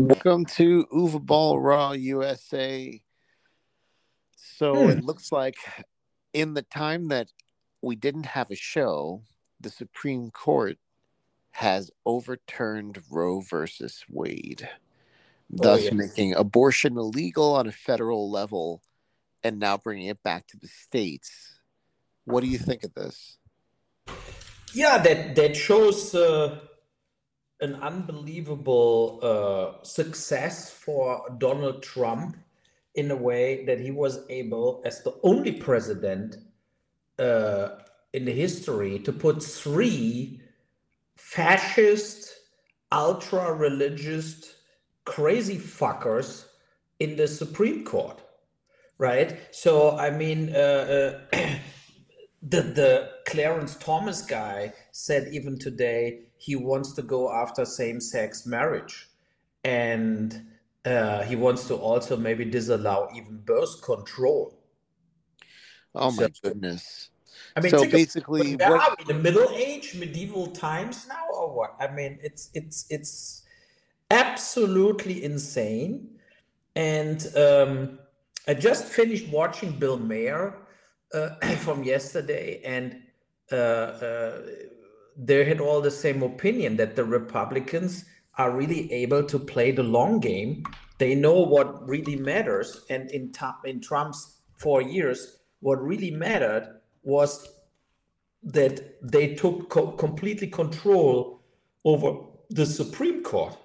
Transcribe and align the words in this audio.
Welcome 0.00 0.46
to 0.46 0.86
Uwe 0.86 1.20
Boll 1.20 1.60
Raw 1.60 1.92
USA. 1.92 3.02
So 4.34 4.86
Hmm. 4.86 4.90
it 4.92 5.04
looks 5.04 5.30
like 5.30 5.56
in 6.32 6.54
the 6.54 6.62
time 6.62 7.08
that 7.08 7.28
we 7.82 7.96
didn't 7.96 8.24
have 8.24 8.50
a 8.50 8.56
show, 8.56 9.24
the 9.60 9.68
Supreme 9.68 10.30
Court 10.30 10.78
has 11.50 11.90
overturned 12.06 13.02
Roe 13.10 13.42
versus 13.42 14.02
Wade, 14.08 14.70
thus 15.50 15.82
yeah. 15.82 15.90
making 15.92 16.34
abortion 16.34 16.96
illegal 16.96 17.54
on 17.54 17.66
a 17.66 17.72
federal 17.72 18.30
level 18.30 18.82
and 19.44 19.58
now 19.58 19.76
bringing 19.76 20.06
it 20.06 20.22
back 20.22 20.46
to 20.46 20.56
the 20.56 20.68
states. 20.68 21.60
What 22.24 22.40
do 22.40 22.46
you 22.46 22.58
think 22.58 22.84
of 22.84 22.94
this? 22.94 23.36
Yeah, 24.72 24.96
that 24.96 25.36
that 25.36 25.54
shows 25.56 26.14
uh, 26.14 26.60
an 27.60 27.74
unbelievable 27.76 29.18
uh, 29.22 29.84
success 29.84 30.70
for 30.70 31.22
Donald 31.38 31.82
Trump 31.82 32.36
in 32.94 33.10
a 33.10 33.16
way 33.16 33.64
that 33.66 33.80
he 33.80 33.90
was 33.90 34.24
able, 34.28 34.82
as 34.84 35.02
the 35.02 35.14
only 35.22 35.52
president 35.52 36.36
uh, 37.18 37.70
in 38.12 38.24
the 38.24 38.32
history, 38.32 38.98
to 38.98 39.12
put 39.12 39.42
three 39.42 40.40
fascist, 41.16 42.34
ultra-religious, 42.90 44.56
crazy 45.04 45.56
fuckers 45.58 46.46
in 46.98 47.16
the 47.16 47.28
Supreme 47.28 47.84
Court, 47.84 48.20
right? 48.98 49.38
So 49.50 49.96
I 49.96 50.10
mean. 50.10 50.54
Uh, 50.54 51.18
uh, 51.32 51.48
the 52.42 52.62
the 52.62 53.10
Clarence 53.26 53.76
Thomas 53.76 54.22
guy 54.22 54.72
said 54.92 55.28
even 55.32 55.58
today 55.58 56.29
he 56.40 56.56
wants 56.56 56.92
to 56.94 57.02
go 57.02 57.30
after 57.30 57.66
same-sex 57.66 58.46
marriage, 58.46 59.10
and 59.62 60.46
uh, 60.86 61.22
he 61.24 61.36
wants 61.36 61.68
to 61.68 61.74
also 61.74 62.16
maybe 62.16 62.46
disallow 62.46 63.10
even 63.14 63.36
birth 63.44 63.82
control. 63.82 64.58
Oh 65.94 66.10
my 66.12 66.22
So- 66.22 66.28
goodness. 66.42 67.10
I 67.56 67.60
mean, 67.60 67.70
so 67.70 67.82
of- 67.84 67.90
basically, 67.90 68.56
where 68.56 68.70
what, 68.70 68.80
are 68.90 68.96
we? 68.98 69.04
The 69.12 69.20
Middle 69.20 69.50
Age, 69.50 69.94
medieval 69.94 70.46
times 70.46 71.06
now, 71.08 71.24
or 71.34 71.54
what? 71.54 71.74
I 71.78 71.88
mean, 71.88 72.18
it's 72.22 72.48
it's 72.54 72.86
it's 72.88 73.42
absolutely 74.10 75.22
insane. 75.24 76.08
And 76.76 77.20
um, 77.36 77.98
I 78.48 78.54
just 78.54 78.84
finished 78.84 79.28
watching 79.28 79.72
Bill 79.72 79.98
Maher 79.98 80.58
uh, 81.12 81.30
from 81.64 81.82
yesterday, 81.84 82.62
and 82.64 82.86
uh, 83.52 83.56
uh, 83.56 84.40
they 85.16 85.44
had 85.44 85.60
all 85.60 85.80
the 85.80 85.90
same 85.90 86.22
opinion 86.22 86.76
that 86.76 86.96
the 86.96 87.04
Republicans 87.04 88.04
are 88.38 88.50
really 88.50 88.92
able 88.92 89.22
to 89.24 89.38
play 89.38 89.70
the 89.70 89.82
long 89.82 90.20
game. 90.20 90.64
They 90.98 91.14
know 91.14 91.40
what 91.40 91.88
really 91.88 92.16
matters, 92.16 92.84
and 92.90 93.10
in 93.10 93.32
in 93.64 93.80
Trump's 93.80 94.42
four 94.56 94.82
years, 94.82 95.40
what 95.60 95.82
really 95.82 96.10
mattered 96.10 96.80
was 97.02 97.48
that 98.42 98.96
they 99.02 99.34
took 99.34 99.68
co- 99.68 99.92
completely 99.92 100.46
control 100.46 101.42
over 101.84 102.20
the 102.50 102.66
Supreme 102.66 103.22
Court. 103.22 103.56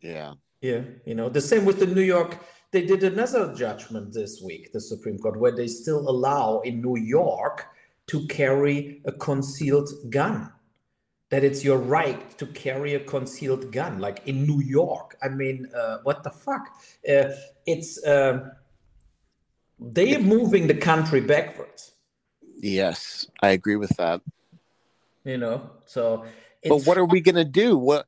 yeah. 0.00 0.34
Yeah, 0.60 0.82
you 1.06 1.14
know, 1.14 1.30
the 1.30 1.40
same 1.40 1.64
with 1.64 1.78
the 1.78 1.86
New 1.86 2.02
York. 2.02 2.38
They 2.70 2.84
did 2.84 3.02
another 3.02 3.54
judgment 3.54 4.12
this 4.12 4.42
week, 4.44 4.72
the 4.72 4.80
Supreme 4.80 5.18
Court, 5.18 5.40
where 5.40 5.56
they 5.56 5.66
still 5.66 6.08
allow 6.08 6.60
in 6.60 6.82
New 6.82 6.98
York 6.98 7.66
to 8.10 8.26
carry 8.26 9.00
a 9.04 9.12
concealed 9.12 9.88
gun. 10.10 10.52
That 11.30 11.44
it's 11.44 11.62
your 11.62 11.78
right 11.78 12.36
to 12.38 12.46
carry 12.46 12.94
a 12.94 13.00
concealed 13.00 13.70
gun, 13.70 14.00
like 14.00 14.20
in 14.26 14.44
New 14.44 14.60
York. 14.60 15.16
I 15.22 15.28
mean, 15.28 15.68
uh, 15.72 15.98
what 16.02 16.24
the 16.24 16.30
fuck? 16.30 16.66
Uh, 17.08 17.30
it's 17.66 18.04
um 18.04 18.50
they're 19.78 20.20
moving 20.20 20.66
the 20.66 20.74
country 20.74 21.20
backwards. 21.20 21.92
Yes, 22.58 23.26
I 23.40 23.50
agree 23.50 23.76
with 23.76 23.96
that. 23.96 24.20
You 25.24 25.38
know, 25.38 25.70
so. 25.86 26.24
But 26.68 26.82
what 26.84 26.98
are 26.98 27.06
we 27.06 27.20
going 27.20 27.36
to 27.36 27.44
do? 27.44 27.78
What 27.78 28.06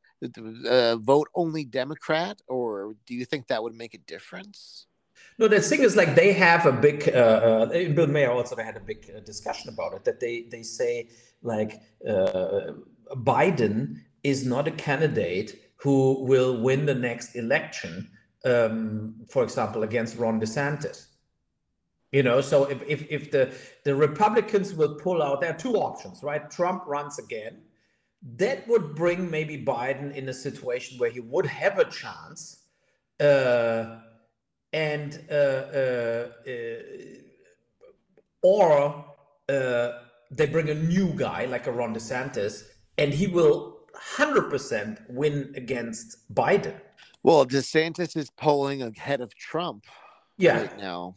uh, 0.68 0.96
vote 0.96 1.28
only 1.34 1.64
Democrat, 1.64 2.42
or 2.48 2.94
do 3.06 3.14
you 3.14 3.24
think 3.24 3.46
that 3.46 3.62
would 3.62 3.74
make 3.74 3.94
a 3.94 3.98
difference? 3.98 4.86
No, 5.38 5.48
the 5.48 5.60
thing 5.60 5.82
is, 5.82 5.96
like 5.96 6.14
they 6.14 6.32
have 6.32 6.66
a 6.66 6.72
big. 6.72 7.08
Uh, 7.08 7.18
uh, 7.18 7.88
Bill 7.88 8.06
Maher 8.06 8.30
also 8.30 8.56
had 8.56 8.76
a 8.76 8.80
big 8.80 9.10
uh, 9.14 9.20
discussion 9.20 9.70
about 9.70 9.94
it. 9.94 10.04
That 10.04 10.20
they 10.20 10.42
they 10.50 10.62
say 10.62 11.08
like 11.42 11.80
uh, 12.08 12.72
Biden 13.14 14.00
is 14.22 14.46
not 14.46 14.68
a 14.68 14.72
candidate 14.72 15.58
who 15.76 16.24
will 16.24 16.60
win 16.60 16.86
the 16.86 16.94
next 16.94 17.34
election. 17.34 18.08
Um, 18.44 19.14
for 19.28 19.42
example, 19.42 19.82
against 19.84 20.18
Ron 20.18 20.40
DeSantis. 20.40 21.06
You 22.12 22.22
know, 22.22 22.40
so 22.42 22.64
if 22.64 22.82
if 22.86 23.10
if 23.10 23.30
the 23.30 23.54
the 23.84 23.94
Republicans 23.94 24.74
will 24.74 24.96
pull 24.96 25.22
out, 25.22 25.40
there 25.40 25.50
are 25.50 25.58
two 25.58 25.76
options, 25.76 26.22
right? 26.22 26.50
Trump 26.50 26.84
runs 26.86 27.18
again. 27.18 27.62
That 28.36 28.68
would 28.68 28.94
bring 28.94 29.30
maybe 29.30 29.64
Biden 29.64 30.14
in 30.14 30.28
a 30.28 30.34
situation 30.34 30.98
where 30.98 31.10
he 31.10 31.20
would 31.20 31.46
have 31.46 31.78
a 31.78 31.86
chance. 31.86 32.64
Uh, 33.18 34.00
and 34.72 35.20
uh, 35.30 35.34
uh, 35.34 36.28
uh, 36.46 36.52
or 38.42 39.04
uh, 39.48 39.90
they 40.30 40.46
bring 40.46 40.70
a 40.70 40.74
new 40.74 41.12
guy 41.14 41.44
like 41.46 41.66
a 41.66 41.72
Ron 41.72 41.94
DeSantis, 41.94 42.64
and 42.98 43.12
he 43.12 43.26
will 43.26 43.78
hundred 43.94 44.50
percent 44.50 45.00
win 45.08 45.52
against 45.56 46.32
Biden. 46.34 46.74
Well, 47.22 47.46
DeSantis 47.46 48.16
is 48.16 48.30
polling 48.30 48.82
ahead 48.82 49.20
of 49.20 49.34
Trump 49.34 49.84
Yeah, 50.38 50.58
right 50.62 50.78
now, 50.78 51.16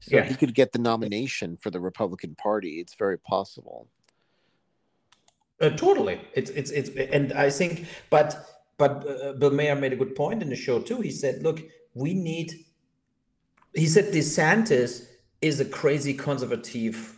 so 0.00 0.16
Yeah. 0.16 0.24
he 0.24 0.34
could 0.34 0.54
get 0.54 0.72
the 0.72 0.78
nomination 0.78 1.56
for 1.56 1.70
the 1.70 1.80
Republican 1.80 2.34
Party. 2.34 2.80
It's 2.80 2.94
very 2.94 3.18
possible. 3.18 3.88
uh, 5.60 5.70
totally. 5.70 6.20
It's 6.34 6.50
it's 6.50 6.70
it's, 6.70 6.90
and 6.90 7.32
I 7.32 7.48
think, 7.50 7.86
but 8.10 8.36
but 8.76 8.92
uh, 9.08 9.32
Bill 9.34 9.52
Maher 9.52 9.76
made 9.76 9.92
a 9.94 9.96
good 9.96 10.14
point 10.14 10.42
in 10.42 10.50
the 10.50 10.56
show 10.56 10.80
too. 10.80 11.00
He 11.00 11.10
said, 11.10 11.42
"Look, 11.42 11.62
we 11.96 12.14
need." 12.14 12.52
He 13.74 13.86
said 13.86 14.12
DeSantis 14.12 15.06
is 15.42 15.60
a 15.60 15.64
crazy 15.64 16.14
conservative 16.14 17.16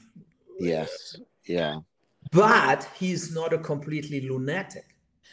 Yes, 0.59 1.17
yeah, 1.47 1.81
but 2.33 2.89
he's 2.99 3.33
not 3.33 3.53
a 3.53 3.59
completely 3.59 4.29
lunatic 4.29 4.85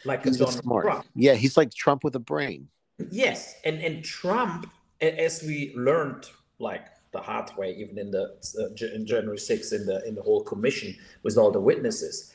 like 0.04 0.24
a 0.24 0.28
he's 0.28 0.38
Donald 0.38 0.62
smart. 0.62 0.84
Trump. 0.84 1.06
Yeah, 1.14 1.34
he's 1.34 1.56
like 1.56 1.72
Trump 1.74 2.04
with 2.04 2.14
a 2.14 2.20
brain. 2.20 2.68
Yes, 3.10 3.56
and 3.64 3.80
and 3.82 4.04
Trump, 4.04 4.70
as 5.00 5.42
we 5.42 5.72
learned 5.74 6.26
like 6.58 6.86
the 7.12 7.20
hard 7.20 7.50
way, 7.56 7.74
even 7.74 7.98
in 7.98 8.10
the 8.10 8.36
uh, 8.58 8.94
in 8.94 9.06
January 9.06 9.38
6th 9.38 9.72
in 9.72 9.86
the 9.86 10.06
in 10.06 10.14
the 10.14 10.22
whole 10.22 10.42
commission 10.42 10.94
with 11.22 11.36
all 11.36 11.50
the 11.50 11.60
witnesses, 11.60 12.32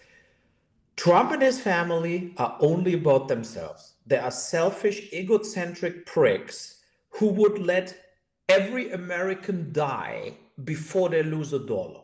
Trump 0.97 1.31
and 1.31 1.41
his 1.41 1.59
family 1.59 2.33
are 2.37 2.57
only 2.59 2.93
about 2.93 3.27
themselves. 3.27 3.93
They 4.05 4.17
are 4.17 4.31
selfish, 4.31 5.11
egocentric 5.13 6.05
pricks 6.05 6.80
who 7.11 7.27
would 7.27 7.59
let 7.59 7.95
every 8.49 8.91
American 8.91 9.71
die 9.71 10.33
before 10.63 11.09
they 11.09 11.23
lose 11.23 11.53
a 11.53 11.59
dollar. 11.59 12.01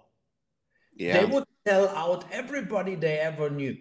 Yeah, 0.96 1.20
They 1.20 1.26
would 1.26 1.44
sell 1.68 1.90
out 1.90 2.26
everybody 2.32 2.96
they 2.96 3.20
ever 3.20 3.50
knew. 3.50 3.78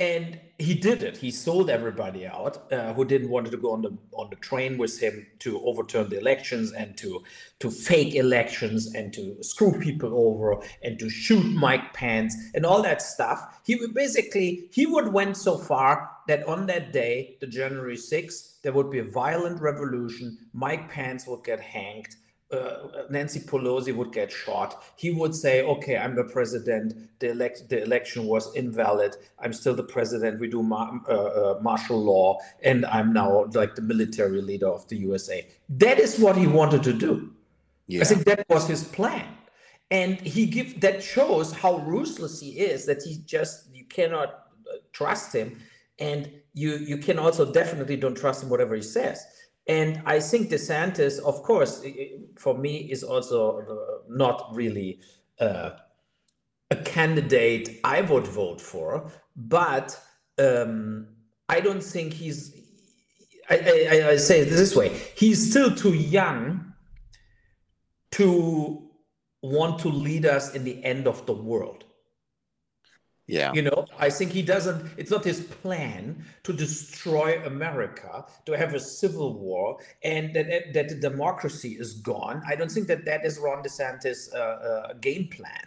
And 0.00 0.38
he 0.58 0.74
did 0.74 1.02
it. 1.02 1.16
He 1.16 1.32
sold 1.32 1.68
everybody 1.68 2.24
out 2.24 2.72
uh, 2.72 2.92
who 2.94 3.04
didn't 3.04 3.30
want 3.30 3.50
to 3.50 3.56
go 3.56 3.72
on 3.72 3.82
the 3.82 3.96
on 4.12 4.30
the 4.30 4.36
train 4.36 4.78
with 4.78 5.00
him 5.00 5.26
to 5.40 5.60
overturn 5.64 6.08
the 6.08 6.18
elections 6.18 6.72
and 6.72 6.96
to 6.98 7.24
to 7.58 7.70
fake 7.70 8.14
elections 8.14 8.94
and 8.94 9.12
to 9.14 9.42
screw 9.42 9.72
people 9.80 10.14
over 10.14 10.62
and 10.84 11.00
to 11.00 11.10
shoot 11.10 11.44
Mike 11.44 11.92
Pence 11.94 12.36
and 12.54 12.64
all 12.64 12.80
that 12.82 13.02
stuff. 13.02 13.60
He 13.64 13.74
would 13.74 13.92
basically 13.92 14.68
he 14.72 14.86
would 14.86 15.12
went 15.12 15.36
so 15.36 15.58
far 15.58 16.10
that 16.28 16.46
on 16.46 16.66
that 16.66 16.92
day, 16.92 17.36
the 17.40 17.46
January 17.48 17.96
6th, 17.96 18.60
there 18.62 18.72
would 18.72 18.90
be 18.90 19.00
a 19.00 19.04
violent 19.04 19.60
revolution. 19.60 20.38
Mike 20.52 20.88
Pence 20.88 21.26
would 21.26 21.42
get 21.42 21.60
hanged 21.60 22.14
uh, 22.50 23.02
Nancy 23.10 23.40
Pelosi 23.40 23.94
would 23.94 24.12
get 24.12 24.32
shot, 24.32 24.82
he 24.96 25.10
would 25.10 25.34
say, 25.34 25.62
"Okay, 25.62 25.96
I'm 25.98 26.14
the 26.14 26.24
president. 26.24 26.94
The 27.18 27.30
elect, 27.30 27.68
the 27.68 27.82
election 27.82 28.24
was 28.24 28.54
invalid. 28.54 29.16
I'm 29.38 29.52
still 29.52 29.74
the 29.74 29.82
president. 29.82 30.40
We 30.40 30.48
do 30.48 30.62
ma- 30.62 30.98
uh, 31.08 31.12
uh, 31.12 31.58
martial 31.60 32.02
law, 32.02 32.38
and 32.62 32.86
I'm 32.86 33.12
now 33.12 33.46
like 33.52 33.74
the 33.74 33.82
military 33.82 34.40
leader 34.40 34.68
of 34.68 34.88
the 34.88 34.96
USA." 34.96 35.46
That 35.68 35.98
is 35.98 36.18
what 36.18 36.36
he 36.36 36.46
wanted 36.46 36.82
to 36.84 36.92
do. 36.92 37.32
yeah, 37.86 38.00
I 38.00 38.04
think 38.04 38.24
that 38.24 38.46
was 38.48 38.66
his 38.66 38.84
plan, 38.84 39.26
and 39.90 40.18
he 40.20 40.46
give 40.46 40.80
that 40.80 41.02
shows 41.02 41.52
how 41.52 41.78
ruthless 41.78 42.40
he 42.40 42.58
is. 42.58 42.86
That 42.86 43.02
he 43.02 43.18
just 43.26 43.74
you 43.74 43.84
cannot 43.84 44.28
uh, 44.28 44.78
trust 44.92 45.34
him, 45.34 45.60
and 45.98 46.30
you 46.54 46.76
you 46.76 46.96
can 46.96 47.18
also 47.18 47.52
definitely 47.52 47.96
don't 47.96 48.16
trust 48.16 48.42
him 48.42 48.48
whatever 48.48 48.74
he 48.74 48.82
says. 48.82 49.22
And 49.68 50.02
I 50.06 50.18
think 50.20 50.50
DeSantis, 50.50 51.20
of 51.20 51.42
course, 51.42 51.84
for 52.36 52.56
me, 52.56 52.90
is 52.90 53.04
also 53.04 53.58
uh, 53.60 53.98
not 54.08 54.48
really 54.52 55.00
uh, 55.38 55.70
a 56.70 56.76
candidate 56.76 57.80
I 57.84 58.00
would 58.00 58.26
vote 58.26 58.60
for, 58.60 59.12
but 59.36 60.00
um, 60.38 61.08
I 61.48 61.60
don't 61.60 61.82
think 61.82 62.14
he's 62.14 62.54
I, 63.50 63.54
I, 63.56 64.08
I 64.10 64.16
say 64.16 64.40
it 64.40 64.50
this 64.50 64.76
way: 64.76 64.88
he's 65.14 65.50
still 65.50 65.74
too 65.74 65.94
young 65.94 66.72
to 68.12 68.90
want 69.42 69.78
to 69.80 69.88
lead 69.88 70.26
us 70.26 70.54
in 70.54 70.64
the 70.64 70.82
end 70.84 71.06
of 71.06 71.24
the 71.26 71.32
world. 71.32 71.84
Yeah. 73.28 73.52
You 73.52 73.62
know, 73.62 73.84
I 73.98 74.08
think 74.08 74.32
he 74.32 74.40
doesn't, 74.40 74.90
it's 74.96 75.10
not 75.10 75.22
his 75.22 75.42
plan 75.42 76.24
to 76.44 76.52
destroy 76.52 77.44
America, 77.44 78.24
to 78.46 78.56
have 78.56 78.72
a 78.72 78.80
civil 78.80 79.38
war, 79.38 79.78
and 80.02 80.34
that, 80.34 80.72
that 80.72 80.88
the 80.88 80.94
democracy 80.94 81.76
is 81.78 81.92
gone. 81.92 82.42
I 82.48 82.56
don't 82.56 82.70
think 82.70 82.88
that 82.88 83.04
that 83.04 83.26
is 83.26 83.38
Ron 83.38 83.62
DeSantis' 83.62 84.34
uh, 84.34 84.38
uh, 84.38 84.92
game 84.94 85.28
plan. 85.28 85.66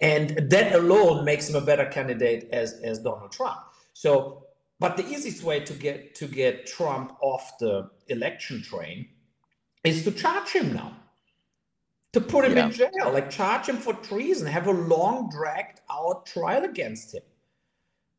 And 0.00 0.50
that 0.50 0.74
alone 0.74 1.24
makes 1.24 1.50
him 1.50 1.56
a 1.56 1.60
better 1.60 1.84
candidate 1.84 2.48
as, 2.50 2.80
as 2.82 2.98
Donald 2.98 3.30
Trump. 3.30 3.60
So, 3.92 4.46
but 4.80 4.96
the 4.96 5.06
easiest 5.06 5.42
way 5.42 5.60
to 5.60 5.72
get 5.74 6.14
to 6.16 6.26
get 6.26 6.66
Trump 6.66 7.16
off 7.20 7.58
the 7.58 7.90
election 8.08 8.62
train 8.62 9.08
is 9.84 10.04
to 10.04 10.12
charge 10.12 10.50
him 10.50 10.74
now 10.74 10.96
to 12.12 12.20
put 12.20 12.44
him 12.44 12.56
yeah. 12.56 12.66
in 12.66 12.72
jail, 12.72 13.12
like 13.12 13.30
charge 13.30 13.68
him 13.68 13.76
for 13.76 13.92
treason, 13.94 14.46
have 14.46 14.66
a 14.66 14.72
long, 14.72 15.28
dragged 15.30 15.80
out 15.90 16.26
trial 16.26 16.64
against 16.64 17.14
him. 17.14 17.22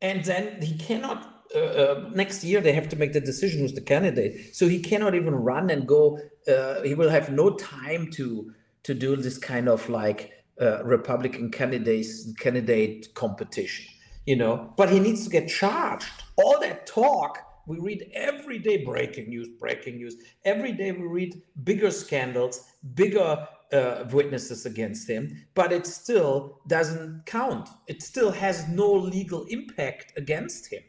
And 0.02 0.24
then 0.24 0.62
he 0.62 0.78
cannot. 0.78 1.34
Uh, 1.56 1.60
uh, 1.60 2.10
next 2.14 2.44
year 2.44 2.60
they 2.60 2.74
have 2.74 2.90
to 2.90 2.98
make 2.98 3.14
the 3.14 3.22
decision 3.22 3.62
who's 3.62 3.74
the 3.74 3.82
candidate, 3.82 4.54
so 4.54 4.68
he 4.68 4.80
cannot 4.80 5.16
even 5.16 5.34
run 5.34 5.70
and 5.70 5.88
go. 5.88 6.20
Uh, 6.48 6.82
he 6.82 6.94
will 6.94 7.10
have 7.10 7.32
no 7.32 7.56
time 7.56 8.12
to 8.12 8.52
to 8.84 8.94
do 8.94 9.16
this 9.16 9.38
kind 9.38 9.70
of 9.70 9.90
like 9.90 10.32
uh, 10.62 10.84
Republican 10.84 11.50
candidates 11.50 12.32
candidate 12.38 13.14
competition, 13.16 13.86
you 14.26 14.36
know. 14.36 14.74
But 14.76 14.90
he 14.90 15.00
needs 15.00 15.24
to 15.24 15.30
get 15.30 15.48
charged. 15.48 16.12
All 16.36 16.60
that 16.60 16.86
talk 16.86 17.48
we 17.68 17.80
read 17.80 18.10
every 18.14 18.60
day 18.60 18.84
breaking 18.86 19.28
news, 19.28 19.50
breaking 19.60 19.98
news. 19.98 20.16
Every 20.46 20.72
day 20.72 20.94
we 20.94 21.06
read 21.06 21.42
bigger 21.66 21.92
scandals, 21.92 22.64
bigger 22.96 23.46
uh, 23.74 24.06
witnesses 24.12 24.66
against 24.66 25.10
him, 25.10 25.46
but 25.54 25.72
it 25.72 25.86
still 25.86 26.62
doesn't 26.68 27.26
count. 27.26 27.70
It 27.88 28.02
still 28.02 28.32
has 28.32 28.68
no 28.68 28.92
legal 28.92 29.46
impact 29.46 30.14
against 30.18 30.72
him. 30.72 30.84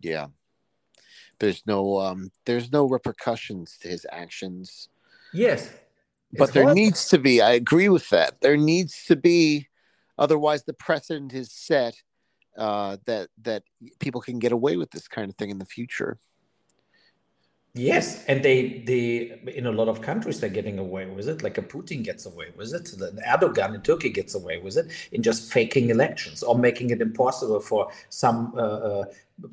Yeah. 0.00 0.28
There's 1.40 1.62
no 1.66 1.98
um 1.98 2.30
there's 2.46 2.70
no 2.70 2.84
repercussions 2.86 3.78
to 3.78 3.88
his 3.88 4.06
actions. 4.12 4.88
Yes. 5.32 5.72
But 6.36 6.52
there 6.52 6.74
needs 6.74 7.08
to 7.10 7.18
be, 7.18 7.40
I 7.40 7.52
agree 7.52 7.88
with 7.88 8.08
that. 8.10 8.40
There 8.40 8.56
needs 8.56 9.04
to 9.06 9.16
be 9.16 9.68
otherwise 10.18 10.64
the 10.64 10.74
precedent 10.74 11.32
is 11.32 11.50
set 11.50 11.94
uh 12.56 12.98
that 13.06 13.28
that 13.42 13.64
people 13.98 14.20
can 14.20 14.38
get 14.38 14.52
away 14.52 14.76
with 14.76 14.90
this 14.92 15.08
kind 15.08 15.28
of 15.28 15.36
thing 15.36 15.50
in 15.50 15.58
the 15.58 15.64
future. 15.64 16.18
Yes, 17.76 18.24
and 18.26 18.40
they 18.44 18.84
they 18.86 19.40
in 19.52 19.66
a 19.66 19.72
lot 19.72 19.88
of 19.88 20.00
countries 20.00 20.38
they're 20.38 20.48
getting 20.48 20.78
away 20.78 21.06
with 21.06 21.28
it. 21.28 21.42
Like 21.42 21.58
a 21.58 21.62
Putin 21.62 22.04
gets 22.04 22.24
away 22.24 22.46
with 22.56 22.72
it. 22.72 22.84
The 22.84 23.20
Erdogan 23.26 23.74
in 23.74 23.82
Turkey 23.82 24.10
gets 24.10 24.36
away 24.36 24.58
with 24.58 24.76
it 24.76 24.92
in 25.10 25.24
just 25.24 25.52
faking 25.52 25.90
elections 25.90 26.44
or 26.44 26.56
making 26.56 26.90
it 26.90 27.00
impossible 27.00 27.58
for 27.58 27.90
some 28.10 28.52
uh, 28.56 28.60
uh, 28.60 29.04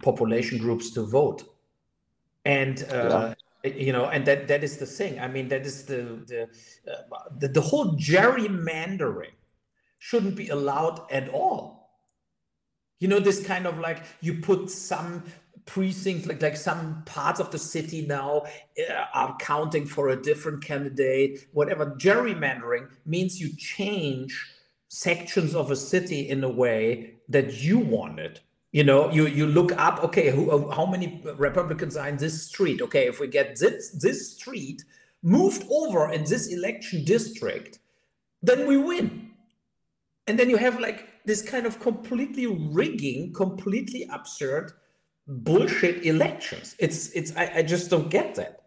population 0.04 0.60
groups 0.60 0.92
to 0.92 1.02
vote. 1.02 1.46
And 2.46 2.84
uh, 2.92 3.34
yeah. 3.64 3.74
you 3.74 3.92
know, 3.92 4.06
and 4.06 4.24
that 4.28 4.48
that 4.50 4.64
is 4.64 4.78
the 4.78 4.86
thing. 4.86 5.20
I 5.20 5.28
mean, 5.28 5.48
that 5.48 5.66
is 5.66 5.86
the 5.86 6.22
the 6.28 6.44
uh, 6.92 7.18
the, 7.40 7.48
the 7.48 7.62
whole 7.62 7.96
gerrymandering 7.96 9.34
shouldn't 9.98 10.36
be 10.36 10.50
allowed 10.50 11.02
at 11.12 11.28
all. 11.30 11.90
You 13.00 13.08
know, 13.08 13.20
this 13.20 13.44
kind 13.44 13.66
of 13.66 13.80
like 13.80 14.04
you 14.22 14.36
put 14.36 14.70
some 14.70 15.24
precincts 15.66 16.26
like 16.26 16.42
like 16.42 16.58
some 16.58 17.04
parts 17.06 17.40
of 17.40 17.52
the 17.52 17.60
city 17.60 18.06
now 18.06 18.44
uh, 18.90 19.06
are 19.14 19.36
counting 19.38 19.86
for 19.86 20.10
a 20.10 20.22
different 20.22 20.64
candidate 20.64 21.48
whatever. 21.54 21.96
Gerrymandering 21.98 22.90
means 23.06 23.40
you 23.40 23.56
change 23.56 24.46
sections 24.88 25.56
of 25.56 25.72
a 25.72 25.76
city 25.76 26.30
in 26.30 26.44
a 26.44 26.50
way 26.50 27.16
that 27.30 27.62
you 27.62 27.80
want 27.80 28.20
it. 28.20 28.42
You 28.72 28.84
know 28.84 29.12
you 29.12 29.28
you 29.28 29.46
look 29.46 29.72
up 29.74 30.04
okay 30.04 30.32
who, 30.32 30.50
uh, 30.50 30.76
how 30.76 30.86
many 30.86 31.22
republicans 31.38 31.96
are 31.98 32.08
in 32.08 32.18
this 32.18 32.48
street? 32.48 32.82
Okay 32.82 33.08
if 33.08 33.20
we 33.20 33.28
get 33.28 33.58
this 33.58 33.92
this 33.92 34.36
street 34.36 34.84
moved 35.24 35.66
over 35.70 36.12
in 36.12 36.24
this 36.24 36.48
election 36.48 37.06
district 37.06 37.80
then 38.42 38.68
we 38.68 38.78
win. 38.78 39.30
And 40.28 40.40
then 40.40 40.50
you 40.50 40.58
have 40.58 40.80
like 40.80 41.08
this 41.26 41.42
kind 41.42 41.66
of 41.66 41.80
completely 41.80 42.48
rigging 42.48 43.34
completely 43.34 44.08
absurd 44.12 44.72
bullshit 45.32 46.06
elections. 46.06 46.76
It's 46.78 47.12
it's 47.12 47.36
I, 47.36 47.52
I 47.58 47.62
just 47.64 47.90
don't 47.90 48.10
get 48.10 48.36
that. 48.36 48.64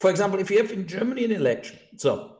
For 0.00 0.10
example, 0.10 0.38
if 0.38 0.50
you 0.50 0.58
have 0.58 0.70
in 0.70 0.86
Germany 0.86 1.24
an 1.24 1.32
election, 1.32 1.78
so 1.96 2.36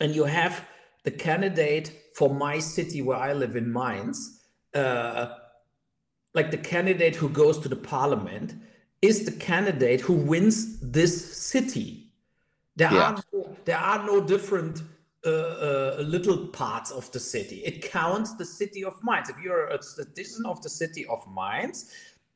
and 0.00 0.14
you 0.14 0.24
have 0.24 0.64
the 1.04 1.10
candidate 1.10 1.92
for 2.14 2.34
my 2.34 2.58
city 2.58 3.02
where 3.02 3.18
I 3.18 3.32
live 3.32 3.56
in 3.56 3.72
Mainz, 3.72 4.40
uh, 4.74 5.34
like 6.34 6.50
the 6.50 6.58
candidate 6.58 7.16
who 7.16 7.28
goes 7.28 7.58
to 7.60 7.68
the 7.68 7.76
parliament 7.76 8.54
is 9.02 9.24
the 9.24 9.32
candidate 9.32 10.00
who 10.00 10.14
wins 10.14 10.80
this 10.80 11.36
city. 11.36 12.10
There 12.76 12.92
yeah. 12.92 13.02
are 13.02 13.22
no, 13.32 13.56
there 13.64 13.78
are 13.78 14.06
no 14.06 14.20
different 14.20 14.82
uh, 15.26 15.30
uh, 15.30 16.04
little 16.06 16.46
parts 16.48 16.90
of 16.90 17.10
the 17.12 17.20
city. 17.20 17.56
It 17.64 17.82
counts 17.82 18.34
the 18.34 18.44
city 18.44 18.84
of 18.84 18.94
Mainz. 19.02 19.28
If 19.28 19.36
you're 19.42 19.66
a 19.66 19.82
citizen 19.82 20.46
of 20.46 20.62
the 20.62 20.70
city 20.70 21.06
of 21.06 21.24
Mainz, 21.34 21.90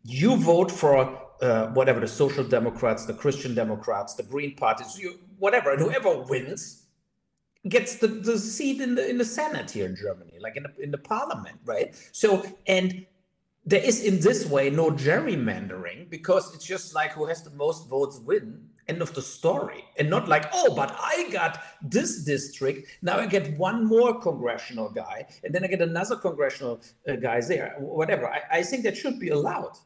you 0.05 0.37
vote 0.37 0.71
for 0.71 1.19
uh, 1.41 1.67
whatever 1.69 2.01
the 2.01 2.09
social 2.09 2.45
democrats 2.45 3.05
the 3.05 3.15
christian 3.15 3.55
democrats 3.55 4.15
the 4.15 4.23
green 4.23 4.55
parties 4.55 4.99
you, 4.99 5.19
whatever 5.39 5.73
and 5.73 5.81
whoever 5.81 6.19
wins 6.23 6.85
gets 7.69 7.97
the, 7.97 8.09
the 8.09 8.39
seat 8.39 8.81
in 8.81 8.95
the 8.95 9.09
in 9.09 9.19
the 9.19 9.25
senate 9.25 9.71
here 9.71 9.87
in 9.87 9.97
germany 9.97 10.39
like 10.41 10.57
in 10.57 10.65
the, 10.65 10.83
in 10.83 10.91
the 10.91 10.99
parliament 10.99 11.59
right? 11.65 11.95
So 12.13 12.45
and 12.67 13.07
there 13.65 13.83
is 13.83 14.05
in 14.05 14.21
this 14.21 14.47
way 14.47 14.71
no 14.71 14.91
gerrymandering 14.91 16.11
because 16.11 16.55
it's 16.55 16.65
just 16.65 16.95
like 16.95 17.13
who 17.13 17.27
has 17.27 17.43
the 17.43 17.51
most 17.51 17.89
votes 17.89 18.19
win 18.19 18.69
end 18.89 19.01
of 19.01 19.15
the 19.15 19.23
story. 19.23 19.85
And 19.97 20.11
not 20.11 20.27
like 20.27 20.47
oh 20.53 20.75
but 20.75 20.95
i 20.99 21.29
got 21.31 21.63
this 21.83 22.25
district. 22.25 22.89
Now 23.03 23.19
i 23.19 23.27
get 23.27 23.57
one 23.57 23.85
more 23.85 24.21
congressional 24.21 24.91
guy 24.91 25.27
and 25.45 25.55
then 25.55 25.65
i 25.65 25.69
get 25.69 25.81
another 25.81 26.17
congressional 26.17 26.81
uh, 27.09 27.17
guys 27.17 27.47
there 27.49 27.77
whatever. 27.79 28.29
I, 28.29 28.41
I 28.51 28.63
think 28.63 28.83
that 28.83 28.97
should 28.97 29.21
be 29.21 29.29
allowed 29.29 29.79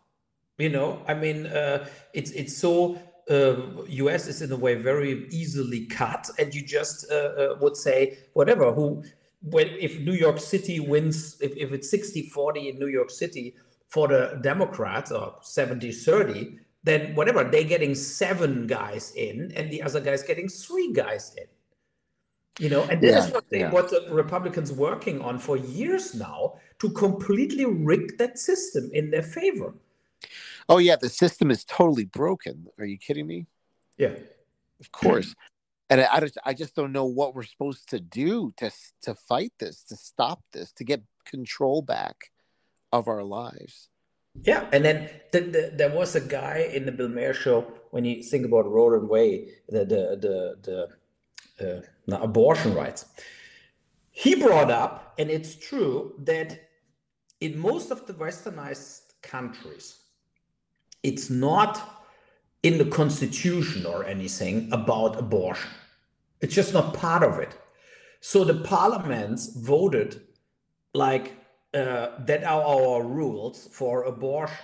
you 0.58 0.68
know, 0.68 1.02
I 1.06 1.14
mean, 1.14 1.46
uh, 1.46 1.86
it's 2.14 2.30
it's 2.30 2.56
so 2.56 2.98
uh, 3.30 3.84
US 3.86 4.26
is 4.26 4.42
in 4.42 4.52
a 4.52 4.56
way 4.56 4.74
very 4.74 5.26
easily 5.30 5.86
cut, 5.86 6.28
and 6.38 6.54
you 6.54 6.62
just 6.62 7.10
uh, 7.10 7.14
uh, 7.14 7.56
would 7.60 7.76
say 7.76 8.18
whatever. 8.32 8.72
Who, 8.72 9.04
when 9.42 9.68
if 9.68 10.00
New 10.00 10.14
York 10.14 10.40
City 10.40 10.80
wins, 10.80 11.36
if, 11.40 11.56
if 11.56 11.72
it's 11.72 11.92
60-40 11.92 12.72
in 12.72 12.78
New 12.78 12.88
York 12.88 13.10
City 13.10 13.54
for 13.88 14.08
the 14.08 14.40
Democrats 14.42 15.12
or 15.12 15.34
70-30, 15.42 16.58
then 16.82 17.14
whatever 17.14 17.44
they're 17.44 17.64
getting 17.64 17.94
seven 17.94 18.66
guys 18.66 19.12
in, 19.14 19.52
and 19.54 19.70
the 19.70 19.82
other 19.82 20.00
guys 20.00 20.22
getting 20.22 20.48
three 20.48 20.92
guys 20.92 21.34
in. 21.36 21.44
You 22.58 22.70
know, 22.70 22.84
and 22.84 23.02
this 23.02 23.12
yeah, 23.12 23.26
is 23.26 23.32
what 23.32 23.50
they, 23.50 23.60
yeah. 23.60 23.70
what 23.70 23.90
the 23.90 24.08
Republicans 24.10 24.72
working 24.72 25.20
on 25.20 25.38
for 25.38 25.58
years 25.58 26.14
now 26.14 26.54
to 26.78 26.88
completely 26.90 27.66
rig 27.66 28.16
that 28.16 28.38
system 28.38 28.88
in 28.94 29.10
their 29.10 29.22
favor. 29.22 29.74
Oh 30.68 30.78
yeah, 30.78 30.96
the 30.96 31.08
system 31.08 31.50
is 31.50 31.64
totally 31.64 32.04
broken. 32.04 32.66
Are 32.78 32.84
you 32.84 32.98
kidding 32.98 33.26
me? 33.26 33.46
Yeah, 33.98 34.14
of 34.80 34.92
course. 34.92 35.34
And 35.88 36.00
I, 36.00 36.08
I 36.14 36.20
just 36.20 36.38
I 36.44 36.54
just 36.54 36.74
don't 36.74 36.92
know 36.92 37.04
what 37.06 37.34
we're 37.34 37.44
supposed 37.44 37.88
to 37.90 38.00
do 38.00 38.52
to 38.56 38.70
to 39.02 39.14
fight 39.14 39.52
this, 39.58 39.84
to 39.84 39.96
stop 39.96 40.42
this, 40.52 40.72
to 40.72 40.84
get 40.84 41.02
control 41.24 41.82
back 41.82 42.30
of 42.92 43.08
our 43.08 43.22
lives. 43.22 43.88
Yeah, 44.42 44.68
and 44.72 44.84
then 44.84 45.08
the, 45.32 45.40
the, 45.40 45.72
there 45.74 45.90
was 45.90 46.14
a 46.14 46.20
guy 46.20 46.68
in 46.72 46.84
the 46.84 46.92
Bill 46.92 47.08
Maher 47.08 47.32
show 47.32 47.72
when 47.90 48.04
you 48.04 48.22
think 48.22 48.44
about 48.44 48.70
Roe 48.70 48.94
and 48.94 49.08
Wade, 49.08 49.50
the 49.68 49.84
the 49.84 50.02
the, 50.20 50.88
the 51.58 51.82
uh, 52.14 52.20
abortion 52.20 52.74
rights. 52.74 53.06
He 54.10 54.34
brought 54.34 54.70
up, 54.70 55.14
and 55.18 55.30
it's 55.30 55.54
true 55.54 56.14
that 56.24 56.58
in 57.40 57.58
most 57.58 57.90
of 57.90 58.06
the 58.06 58.14
westernized 58.14 59.12
countries, 59.22 59.98
it's 61.02 61.30
not 61.30 61.96
in 62.62 62.78
the 62.78 62.84
constitution 62.84 63.86
or 63.86 64.04
anything 64.04 64.68
about 64.72 65.18
abortion. 65.18 65.70
It's 66.40 66.54
just 66.54 66.74
not 66.74 66.94
part 66.94 67.22
of 67.22 67.38
it. 67.38 67.56
So 68.20 68.44
the 68.44 68.54
parliaments 68.54 69.54
voted 69.56 70.20
like 70.94 71.36
uh, 71.74 72.08
that 72.24 72.42
are 72.44 72.62
our 72.62 73.02
rules 73.04 73.68
for 73.72 74.04
abortion. 74.04 74.56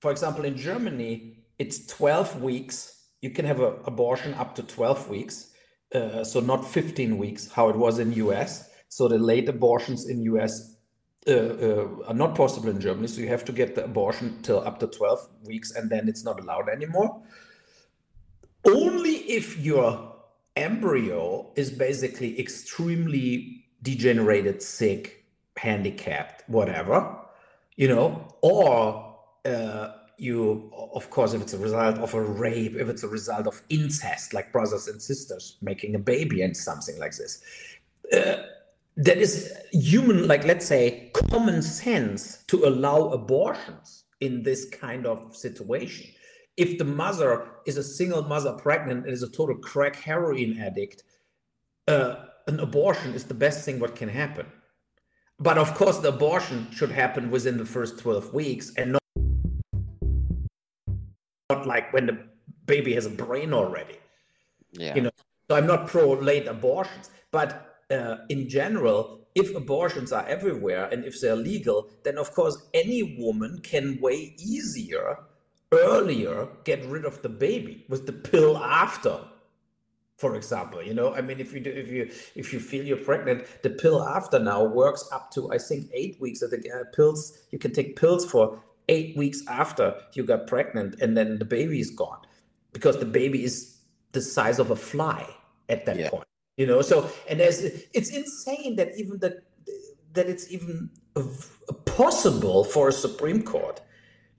For 0.00 0.10
example, 0.10 0.44
in 0.44 0.56
Germany, 0.56 1.38
it's 1.58 1.86
12 1.86 2.42
weeks. 2.42 3.06
You 3.22 3.30
can 3.30 3.46
have 3.46 3.60
an 3.60 3.74
abortion 3.86 4.34
up 4.34 4.54
to 4.56 4.62
12 4.62 5.08
weeks. 5.08 5.50
Uh, 5.94 6.24
so 6.24 6.40
not 6.40 6.66
15 6.66 7.18
weeks, 7.18 7.50
how 7.50 7.68
it 7.70 7.76
was 7.76 7.98
in 7.98 8.12
US. 8.12 8.68
So 8.88 9.08
the 9.08 9.18
late 9.18 9.48
abortions 9.48 10.08
in 10.08 10.22
US 10.22 10.73
uh, 11.26 11.32
uh, 11.32 11.88
are 12.08 12.14
not 12.14 12.34
possible 12.34 12.68
in 12.68 12.80
Germany. 12.80 13.08
So 13.08 13.20
you 13.20 13.28
have 13.28 13.44
to 13.46 13.52
get 13.52 13.74
the 13.74 13.84
abortion 13.84 14.42
till 14.42 14.60
up 14.60 14.78
to 14.80 14.86
12 14.86 15.28
weeks 15.44 15.72
and 15.74 15.88
then 15.88 16.08
it's 16.08 16.24
not 16.24 16.40
allowed 16.40 16.68
anymore. 16.68 17.22
Only 18.66 19.12
if 19.12 19.58
your 19.58 20.16
embryo 20.56 21.50
is 21.56 21.70
basically 21.70 22.38
extremely 22.38 23.64
degenerated, 23.82 24.62
sick, 24.62 25.24
handicapped, 25.56 26.48
whatever, 26.48 27.18
you 27.76 27.88
know, 27.88 28.28
or 28.42 29.16
uh, 29.44 29.92
you, 30.16 30.70
of 30.94 31.10
course, 31.10 31.34
if 31.34 31.42
it's 31.42 31.52
a 31.54 31.58
result 31.58 31.98
of 31.98 32.14
a 32.14 32.22
rape, 32.22 32.76
if 32.76 32.88
it's 32.88 33.02
a 33.02 33.08
result 33.08 33.46
of 33.46 33.62
incest, 33.68 34.32
like 34.32 34.52
brothers 34.52 34.88
and 34.88 35.00
sisters 35.00 35.56
making 35.60 35.94
a 35.94 35.98
baby 35.98 36.42
and 36.42 36.56
something 36.56 36.98
like 36.98 37.16
this. 37.16 37.42
Uh, 38.12 38.42
that 38.96 39.18
is 39.18 39.52
human, 39.72 40.28
like 40.28 40.44
let's 40.44 40.66
say, 40.66 41.10
common 41.30 41.62
sense 41.62 42.44
to 42.46 42.64
allow 42.64 43.08
abortions 43.08 44.04
in 44.20 44.42
this 44.42 44.66
kind 44.66 45.06
of 45.06 45.34
situation. 45.36 46.06
If 46.56 46.78
the 46.78 46.84
mother 46.84 47.48
is 47.66 47.76
a 47.76 47.82
single 47.82 48.22
mother 48.22 48.52
pregnant 48.52 49.04
and 49.04 49.12
is 49.12 49.24
a 49.24 49.30
total 49.30 49.56
crack 49.56 49.96
heroin 49.96 50.58
addict, 50.58 51.02
uh, 51.88 52.26
an 52.46 52.60
abortion 52.60 53.14
is 53.14 53.24
the 53.24 53.34
best 53.34 53.64
thing 53.64 53.80
what 53.80 53.96
can 53.96 54.08
happen. 54.08 54.46
But 55.40 55.58
of 55.58 55.74
course, 55.74 55.98
the 55.98 56.10
abortion 56.10 56.68
should 56.70 56.92
happen 56.92 57.30
within 57.30 57.58
the 57.58 57.64
first 57.64 57.98
12 57.98 58.32
weeks 58.32 58.72
and 58.76 58.92
not, 58.92 59.02
not 61.50 61.66
like 61.66 61.92
when 61.92 62.06
the 62.06 62.18
baby 62.66 62.94
has 62.94 63.06
a 63.06 63.10
brain 63.10 63.52
already. 63.52 63.98
Yeah. 64.70 64.94
You 64.94 65.02
know, 65.02 65.10
so 65.50 65.56
I'm 65.56 65.66
not 65.66 65.88
pro 65.88 66.12
late 66.12 66.46
abortions, 66.46 67.10
but 67.32 67.73
uh, 67.90 68.16
in 68.28 68.48
general, 68.48 69.20
if 69.34 69.54
abortions 69.54 70.12
are 70.12 70.26
everywhere 70.26 70.88
and 70.92 71.04
if 71.04 71.20
they're 71.20 71.36
legal, 71.36 71.90
then 72.04 72.18
of 72.18 72.32
course 72.32 72.56
any 72.72 73.16
woman 73.18 73.60
can 73.62 74.00
way 74.00 74.34
easier, 74.38 75.18
earlier 75.72 76.48
get 76.64 76.84
rid 76.86 77.04
of 77.04 77.20
the 77.22 77.28
baby 77.28 77.84
with 77.88 78.06
the 78.06 78.12
pill 78.12 78.56
after. 78.58 79.18
For 80.18 80.36
example, 80.36 80.80
you 80.80 80.94
know, 80.94 81.12
I 81.12 81.20
mean, 81.20 81.40
if 81.40 81.52
you 81.52 81.58
do, 81.58 81.70
if 81.70 81.88
you 81.88 82.08
if 82.36 82.52
you 82.52 82.60
feel 82.60 82.84
you're 82.84 82.96
pregnant, 82.96 83.46
the 83.62 83.70
pill 83.70 84.02
after 84.02 84.38
now 84.38 84.64
works 84.64 85.08
up 85.12 85.32
to 85.32 85.52
I 85.52 85.58
think 85.58 85.90
eight 85.92 86.20
weeks. 86.20 86.40
Of 86.40 86.52
the 86.52 86.58
uh, 86.70 86.84
pills 86.94 87.36
you 87.50 87.58
can 87.58 87.72
take 87.72 87.96
pills 87.96 88.24
for 88.24 88.62
eight 88.88 89.16
weeks 89.16 89.42
after 89.48 90.00
you 90.12 90.22
got 90.22 90.46
pregnant, 90.46 91.00
and 91.00 91.16
then 91.16 91.40
the 91.40 91.44
baby 91.44 91.80
is 91.80 91.90
gone 91.90 92.20
because 92.72 92.98
the 92.98 93.06
baby 93.06 93.42
is 93.42 93.78
the 94.12 94.22
size 94.22 94.60
of 94.60 94.70
a 94.70 94.76
fly 94.76 95.28
at 95.68 95.84
that 95.86 95.98
yeah. 95.98 96.10
point 96.10 96.24
you 96.56 96.66
know? 96.66 96.82
So 96.82 97.10
and 97.28 97.40
there's 97.40 97.60
it's 97.62 98.10
insane 98.10 98.76
that 98.76 98.96
even 98.96 99.18
that 99.18 99.42
that 100.12 100.28
it's 100.28 100.50
even 100.50 100.90
possible 101.84 102.64
for 102.64 102.88
a 102.88 102.92
supreme 102.92 103.42
court 103.42 103.80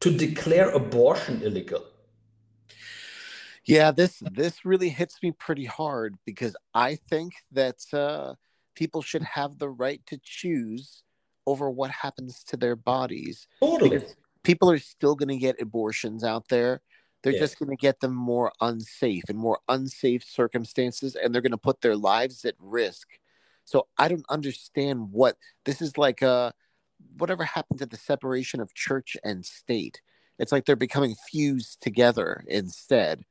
to 0.01 0.11
declare 0.11 0.69
abortion 0.69 1.41
illegal. 1.41 1.83
Yeah 3.65 3.91
this 3.91 4.21
this 4.31 4.63
really 4.63 4.89
hits 4.89 5.21
me 5.23 5.31
pretty 5.31 5.65
hard 5.65 6.15
because 6.23 6.55
i 6.75 6.93
think 7.09 7.33
that 7.51 7.81
uh, 7.93 8.35
people 8.75 9.01
should 9.01 9.23
have 9.23 9.57
the 9.57 9.69
right 9.69 10.01
to 10.05 10.19
choose 10.21 11.03
over 11.47 11.69
what 11.69 11.91
happens 11.91 12.43
to 12.43 12.57
their 12.57 12.75
bodies. 12.75 13.47
Totally. 13.59 14.01
People 14.43 14.69
are 14.69 14.79
still 14.79 15.15
going 15.15 15.29
to 15.29 15.37
get 15.37 15.61
abortions 15.61 16.23
out 16.23 16.47
there 16.49 16.81
they're 17.25 17.33
yeah. 17.33 17.39
just 17.39 17.57
going 17.57 17.71
to 17.71 17.75
get 17.75 18.01
them 18.01 18.13
more 18.13 18.51
unsafe 18.61 19.23
and 19.29 19.37
more 19.39 19.57
unsafe 19.67 20.23
circumstances, 20.23 21.15
and 21.15 21.33
they're 21.33 21.41
going 21.41 21.51
to 21.51 21.57
put 21.57 21.81
their 21.81 21.95
lives 21.95 22.45
at 22.45 22.53
risk. 22.59 23.07
So 23.63 23.87
I 23.97 24.09
don't 24.09 24.29
understand 24.29 25.11
what 25.11 25.35
this 25.65 25.81
is 25.81 25.97
like. 25.97 26.21
Uh, 26.21 26.51
whatever 27.17 27.43
happened 27.43 27.79
to 27.79 27.87
the 27.87 27.97
separation 27.97 28.59
of 28.59 28.75
church 28.75 29.17
and 29.23 29.43
state? 29.43 30.01
It's 30.37 30.51
like 30.51 30.65
they're 30.65 30.75
becoming 30.75 31.15
fused 31.31 31.81
together 31.81 32.43
instead, 32.47 33.23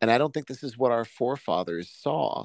and 0.00 0.12
I 0.12 0.18
don't 0.18 0.32
think 0.32 0.46
this 0.46 0.62
is 0.62 0.78
what 0.78 0.92
our 0.92 1.04
forefathers 1.04 1.90
saw. 1.90 2.44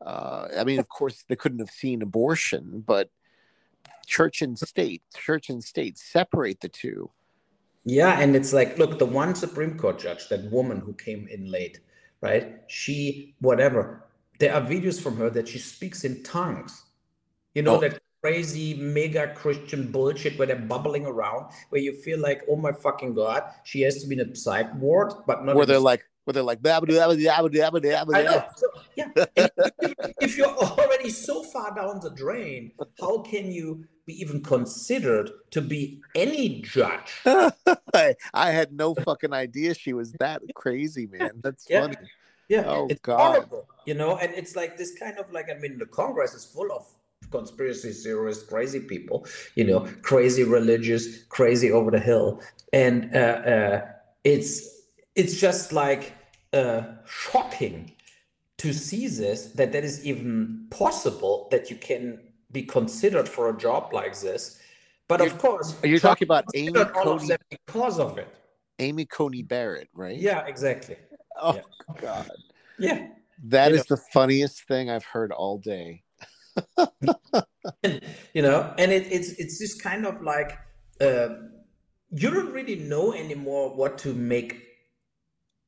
Uh, 0.00 0.46
I 0.56 0.62
mean, 0.62 0.78
of 0.78 0.88
course, 0.88 1.24
they 1.28 1.34
couldn't 1.34 1.58
have 1.58 1.70
seen 1.70 2.00
abortion, 2.00 2.84
but 2.86 3.10
church 4.06 4.40
and 4.40 4.56
state, 4.56 5.02
church 5.16 5.50
and 5.50 5.64
state 5.64 5.98
separate 5.98 6.60
the 6.60 6.68
two. 6.68 7.10
Yeah, 7.88 8.20
and 8.20 8.36
it's 8.36 8.52
like, 8.52 8.76
look, 8.76 8.98
the 8.98 9.06
one 9.06 9.34
Supreme 9.34 9.78
Court 9.78 9.98
judge, 9.98 10.28
that 10.28 10.50
woman 10.50 10.80
who 10.80 10.92
came 10.92 11.26
in 11.28 11.50
late, 11.50 11.80
right? 12.20 12.60
She, 12.66 13.34
whatever. 13.40 14.04
There 14.38 14.52
are 14.52 14.60
videos 14.60 15.00
from 15.00 15.16
her 15.16 15.30
that 15.30 15.48
she 15.48 15.58
speaks 15.58 16.04
in 16.04 16.22
tongues. 16.22 16.84
You 17.54 17.62
know, 17.62 17.76
oh. 17.76 17.80
that 17.80 17.98
crazy 18.22 18.74
mega 18.74 19.32
Christian 19.34 19.90
bullshit 19.90 20.38
where 20.38 20.46
they're 20.46 20.56
bubbling 20.56 21.06
around, 21.06 21.50
where 21.70 21.80
you 21.80 21.94
feel 21.94 22.18
like, 22.20 22.42
oh 22.46 22.56
my 22.56 22.72
fucking 22.72 23.14
god, 23.14 23.44
she 23.64 23.80
has 23.80 24.02
to 24.02 24.06
be 24.06 24.20
in 24.20 24.28
a 24.28 24.36
psych 24.36 24.74
ward, 24.74 25.14
but 25.26 25.46
not. 25.46 25.56
Where 25.56 25.64
they're 25.64 25.80
like, 25.80 26.02
where 26.28 26.34
they're 26.34 26.42
like, 26.42 26.60
I 28.18 28.22
know. 28.22 28.44
So, 28.54 28.66
yeah. 28.96 29.08
if, 29.36 29.94
if 30.20 30.36
you're 30.36 30.46
already 30.46 31.08
so 31.08 31.42
far 31.42 31.74
down 31.74 32.00
the 32.00 32.10
drain, 32.10 32.72
how 33.00 33.22
can 33.22 33.50
you 33.50 33.86
be 34.08 34.20
even 34.20 34.42
considered 34.42 35.30
to 35.50 35.60
be 35.60 36.00
any 36.14 36.62
judge. 36.62 37.12
I, 37.26 38.14
I 38.34 38.50
had 38.50 38.72
no 38.72 38.94
fucking 38.94 39.32
idea 39.32 39.74
she 39.74 39.92
was 39.92 40.12
that 40.14 40.40
crazy, 40.54 41.06
man. 41.06 41.32
That's 41.42 41.66
yeah. 41.68 41.82
funny. 41.82 41.96
Yeah, 42.48 42.64
oh, 42.66 42.86
it's 42.88 43.00
God. 43.00 43.18
horrible, 43.18 43.66
you 43.84 43.92
know. 43.92 44.16
And 44.16 44.32
it's 44.34 44.56
like 44.56 44.78
this 44.78 44.98
kind 44.98 45.18
of 45.18 45.30
like 45.30 45.50
I 45.54 45.58
mean, 45.58 45.78
the 45.78 45.84
Congress 45.84 46.32
is 46.32 46.46
full 46.46 46.72
of 46.72 46.86
conspiracy 47.30 47.92
theorists, 47.92 48.48
crazy 48.48 48.80
people, 48.80 49.26
you 49.54 49.64
know, 49.64 49.86
crazy 50.00 50.44
religious, 50.44 51.24
crazy 51.24 51.70
over 51.70 51.90
the 51.90 52.00
hill, 52.00 52.40
and 52.72 53.14
uh, 53.14 53.18
uh, 53.18 53.86
it's 54.24 54.66
it's 55.14 55.38
just 55.38 55.74
like 55.74 56.14
uh, 56.52 56.82
shocking 57.06 57.92
to 58.58 58.72
see 58.72 59.06
this 59.06 59.46
that 59.52 59.72
that 59.72 59.84
is 59.84 60.04
even 60.04 60.66
possible 60.70 61.48
that 61.50 61.70
you 61.70 61.76
can 61.76 62.20
be 62.50 62.62
considered 62.62 63.28
for 63.28 63.50
a 63.50 63.56
job 63.56 63.92
like 63.92 64.18
this. 64.20 64.60
But 65.06 65.20
you're, 65.20 65.28
of 65.28 65.38
course, 65.38 65.76
you're 65.82 65.92
you 65.92 66.00
talking 66.00 66.26
about 66.26 66.44
Amy 66.54 66.72
Coney, 66.72 67.32
of 67.32 67.40
because 67.50 67.98
of 67.98 68.18
it? 68.18 68.28
Amy 68.78 69.04
Coney 69.06 69.42
Barrett, 69.42 69.88
right? 69.94 70.16
Yeah, 70.16 70.46
exactly. 70.46 70.96
Oh 71.40 71.54
yeah. 71.54 71.62
God. 72.00 72.30
Yeah. 72.78 73.06
That 73.44 73.70
you 73.70 73.78
is 73.78 73.88
know. 73.88 73.96
the 73.96 74.02
funniest 74.12 74.64
thing 74.64 74.90
I've 74.90 75.04
heard 75.04 75.32
all 75.32 75.58
day. 75.58 76.02
and, 77.82 78.00
you 78.34 78.42
know, 78.42 78.74
and 78.76 78.90
it, 78.90 79.06
it's 79.12 79.30
it's 79.32 79.58
just 79.58 79.82
kind 79.82 80.04
of 80.04 80.20
like 80.22 80.58
uh, 81.00 81.28
you 82.10 82.30
don't 82.30 82.52
really 82.52 82.76
know 82.76 83.12
anymore 83.12 83.74
what 83.74 83.98
to 83.98 84.12
make 84.14 84.67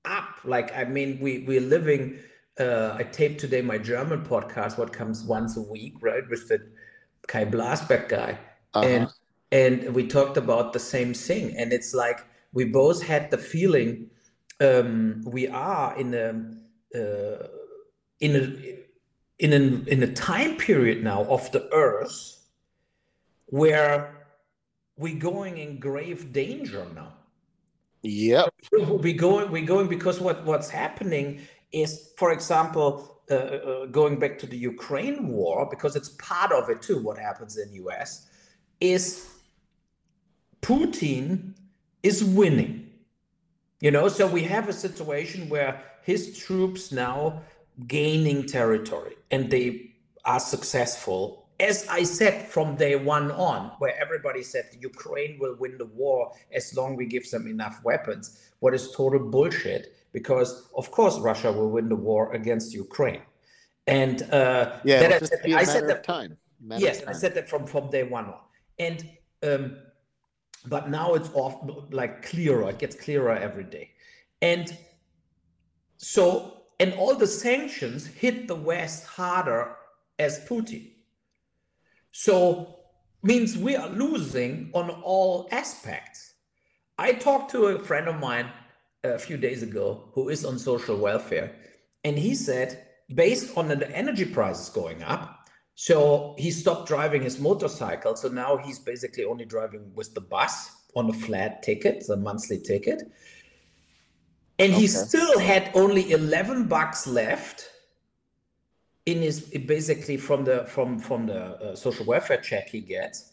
up. 0.05 0.37
Like, 0.45 0.77
I 0.77 0.85
mean, 0.85 1.19
we 1.21 1.45
we're 1.47 1.61
living 1.61 2.19
uh, 2.61 2.95
I 2.99 3.05
taped 3.05 3.41
today 3.41 3.63
my 3.63 3.79
German 3.79 4.23
podcast, 4.23 4.77
what 4.77 4.93
comes 4.93 5.25
once 5.25 5.57
a 5.57 5.63
week, 5.63 5.95
right, 6.03 6.23
with 6.29 6.49
the 6.49 6.61
Kai 7.27 7.47
Blasberg 7.47 8.09
guy, 8.09 8.39
uh-huh. 8.75 8.87
and 8.87 9.09
and 9.51 9.95
we 9.95 10.07
talked 10.07 10.37
about 10.37 10.73
the 10.73 10.79
same 10.79 11.15
thing, 11.15 11.57
and 11.57 11.73
it's 11.73 11.95
like 11.95 12.27
we 12.53 12.65
both 12.65 13.03
had 13.03 13.31
the 13.31 13.39
feeling 13.39 14.11
um, 14.61 15.23
we 15.25 15.49
are 15.49 15.99
in 15.99 16.15
a 16.15 16.99
uh, 16.99 17.47
in 18.21 18.37
a 18.37 19.45
in 19.45 19.53
a 19.53 19.91
in 19.91 20.03
a 20.03 20.13
time 20.13 20.57
period 20.57 21.03
now 21.03 21.25
of 21.25 21.51
the 21.53 21.73
Earth 21.73 22.37
where 23.47 24.27
we're 24.97 25.19
going 25.19 25.57
in 25.57 25.81
grave 25.81 26.33
danger 26.33 26.87
now. 26.95 27.15
Yep. 28.03 28.55
We 29.03 29.13
going 29.13 29.51
we 29.51 29.63
going 29.63 29.89
because 29.89 30.21
what 30.21 30.45
what's 30.45 30.71
happening 30.71 31.41
is, 31.73 32.13
for 32.17 32.33
example, 32.33 33.21
uh, 33.31 33.35
uh, 33.35 33.87
going 33.87 34.19
back 34.19 34.39
to 34.39 34.47
the 34.47 34.57
Ukraine 34.57 35.29
war, 35.29 35.69
because 35.71 35.97
it's 35.97 36.09
part 36.11 36.51
of 36.51 36.69
it 36.69 36.83
too, 36.83 36.99
what 36.99 37.19
happens 37.19 37.57
in 37.59 37.73
US, 37.85 38.27
is 38.81 39.29
Putin 40.63 41.55
is 42.03 42.25
winning. 42.25 42.91
You 43.81 43.91
know, 43.91 44.09
so 44.09 44.27
we 44.27 44.43
have 44.45 44.69
a 44.69 44.73
situation 44.73 45.49
where 45.49 45.83
his 46.03 46.39
troops 46.39 46.93
now 46.93 47.43
gaining 47.87 48.47
territory 48.47 49.15
and 49.31 49.51
they 49.51 49.93
are 50.25 50.41
successful. 50.41 51.40
As 51.61 51.87
I 51.89 52.03
said 52.03 52.49
from 52.49 52.77
day 52.77 52.97
one 52.97 53.31
on, 53.33 53.73
where 53.79 53.95
everybody 54.01 54.43
said 54.43 54.65
Ukraine 54.81 55.39
will 55.39 55.57
win 55.59 55.77
the 55.77 55.91
war 56.03 56.33
as 56.53 56.75
long 56.75 56.97
we 56.97 57.07
give 57.07 57.31
them 57.31 57.47
enough 57.47 57.81
weapons, 57.85 58.51
what 58.61 58.73
is 58.75 58.93
total 58.93 59.21
bullshit 59.21 59.95
because 60.13 60.69
of 60.77 60.91
course 60.91 61.19
Russia 61.19 61.53
will 61.53 61.71
win 61.71 61.89
the 61.89 61.97
war 61.97 62.33
against 62.33 62.75
Ukraine. 62.75 63.23
And 63.87 64.23
uh, 64.33 64.81
yeah, 64.85 65.01
that 65.01 65.23
I 65.23 65.27
said, 65.27 65.53
I 65.53 65.65
said 65.65 65.89
that 65.89 66.05
time. 66.05 66.37
Yes, 66.79 67.01
time. 67.01 67.09
I 67.09 67.13
said 67.13 67.35
that 67.35 67.49
from 67.49 67.67
from 67.67 67.91
day 67.91 68.03
one 68.03 68.27
on. 68.27 68.41
And 68.79 69.09
um, 69.43 69.77
but 70.67 70.91
now 70.91 71.15
it's 71.15 71.31
off 71.35 71.57
like 71.91 72.23
clearer. 72.23 72.69
It 72.71 72.79
gets 72.79 72.97
clearer 72.97 73.37
every 73.37 73.65
day. 73.65 73.91
And 74.43 74.77
so 75.97 76.63
and 76.79 76.95
all 76.95 77.15
the 77.15 77.27
sanctions 77.27 78.07
hit 78.07 78.49
the 78.49 78.55
West 78.55 79.07
harder 79.07 79.77
as 80.19 80.41
Putin. 80.47 80.91
So 82.13 82.77
means 83.23 83.57
we 83.57 83.77
are 83.77 83.89
losing 83.89 84.71
on 84.75 84.91
all 84.91 85.49
aspects. 85.53 86.35
I 86.99 87.13
talked 87.13 87.51
to 87.53 87.67
a 87.67 87.79
friend 87.79 88.09
of 88.09 88.19
mine 88.19 88.51
a 89.05 89.19
few 89.19 89.37
days 89.37 89.63
ago 89.63 90.11
who 90.13 90.29
is 90.29 90.45
on 90.45 90.59
social 90.59 90.97
welfare, 90.97 91.55
and 92.05 92.19
he 92.19 92.35
said, 92.35 92.87
based 93.15 93.57
on 93.57 93.69
the 93.69 93.91
energy 93.97 94.25
prices 94.25 94.69
going 94.69 95.03
up, 95.03 95.41
so 95.75 96.35
he 96.39 96.51
stopped 96.51 96.89
driving 96.89 97.23
his 97.23 97.41
motorcycle. 97.41 98.15
So 98.15 98.29
now 98.29 98.59
he's 98.59 98.79
basically 98.79 99.25
only 99.25 99.47
driving 99.47 99.91
with 99.95 100.13
the 100.13 100.21
bus 100.21 100.71
on 100.95 101.09
a 101.09 101.13
flat 101.15 101.63
ticket, 101.63 102.05
the 102.07 102.19
monthly 102.19 102.61
ticket. 102.61 103.11
And 104.59 104.73
okay. 104.73 104.83
he 104.83 104.87
still 104.87 105.39
had 105.39 105.71
only 105.75 106.13
11 106.13 106.69
bucks 106.69 107.07
left 107.07 107.70
in 109.11 109.23
his 109.23 109.41
basically 109.41 110.17
from 110.17 110.45
the 110.45 110.65
from 110.67 110.99
from 110.99 111.27
the 111.27 111.43
uh, 111.43 111.75
social 111.75 112.07
welfare 112.07 112.41
check 112.41 112.69
he 112.69 112.81
gets 112.81 113.33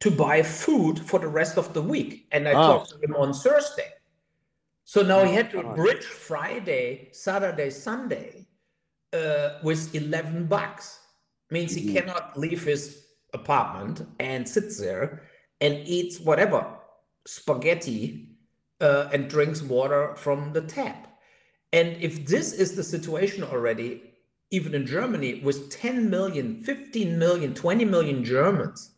to 0.00 0.10
buy 0.10 0.42
food 0.42 0.98
for 0.98 1.18
the 1.18 1.28
rest 1.28 1.58
of 1.58 1.74
the 1.74 1.82
week. 1.82 2.28
And 2.32 2.46
I 2.46 2.52
oh. 2.52 2.66
talked 2.66 2.90
to 2.90 2.98
him 3.00 3.16
on 3.16 3.32
Thursday. 3.32 3.92
So 4.84 5.02
now 5.02 5.24
he 5.24 5.34
had 5.34 5.50
to 5.50 5.62
bridge 5.74 6.04
Friday, 6.04 7.08
Saturday, 7.12 7.70
Sunday 7.70 8.46
uh, 9.12 9.58
with 9.62 9.94
11 9.94 10.46
bucks. 10.46 11.00
Means 11.50 11.74
he 11.74 11.86
mm-hmm. 11.86 11.96
cannot 11.96 12.38
leave 12.38 12.62
his 12.62 13.06
apartment 13.34 14.06
and 14.20 14.48
sits 14.48 14.78
there 14.78 15.24
and 15.60 15.74
eats 15.86 16.20
whatever 16.20 16.78
spaghetti 17.26 18.36
uh, 18.80 19.08
and 19.12 19.28
drinks 19.28 19.62
water 19.62 20.14
from 20.16 20.52
the 20.52 20.62
tap. 20.62 21.08
And 21.72 21.96
if 22.00 22.26
this 22.26 22.52
is 22.52 22.76
the 22.76 22.84
situation 22.84 23.42
already, 23.42 24.07
even 24.50 24.74
in 24.74 24.86
Germany, 24.86 25.40
with 25.44 25.70
10 25.70 26.08
million, 26.08 26.62
15 26.62 27.18
million, 27.18 27.54
20 27.54 27.84
million 27.84 28.24
Germans, 28.24 28.92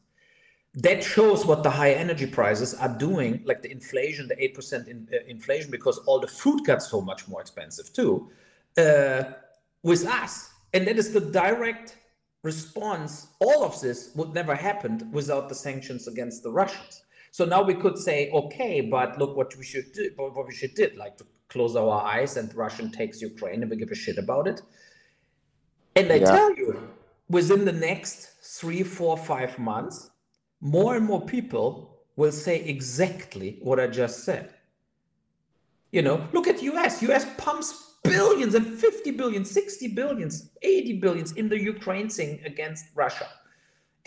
that 0.75 1.03
shows 1.03 1.45
what 1.45 1.65
the 1.65 1.71
high 1.71 1.93
energy 1.93 2.27
prices 2.27 2.75
are 2.75 2.97
doing, 2.97 3.43
like 3.45 3.61
the 3.63 3.71
inflation, 3.71 4.29
the 4.29 4.37
8% 4.37 4.87
in, 4.87 5.09
uh, 5.13 5.17
inflation, 5.27 5.71
because 5.71 5.99
all 6.07 6.21
the 6.21 6.29
food 6.29 6.65
got 6.65 6.83
so 6.83 7.01
much 7.01 7.27
more 7.27 7.41
expensive 7.41 7.93
too, 7.93 8.31
uh, 8.79 9.25
with 9.83 10.07
us. 10.07 10.51
And 10.73 10.87
that 10.87 10.97
is 10.97 11.13
the 11.13 11.21
direct 11.21 11.97
response. 12.45 13.27
All 13.41 13.65
of 13.65 13.81
this 13.81 14.13
would 14.15 14.33
never 14.33 14.55
happen 14.55 15.11
without 15.11 15.49
the 15.49 15.55
sanctions 15.55 16.07
against 16.07 16.45
the 16.45 16.51
Russians. 16.53 17.03
So 17.33 17.45
now 17.45 17.63
we 17.63 17.75
could 17.75 17.99
say, 17.99 18.31
okay, 18.31 18.81
but 18.81 19.19
look 19.19 19.37
what 19.37 19.57
we 19.57 19.65
should 19.65 19.93
do, 19.93 20.11
what 20.17 20.47
we 20.47 20.55
should 20.55 20.75
do, 20.75 20.91
like 20.97 21.17
to 21.19 21.27
close 21.49 21.75
our 21.75 22.03
eyes 22.03 22.37
and 22.37 22.53
Russian 22.55 22.93
takes 22.93 23.21
Ukraine 23.21 23.63
and 23.63 23.71
we 23.71 23.77
give 23.77 23.91
a 23.91 23.95
shit 23.95 24.19
about 24.19 24.47
it. 24.47 24.63
And 25.97 26.13
I 26.13 26.17
yeah. 26.17 26.25
tell 26.25 26.55
you, 26.57 26.89
within 27.29 27.65
the 27.65 27.73
next 27.73 28.29
three, 28.43 28.83
four, 28.83 29.17
five 29.17 29.59
months, 29.59 30.11
more 30.61 30.97
and 30.97 31.05
more 31.05 31.25
people 31.25 31.99
will 32.17 32.33
say 32.33 32.63
exactly 32.63 33.59
what 33.63 33.81
I 33.81 33.87
just 33.87 34.25
said. 34.25 34.55
You 35.91 36.03
know, 36.03 36.29
look 36.33 36.47
at 36.47 36.63
US. 36.63 37.03
US 37.03 37.27
pumps 37.39 37.91
billions 38.03 38.55
and 38.55 38.67
50 38.79 39.11
billion, 39.13 39.45
60 39.45 39.89
billions, 39.89 40.51
80 40.63 40.99
billions 41.01 41.33
in 41.33 41.49
the 41.49 41.59
Ukraine 41.59 42.09
thing 42.09 42.41
against 42.45 42.87
Russia. 42.95 43.29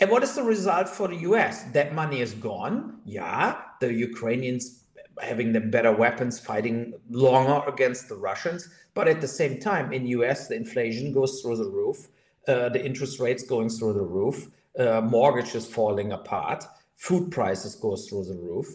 And 0.00 0.10
what 0.10 0.22
is 0.22 0.34
the 0.34 0.42
result 0.42 0.88
for 0.88 1.08
the 1.08 1.16
US? 1.16 1.64
That 1.72 1.94
money 1.94 2.20
is 2.20 2.32
gone. 2.34 3.00
Yeah, 3.04 3.56
the 3.80 3.92
Ukrainians 3.92 4.83
having 5.20 5.52
them 5.52 5.70
better 5.70 5.92
weapons, 5.92 6.38
fighting 6.38 6.94
longer 7.10 7.66
against 7.68 8.08
the 8.08 8.16
Russians. 8.16 8.68
But 8.94 9.08
at 9.08 9.20
the 9.20 9.28
same 9.28 9.60
time, 9.60 9.92
in 9.92 10.06
US, 10.06 10.48
the 10.48 10.56
inflation 10.56 11.12
goes 11.12 11.40
through 11.40 11.56
the 11.56 11.68
roof, 11.68 12.08
uh, 12.48 12.68
the 12.68 12.84
interest 12.84 13.20
rates 13.20 13.42
going 13.42 13.68
through 13.68 13.94
the 13.94 14.02
roof, 14.02 14.48
uh, 14.78 15.00
mortgages 15.00 15.66
falling 15.66 16.12
apart, 16.12 16.64
food 16.96 17.30
prices 17.30 17.74
goes 17.74 18.08
through 18.08 18.24
the 18.24 18.34
roof. 18.34 18.66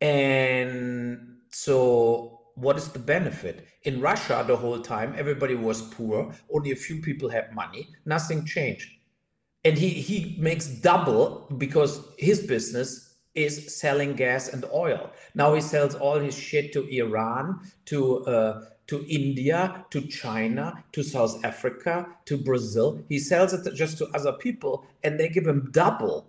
And 0.00 1.36
so 1.50 2.40
what 2.54 2.76
is 2.76 2.88
the 2.88 2.98
benefit? 2.98 3.66
In 3.84 4.00
Russia, 4.00 4.44
the 4.46 4.56
whole 4.56 4.80
time, 4.80 5.14
everybody 5.16 5.54
was 5.54 5.82
poor. 5.82 6.34
Only 6.52 6.72
a 6.72 6.76
few 6.76 7.00
people 7.00 7.28
had 7.28 7.54
money. 7.54 7.88
Nothing 8.04 8.44
changed. 8.44 8.90
And 9.64 9.76
he, 9.76 9.88
he 9.88 10.36
makes 10.38 10.66
double 10.66 11.46
because 11.58 12.00
his 12.18 12.46
business 12.46 13.09
is 13.34 13.78
selling 13.80 14.14
gas 14.14 14.48
and 14.48 14.64
oil. 14.72 15.10
Now 15.34 15.54
he 15.54 15.60
sells 15.60 15.94
all 15.94 16.18
his 16.18 16.36
shit 16.36 16.72
to 16.72 16.86
Iran, 16.88 17.60
to 17.86 18.24
uh, 18.26 18.64
to 18.88 19.06
India, 19.08 19.84
to 19.90 20.00
China, 20.00 20.82
to 20.92 21.02
South 21.04 21.44
Africa, 21.44 22.08
to 22.24 22.36
Brazil. 22.36 23.00
He 23.08 23.20
sells 23.20 23.52
it 23.52 23.72
just 23.74 23.98
to 23.98 24.06
other 24.14 24.32
people, 24.32 24.84
and 25.04 25.18
they 25.18 25.28
give 25.28 25.46
him 25.46 25.68
double 25.70 26.26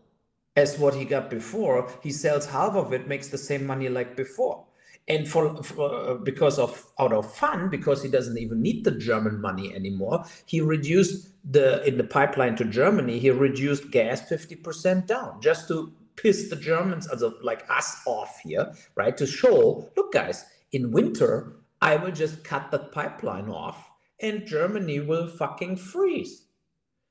as 0.55 0.77
what 0.77 0.93
he 0.93 1.05
got 1.05 1.29
before. 1.29 1.89
He 2.03 2.11
sells 2.11 2.45
half 2.45 2.75
of 2.75 2.93
it, 2.93 3.07
makes 3.07 3.29
the 3.29 3.37
same 3.37 3.65
money 3.65 3.89
like 3.89 4.15
before. 4.15 4.65
And 5.07 5.27
for, 5.27 5.63
for 5.63 5.91
uh, 5.91 6.13
because 6.15 6.59
of 6.59 6.85
out 6.99 7.11
of 7.11 7.33
fun, 7.33 7.69
because 7.69 8.03
he 8.03 8.09
doesn't 8.09 8.37
even 8.37 8.61
need 8.61 8.83
the 8.83 8.91
German 8.91 9.41
money 9.41 9.73
anymore, 9.73 10.23
he 10.45 10.61
reduced 10.61 11.29
the 11.51 11.83
in 11.87 11.97
the 11.97 12.03
pipeline 12.03 12.55
to 12.57 12.65
Germany. 12.65 13.17
He 13.17 13.31
reduced 13.31 13.89
gas 13.89 14.21
fifty 14.29 14.55
percent 14.55 15.07
down 15.07 15.41
just 15.41 15.67
to 15.69 15.91
piss 16.15 16.49
the 16.49 16.55
Germans, 16.55 17.07
also 17.07 17.33
like 17.41 17.65
us, 17.69 18.01
off 18.05 18.39
here, 18.43 18.73
right? 18.95 19.15
To 19.17 19.25
show, 19.25 19.89
look, 19.95 20.13
guys, 20.13 20.45
in 20.71 20.91
winter 20.91 21.61
I 21.81 21.95
will 21.95 22.11
just 22.11 22.43
cut 22.43 22.69
that 22.71 22.91
pipeline 22.91 23.49
off 23.49 23.89
and 24.19 24.45
Germany 24.45 24.99
will 24.99 25.27
fucking 25.27 25.77
freeze. 25.77 26.43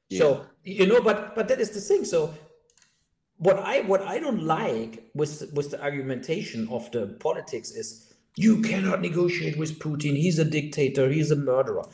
Yeah. 0.08 0.18
So 0.18 0.46
you 0.64 0.86
know, 0.86 1.00
but 1.00 1.34
but 1.34 1.48
that 1.48 1.60
is 1.60 1.70
the 1.70 1.80
thing. 1.80 2.04
So 2.04 2.34
what 3.36 3.58
I 3.58 3.80
what 3.80 4.02
I 4.02 4.18
don't 4.20 4.42
like 4.42 5.10
with 5.14 5.50
with 5.52 5.72
the 5.72 5.82
argumentation 5.82 6.68
of 6.68 6.90
the 6.92 7.08
politics 7.20 7.70
is 7.72 8.14
you 8.36 8.62
cannot 8.62 9.00
negotiate 9.00 9.58
with 9.58 9.78
Putin. 9.80 10.16
He's 10.16 10.38
a 10.38 10.44
dictator. 10.44 11.10
He's 11.10 11.30
a 11.30 11.36
murderer. 11.36 11.84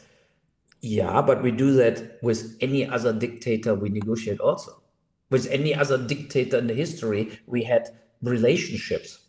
Yeah, 0.83 1.23
but 1.23 1.43
we 1.43 1.51
do 1.51 1.73
that 1.75 2.19
with 2.23 2.57
any 2.61 2.87
other 2.87 3.13
dictator 3.13 3.75
we 3.75 3.89
negotiate 3.89 4.41
also. 4.41 4.83
With 5.31 5.49
any 5.51 5.75
other 5.75 5.99
dictator 5.99 6.59
in 6.59 6.67
the 6.69 6.75
history, 6.75 7.41
we 7.47 7.65
had 7.65 7.89
relationships 8.23 9.27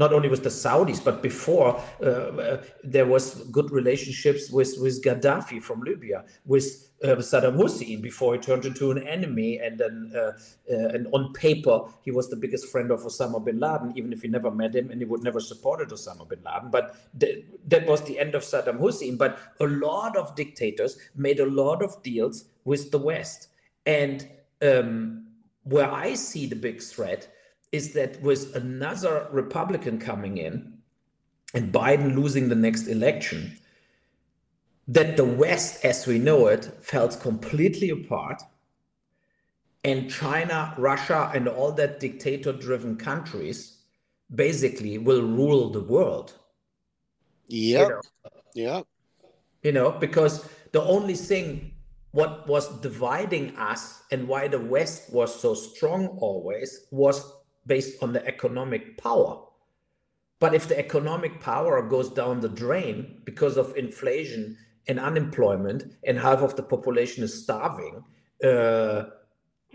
not 0.00 0.14
only 0.14 0.30
with 0.30 0.42
the 0.42 0.48
Saudis, 0.48 1.04
but 1.04 1.22
before 1.22 1.78
uh, 2.02 2.06
uh, 2.06 2.64
there 2.82 3.04
was 3.04 3.34
good 3.56 3.70
relationships 3.70 4.50
with, 4.50 4.74
with 4.80 5.04
Gaddafi 5.04 5.62
from 5.62 5.82
Libya, 5.82 6.24
with 6.46 6.88
uh, 7.04 7.16
Saddam 7.16 7.56
Hussein 7.56 8.00
before 8.00 8.34
he 8.34 8.40
turned 8.40 8.64
into 8.64 8.90
an 8.90 9.06
enemy, 9.06 9.58
and 9.58 9.78
then 9.78 10.10
uh, 10.16 10.32
uh, 10.72 10.94
and 10.94 11.06
on 11.12 11.34
paper 11.34 11.82
he 12.02 12.10
was 12.10 12.30
the 12.30 12.36
biggest 12.36 12.68
friend 12.72 12.90
of 12.90 13.00
Osama 13.00 13.44
bin 13.44 13.60
Laden, 13.60 13.92
even 13.94 14.10
if 14.12 14.22
he 14.22 14.28
never 14.28 14.50
met 14.50 14.74
him 14.74 14.90
and 14.90 15.02
he 15.02 15.06
would 15.06 15.22
never 15.22 15.38
supported 15.38 15.90
Osama 15.90 16.26
bin 16.26 16.40
Laden. 16.46 16.70
But 16.70 16.96
th- 17.20 17.44
that 17.68 17.86
was 17.86 18.02
the 18.02 18.18
end 18.18 18.34
of 18.34 18.42
Saddam 18.42 18.78
Hussein. 18.78 19.18
But 19.18 19.38
a 19.60 19.66
lot 19.66 20.16
of 20.16 20.34
dictators 20.34 20.96
made 21.14 21.40
a 21.40 21.46
lot 21.46 21.82
of 21.82 22.02
deals 22.02 22.46
with 22.64 22.90
the 22.90 22.98
West, 22.98 23.48
and 23.84 24.26
um, 24.62 25.26
where 25.64 25.90
I 25.90 26.14
see 26.14 26.46
the 26.46 26.56
big 26.56 26.82
threat 26.82 27.28
is 27.72 27.92
that 27.94 28.20
with 28.22 28.54
another 28.56 29.28
Republican 29.30 29.98
coming 29.98 30.38
in 30.38 30.78
and 31.54 31.72
Biden 31.72 32.14
losing 32.14 32.48
the 32.48 32.54
next 32.54 32.86
election, 32.86 33.56
that 34.88 35.16
the 35.16 35.24
West, 35.24 35.84
as 35.84 36.06
we 36.06 36.18
know 36.18 36.48
it, 36.48 36.64
fell 36.80 37.08
completely 37.08 37.90
apart. 37.90 38.42
And 39.84 40.10
China, 40.10 40.74
Russia, 40.76 41.30
and 41.32 41.48
all 41.48 41.72
that 41.72 42.00
dictator 42.00 42.52
driven 42.52 42.96
countries 42.96 43.78
basically 44.34 44.98
will 44.98 45.22
rule 45.22 45.70
the 45.70 45.80
world. 45.80 46.34
Yeah. 47.46 47.82
You 47.82 47.88
know? 47.88 48.00
Yeah. 48.54 48.80
You 49.62 49.72
know, 49.72 49.90
because 49.90 50.48
the 50.72 50.82
only 50.82 51.14
thing 51.14 51.72
what 52.12 52.46
was 52.48 52.80
dividing 52.80 53.56
us 53.56 54.02
and 54.10 54.26
why 54.26 54.48
the 54.48 54.58
West 54.58 55.12
was 55.12 55.38
so 55.38 55.54
strong 55.54 56.08
always 56.18 56.86
was 56.90 57.32
based 57.66 58.02
on 58.02 58.12
the 58.12 58.26
economic 58.26 58.98
power. 58.98 59.44
But 60.40 60.54
if 60.54 60.68
the 60.68 60.78
economic 60.78 61.40
power 61.40 61.82
goes 61.82 62.08
down 62.08 62.40
the 62.40 62.48
drain 62.48 63.20
because 63.24 63.56
of 63.56 63.76
inflation 63.76 64.56
and 64.88 64.98
unemployment, 64.98 65.84
and 66.04 66.18
half 66.18 66.40
of 66.40 66.56
the 66.56 66.62
population 66.62 67.22
is 67.22 67.42
starving, 67.42 68.02
uh, 68.42 69.04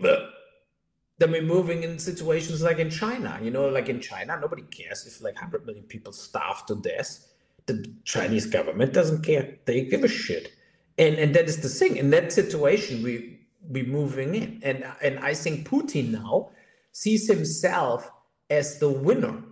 then 1.18 1.30
we're 1.30 1.42
moving 1.42 1.84
in 1.84 1.98
situations 1.98 2.62
like 2.62 2.78
in 2.78 2.90
China. 2.90 3.38
You 3.40 3.52
know, 3.52 3.68
like 3.68 3.88
in 3.88 4.00
China, 4.00 4.38
nobody 4.38 4.62
cares 4.62 5.06
if 5.06 5.22
like 5.22 5.34
100 5.36 5.64
million 5.64 5.84
people 5.84 6.12
starve 6.12 6.66
to 6.66 6.74
death. 6.74 7.28
The 7.66 7.94
Chinese 8.04 8.46
government 8.46 8.92
doesn't 8.92 9.22
care. 9.22 9.56
They 9.64 9.84
give 9.84 10.04
a 10.04 10.08
shit. 10.08 10.52
And 10.98 11.16
and 11.16 11.34
that 11.34 11.44
is 11.44 11.60
the 11.60 11.68
thing. 11.68 11.96
In 11.96 12.10
that 12.10 12.32
situation, 12.32 13.02
we 13.02 13.40
we 13.68 13.82
moving 13.82 14.34
in. 14.34 14.60
And 14.62 14.84
and 15.02 15.18
I 15.20 15.34
think 15.34 15.68
Putin 15.68 16.10
now 16.10 16.50
sees 16.92 17.28
himself 17.28 18.10
as 18.48 18.78
the 18.78 18.88
winner, 18.88 19.42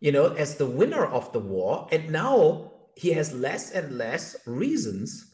you 0.00 0.12
know, 0.12 0.32
as 0.34 0.56
the 0.56 0.66
winner 0.66 1.04
of 1.04 1.32
the 1.32 1.40
war. 1.40 1.88
And 1.92 2.10
now 2.10 2.72
he 2.96 3.12
has 3.12 3.32
less 3.32 3.70
and 3.70 3.98
less 3.98 4.36
reasons 4.46 5.31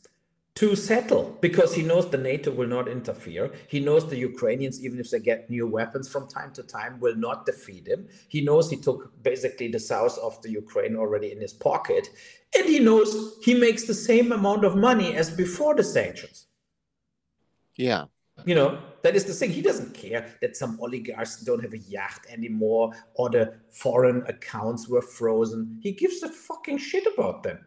to 0.59 0.75
settle 0.75 1.38
because 1.40 1.73
he 1.73 1.83
knows 1.83 2.11
the 2.11 2.18
NATO 2.18 2.51
will 2.51 2.66
not 2.66 2.88
interfere. 2.88 3.53
He 3.68 3.79
knows 3.79 4.05
the 4.09 4.18
Ukrainians, 4.18 4.85
even 4.85 4.99
if 4.99 5.09
they 5.09 5.21
get 5.21 5.49
new 5.49 5.68
weapons 5.68 6.09
from 6.09 6.27
time 6.27 6.53
to 6.55 6.64
time, 6.64 6.99
will 6.99 7.14
not 7.14 7.47
defeat 7.47 7.87
him. 7.87 8.09
He 8.27 8.40
knows 8.40 8.68
he 8.68 8.77
took 8.77 9.01
basically 9.23 9.68
the 9.68 9.79
south 9.79 10.18
of 10.18 10.42
the 10.42 10.51
Ukraine 10.51 10.97
already 10.97 11.31
in 11.31 11.40
his 11.40 11.53
pocket. 11.53 12.09
And 12.57 12.66
he 12.66 12.81
knows 12.81 13.37
he 13.40 13.55
makes 13.55 13.85
the 13.85 13.94
same 13.94 14.33
amount 14.33 14.64
of 14.64 14.75
money 14.75 15.14
as 15.14 15.31
before 15.31 15.77
the 15.77 15.85
sanctions. 15.85 16.49
Yeah. 17.77 18.07
You 18.44 18.57
know, 18.57 18.81
that 19.05 19.14
is 19.14 19.27
the 19.27 19.35
thing. 19.35 19.53
He 19.53 19.62
doesn't 19.62 19.94
care 19.94 20.27
that 20.40 20.57
some 20.57 20.77
oligarchs 20.81 21.40
don't 21.42 21.62
have 21.62 21.73
a 21.73 21.79
yacht 21.79 22.23
anymore 22.29 22.94
or 23.14 23.31
the 23.31 23.55
foreign 23.71 24.25
accounts 24.27 24.88
were 24.88 25.03
frozen. 25.03 25.79
He 25.81 25.92
gives 25.92 26.21
a 26.25 26.29
fucking 26.29 26.79
shit 26.79 27.07
about 27.14 27.44
them 27.44 27.64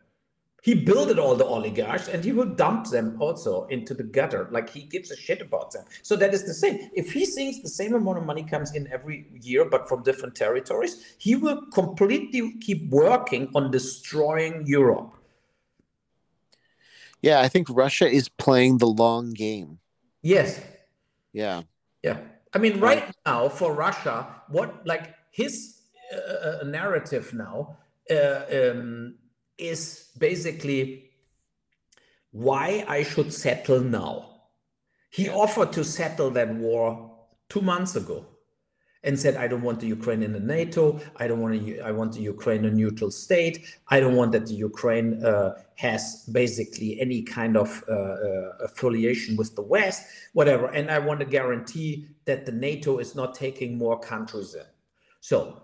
he 0.61 0.75
builded 0.75 1.17
all 1.17 1.35
the 1.35 1.45
oligarchs 1.45 2.07
and 2.07 2.23
he 2.23 2.31
will 2.31 2.45
dump 2.45 2.87
them 2.87 3.17
also 3.19 3.65
into 3.65 3.95
the 3.95 4.03
gutter. 4.03 4.47
Like 4.51 4.69
he 4.69 4.83
gives 4.83 5.09
a 5.09 5.17
shit 5.17 5.41
about 5.41 5.71
them. 5.71 5.85
So 6.03 6.15
that 6.15 6.35
is 6.35 6.45
the 6.45 6.53
same. 6.53 6.91
If 6.93 7.11
he 7.11 7.25
thinks 7.25 7.61
the 7.61 7.69
same 7.69 7.95
amount 7.95 8.19
of 8.19 8.25
money 8.25 8.43
comes 8.43 8.75
in 8.75 8.87
every 8.91 9.25
year 9.41 9.65
but 9.65 9.89
from 9.89 10.03
different 10.03 10.35
territories 10.35 11.15
he 11.17 11.35
will 11.35 11.65
completely 11.73 12.57
keep 12.59 12.89
working 12.89 13.49
on 13.55 13.71
destroying 13.71 14.63
europe. 14.67 15.11
Yeah 17.21 17.41
i 17.41 17.47
think 17.47 17.67
russia 17.69 18.07
is 18.07 18.29
playing 18.29 18.77
the 18.77 18.87
long 18.87 19.33
game. 19.33 19.79
Yes. 20.21 20.61
Yeah. 21.33 21.63
Yeah. 22.03 22.19
I 22.53 22.59
mean 22.59 22.79
right 22.79 23.09
now 23.25 23.49
for 23.49 23.73
russia 23.73 24.27
what 24.49 24.85
like 24.85 25.15
his 25.31 25.81
uh, 26.13 26.61
uh 26.61 26.63
narrative 26.65 27.33
now 27.33 27.77
uh, 28.11 28.43
um, 28.51 29.15
is 29.61 30.09
basically 30.17 31.11
why 32.31 32.83
I 32.87 33.03
should 33.03 33.33
settle 33.33 33.81
now. 33.81 34.27
He 35.09 35.29
offered 35.29 35.73
to 35.73 35.83
settle 35.83 36.31
that 36.31 36.55
war 36.55 37.11
two 37.49 37.61
months 37.61 37.95
ago 37.95 38.25
and 39.03 39.19
said, 39.19 39.35
I 39.35 39.47
don't 39.47 39.63
want 39.63 39.79
the 39.79 39.87
Ukraine 39.87 40.23
in 40.23 40.31
the 40.31 40.39
NATO. 40.39 40.99
I 41.17 41.27
don't 41.27 41.41
want 41.41 41.65
to, 41.65 41.79
I 41.79 41.91
want 41.91 42.13
the 42.13 42.21
Ukraine 42.21 42.65
a 42.65 42.71
neutral 42.71 43.11
state. 43.11 43.65
I 43.89 43.99
don't 43.99 44.15
want 44.15 44.31
that 44.33 44.45
the 44.45 44.53
Ukraine 44.53 45.23
uh, 45.25 45.55
has 45.75 46.23
basically 46.31 47.01
any 47.01 47.23
kind 47.23 47.57
of 47.57 47.83
uh, 47.89 47.93
uh, 47.93 48.49
affiliation 48.63 49.35
with 49.35 49.55
the 49.55 49.63
West, 49.63 50.05
whatever. 50.33 50.67
And 50.67 50.91
I 50.91 50.99
want 50.99 51.19
to 51.21 51.25
guarantee 51.25 52.07
that 52.25 52.45
the 52.45 52.51
NATO 52.51 52.99
is 52.99 53.15
not 53.15 53.33
taking 53.33 53.77
more 53.77 53.99
countries 53.99 54.53
in. 54.53 54.65
So, 55.19 55.63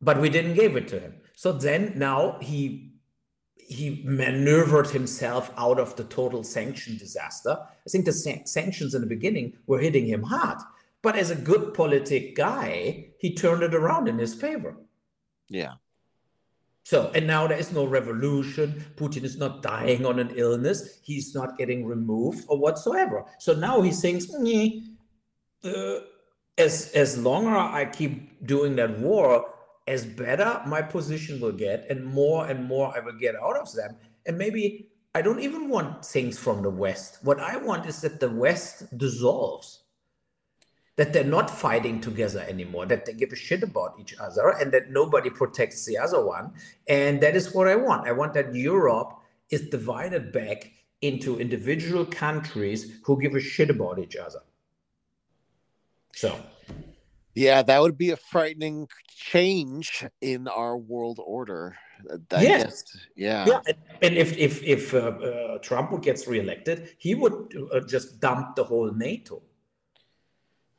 but 0.00 0.20
we 0.20 0.28
didn't 0.28 0.54
give 0.54 0.76
it 0.76 0.86
to 0.88 1.00
him. 1.00 1.14
So 1.34 1.52
then 1.52 1.94
now 1.96 2.38
he 2.40 2.93
he 3.66 4.02
maneuvered 4.04 4.88
himself 4.88 5.52
out 5.56 5.78
of 5.78 5.96
the 5.96 6.04
total 6.04 6.44
sanction 6.44 6.96
disaster. 6.96 7.56
I 7.60 7.90
think 7.90 8.04
the 8.04 8.12
san- 8.12 8.46
sanctions 8.46 8.94
in 8.94 9.00
the 9.00 9.06
beginning 9.06 9.54
were 9.66 9.80
hitting 9.80 10.06
him 10.06 10.22
hard, 10.22 10.58
but 11.02 11.16
as 11.16 11.30
a 11.30 11.36
good 11.36 11.74
politic 11.74 12.34
guy, 12.34 13.08
he 13.18 13.34
turned 13.34 13.62
it 13.62 13.74
around 13.74 14.08
in 14.08 14.18
his 14.18 14.34
favor. 14.34 14.76
Yeah. 15.48 15.74
So, 16.84 17.10
and 17.14 17.26
now 17.26 17.46
there 17.46 17.58
is 17.58 17.72
no 17.72 17.86
revolution. 17.86 18.84
Putin 18.96 19.24
is 19.24 19.38
not 19.38 19.62
dying 19.62 20.04
on 20.04 20.18
an 20.18 20.32
illness. 20.34 21.00
He's 21.02 21.34
not 21.34 21.56
getting 21.56 21.86
removed 21.86 22.44
or 22.48 22.58
whatsoever. 22.58 23.24
So 23.38 23.54
now 23.54 23.80
he 23.80 23.90
thinks, 23.90 24.26
uh, 25.64 26.00
as 26.58 26.94
long 26.94 26.94
as 26.94 27.18
longer 27.18 27.56
I 27.56 27.86
keep 27.86 28.46
doing 28.46 28.76
that 28.76 28.98
war, 28.98 29.53
as 29.86 30.06
better 30.06 30.62
my 30.66 30.80
position 30.80 31.40
will 31.40 31.52
get 31.52 31.86
and 31.90 32.04
more 32.04 32.46
and 32.46 32.64
more 32.64 32.96
I 32.96 33.00
will 33.00 33.18
get 33.18 33.34
out 33.36 33.56
of 33.56 33.72
them. 33.74 33.96
And 34.26 34.38
maybe 34.38 34.88
I 35.14 35.22
don't 35.22 35.40
even 35.40 35.68
want 35.68 36.04
things 36.04 36.38
from 36.38 36.62
the 36.62 36.70
West. 36.70 37.18
What 37.22 37.38
I 37.38 37.56
want 37.56 37.86
is 37.86 38.00
that 38.00 38.18
the 38.18 38.30
West 38.30 38.96
dissolves, 38.98 39.84
that 40.96 41.12
they're 41.12 41.22
not 41.22 41.50
fighting 41.50 42.00
together 42.00 42.44
anymore, 42.48 42.86
that 42.86 43.06
they 43.06 43.12
give 43.12 43.32
a 43.32 43.36
shit 43.36 43.62
about 43.62 43.96
each 44.00 44.14
other, 44.18 44.48
and 44.48 44.72
that 44.72 44.90
nobody 44.90 45.30
protects 45.30 45.84
the 45.84 45.98
other 45.98 46.24
one. 46.24 46.52
And 46.88 47.20
that 47.20 47.36
is 47.36 47.54
what 47.54 47.68
I 47.68 47.76
want. 47.76 48.08
I 48.08 48.12
want 48.12 48.34
that 48.34 48.54
Europe 48.54 49.12
is 49.50 49.68
divided 49.68 50.32
back 50.32 50.72
into 51.00 51.38
individual 51.38 52.06
countries 52.06 52.98
who 53.04 53.20
give 53.20 53.34
a 53.34 53.40
shit 53.40 53.70
about 53.70 53.98
each 53.98 54.16
other. 54.16 54.40
So 56.14 56.40
yeah, 57.34 57.62
that 57.62 57.80
would 57.80 57.98
be 57.98 58.10
a 58.10 58.16
frightening 58.16 58.88
change 59.08 60.04
in 60.20 60.48
our 60.48 60.76
world 60.76 61.20
order. 61.24 61.76
I 62.30 62.42
yes. 62.42 62.64
Guess, 62.64 63.06
yeah. 63.16 63.46
Yeah. 63.46 63.60
And 64.02 64.16
if 64.16 64.36
if 64.36 64.62
if 64.62 64.94
uh, 64.94 64.98
uh, 64.98 65.58
Trump 65.58 66.02
gets 66.02 66.26
reelected, 66.26 66.90
he 66.98 67.14
would 67.14 67.54
uh, 67.72 67.80
just 67.80 68.20
dump 68.20 68.56
the 68.56 68.64
whole 68.64 68.92
NATO. 68.92 69.42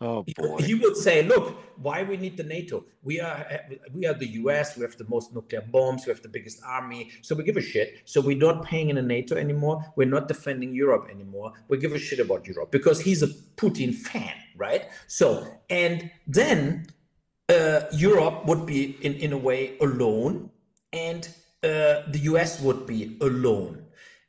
Oh 0.02 0.26
boy. 0.36 0.58
He 0.58 0.76
would 0.76 0.98
say, 0.98 1.24
"Look, 1.24 1.56
why 1.78 2.04
we 2.04 2.18
need 2.18 2.36
the 2.36 2.44
NATO? 2.44 2.84
We 3.02 3.22
are 3.22 3.46
we 3.94 4.06
are 4.06 4.14
the 4.14 4.28
U.S. 4.44 4.76
We 4.76 4.82
have 4.82 4.98
the 4.98 5.08
most 5.08 5.34
nuclear 5.34 5.62
bombs. 5.62 6.06
We 6.06 6.12
have 6.12 6.22
the 6.22 6.28
biggest 6.28 6.62
army. 6.66 7.12
So 7.22 7.34
we 7.34 7.44
give 7.46 7.56
a 7.56 7.62
shit. 7.62 8.02
So 8.04 8.20
we're 8.20 8.38
not 8.38 8.66
paying 8.66 8.90
in 8.90 8.98
the 8.98 9.02
NATO 9.02 9.36
anymore. 9.38 9.86
We're 9.96 10.10
not 10.10 10.28
defending 10.28 10.74
Europe 10.74 11.08
anymore. 11.10 11.54
We 11.70 11.78
give 11.78 11.94
a 11.94 12.00
shit 12.00 12.20
about 12.20 12.46
Europe 12.46 12.72
because 12.72 13.00
he's 13.00 13.24
a 13.24 13.28
Putin 13.56 13.96
fan, 13.96 14.34
right? 14.58 14.84
So 15.08 15.48
and 15.70 16.12
then 16.28 16.88
uh, 17.48 17.82
Europe 17.94 18.46
would 18.48 18.66
be 18.66 18.98
in 19.02 19.14
in 19.14 19.32
a 19.32 19.38
way 19.38 19.78
alone, 19.80 20.50
and 20.92 21.26
uh, 21.64 22.04
the 22.12 22.20
U.S. 22.24 22.60
would 22.60 22.86
be 22.86 23.18
alone." 23.22 23.86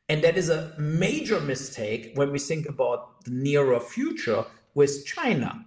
And 0.09 0.23
that 0.23 0.37
is 0.37 0.49
a 0.49 0.73
major 0.77 1.41
mistake 1.41 2.13
when 2.15 2.31
we 2.31 2.39
think 2.39 2.69
about 2.69 3.25
the 3.25 3.31
nearer 3.31 3.81
future 3.81 4.45
with 4.77 5.07
China. 5.07 5.65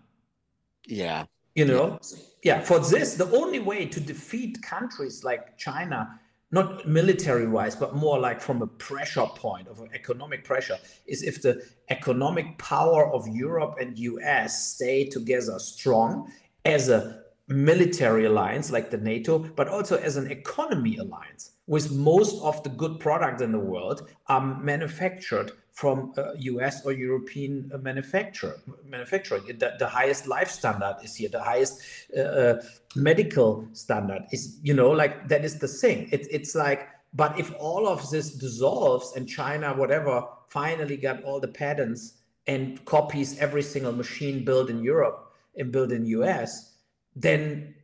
Yeah. 0.87 1.25
You 1.57 1.65
know, 1.65 1.99
yeah. 2.45 2.61
For 2.61 2.79
this, 2.79 3.15
the 3.15 3.29
only 3.37 3.59
way 3.59 3.85
to 3.87 3.99
defeat 3.99 4.63
countries 4.63 5.25
like 5.25 5.59
China, 5.59 6.21
not 6.53 6.87
military 6.87 7.49
wise, 7.49 7.75
but 7.75 7.97
more 7.97 8.21
like 8.21 8.41
from 8.41 8.63
a 8.63 8.69
pressure 8.69 9.27
point 9.27 9.67
of 9.67 9.83
economic 9.93 10.45
pressure, 10.45 10.79
is 11.07 11.25
if 11.25 11.43
the 11.43 11.61
economic 11.89 12.57
power 12.59 13.13
of 13.13 13.27
Europe 13.27 13.79
and 13.81 13.99
US 13.99 14.75
stay 14.75 15.09
together 15.09 15.59
strong 15.59 16.31
as 16.65 16.89
a 16.89 17.20
military 17.51 18.25
alliance 18.25 18.71
like 18.71 18.91
the 18.91 18.97
NATO, 18.97 19.39
but 19.39 19.69
also 19.69 19.97
as 19.99 20.17
an 20.17 20.31
economy 20.31 20.97
alliance, 20.97 21.53
with 21.67 21.93
most 21.93 22.41
of 22.43 22.63
the 22.63 22.71
good 22.71 23.01
products 23.01 23.43
in 23.43 23.53
the 23.53 23.59
world 23.59 24.09
are 24.29 24.41
manufactured 24.41 25.53
from 25.73 26.13
US 26.37 26.85
or 26.85 26.93
European 26.93 27.71
uh, 27.73 27.79
manufacturer. 27.79 28.57
Manufacturing, 28.85 29.47
the, 29.47 29.75
the 29.79 29.87
highest 29.87 30.27
life 30.27 30.51
standard 30.51 30.97
is 31.03 31.17
here. 31.17 31.29
The 31.29 31.43
highest 31.43 31.81
uh, 32.17 32.21
uh, 32.21 32.63
medical 32.95 33.67
standard 33.73 34.23
is, 34.31 34.59
you 34.63 34.75
know, 34.75 34.91
like 34.91 35.29
that 35.29 35.45
is 35.45 35.59
the 35.59 35.69
thing. 35.69 36.09
It, 36.13 36.27
it's 36.31 36.55
like, 36.55 36.89
but 37.15 37.39
if 37.39 37.53
all 37.59 37.89
of 37.89 38.09
this 38.11 38.31
dissolves 38.35 39.15
and 39.17 39.29
China, 39.29 39.75
whatever, 39.75 40.25
finally 40.49 40.97
got 40.97 41.23
all 41.25 41.41
the 41.41 41.49
patents 41.49 42.15
and 42.47 42.85
copies 42.85 43.39
every 43.39 43.63
single 43.63 43.93
machine 43.93 44.45
built 44.45 44.71
in 44.71 44.83
Europe 44.85 45.33
and 45.57 45.73
built 45.73 45.93
in 45.93 46.05
US, 46.07 46.71
then 47.15 47.75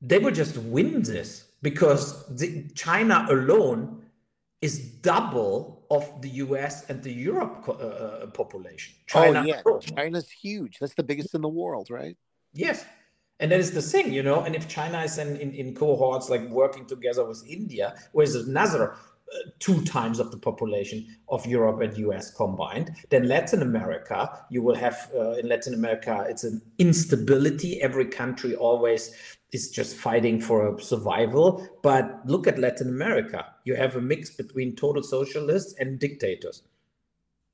they 0.00 0.18
will 0.18 0.32
just 0.32 0.56
win 0.56 1.02
this 1.02 1.46
because 1.62 2.26
the, 2.36 2.68
China 2.74 3.26
alone 3.28 4.02
is 4.60 4.78
double 4.78 5.86
of 5.90 6.22
the 6.22 6.28
US 6.44 6.88
and 6.88 7.02
the 7.02 7.12
Europe 7.12 7.64
uh, 7.68 7.72
uh 7.72 8.26
population. 8.28 8.94
Oh, 8.98 9.04
China, 9.06 9.40
oh, 9.40 9.44
yeah. 9.44 9.62
Alone. 9.64 9.80
China's 9.80 10.30
huge. 10.30 10.78
That's 10.78 10.94
the 10.94 11.02
biggest 11.02 11.34
in 11.34 11.42
the 11.42 11.48
world, 11.48 11.90
right? 11.90 12.16
Yes. 12.52 12.84
And 13.40 13.50
that 13.50 13.60
is 13.60 13.72
the 13.72 13.82
thing, 13.82 14.12
you 14.12 14.22
know. 14.22 14.40
And 14.44 14.54
if 14.54 14.68
China 14.68 15.02
is 15.02 15.18
in, 15.18 15.36
in, 15.36 15.52
in 15.52 15.74
cohorts 15.74 16.30
like 16.30 16.48
working 16.48 16.86
together 16.86 17.24
with 17.24 17.44
India, 17.46 17.94
where's 18.12 18.34
another 18.34 18.96
two 19.58 19.82
times 19.84 20.20
of 20.20 20.30
the 20.30 20.36
population 20.36 21.06
of 21.28 21.46
Europe 21.46 21.80
and 21.80 21.96
US 21.98 22.30
combined. 22.30 22.94
Then 23.10 23.28
Latin 23.28 23.62
America, 23.62 24.44
you 24.50 24.62
will 24.62 24.74
have 24.74 25.10
uh, 25.14 25.32
in 25.32 25.48
Latin 25.48 25.74
America, 25.74 26.24
it's 26.28 26.44
an 26.44 26.60
instability. 26.78 27.80
Every 27.80 28.06
country 28.06 28.54
always 28.54 29.14
is 29.52 29.70
just 29.70 29.96
fighting 29.96 30.40
for 30.40 30.78
survival. 30.80 31.66
But 31.82 32.20
look 32.26 32.46
at 32.46 32.58
Latin 32.58 32.88
America. 32.88 33.46
You 33.64 33.76
have 33.76 33.96
a 33.96 34.00
mix 34.00 34.30
between 34.30 34.76
total 34.76 35.02
socialists 35.02 35.74
and 35.78 35.98
dictators. 35.98 36.62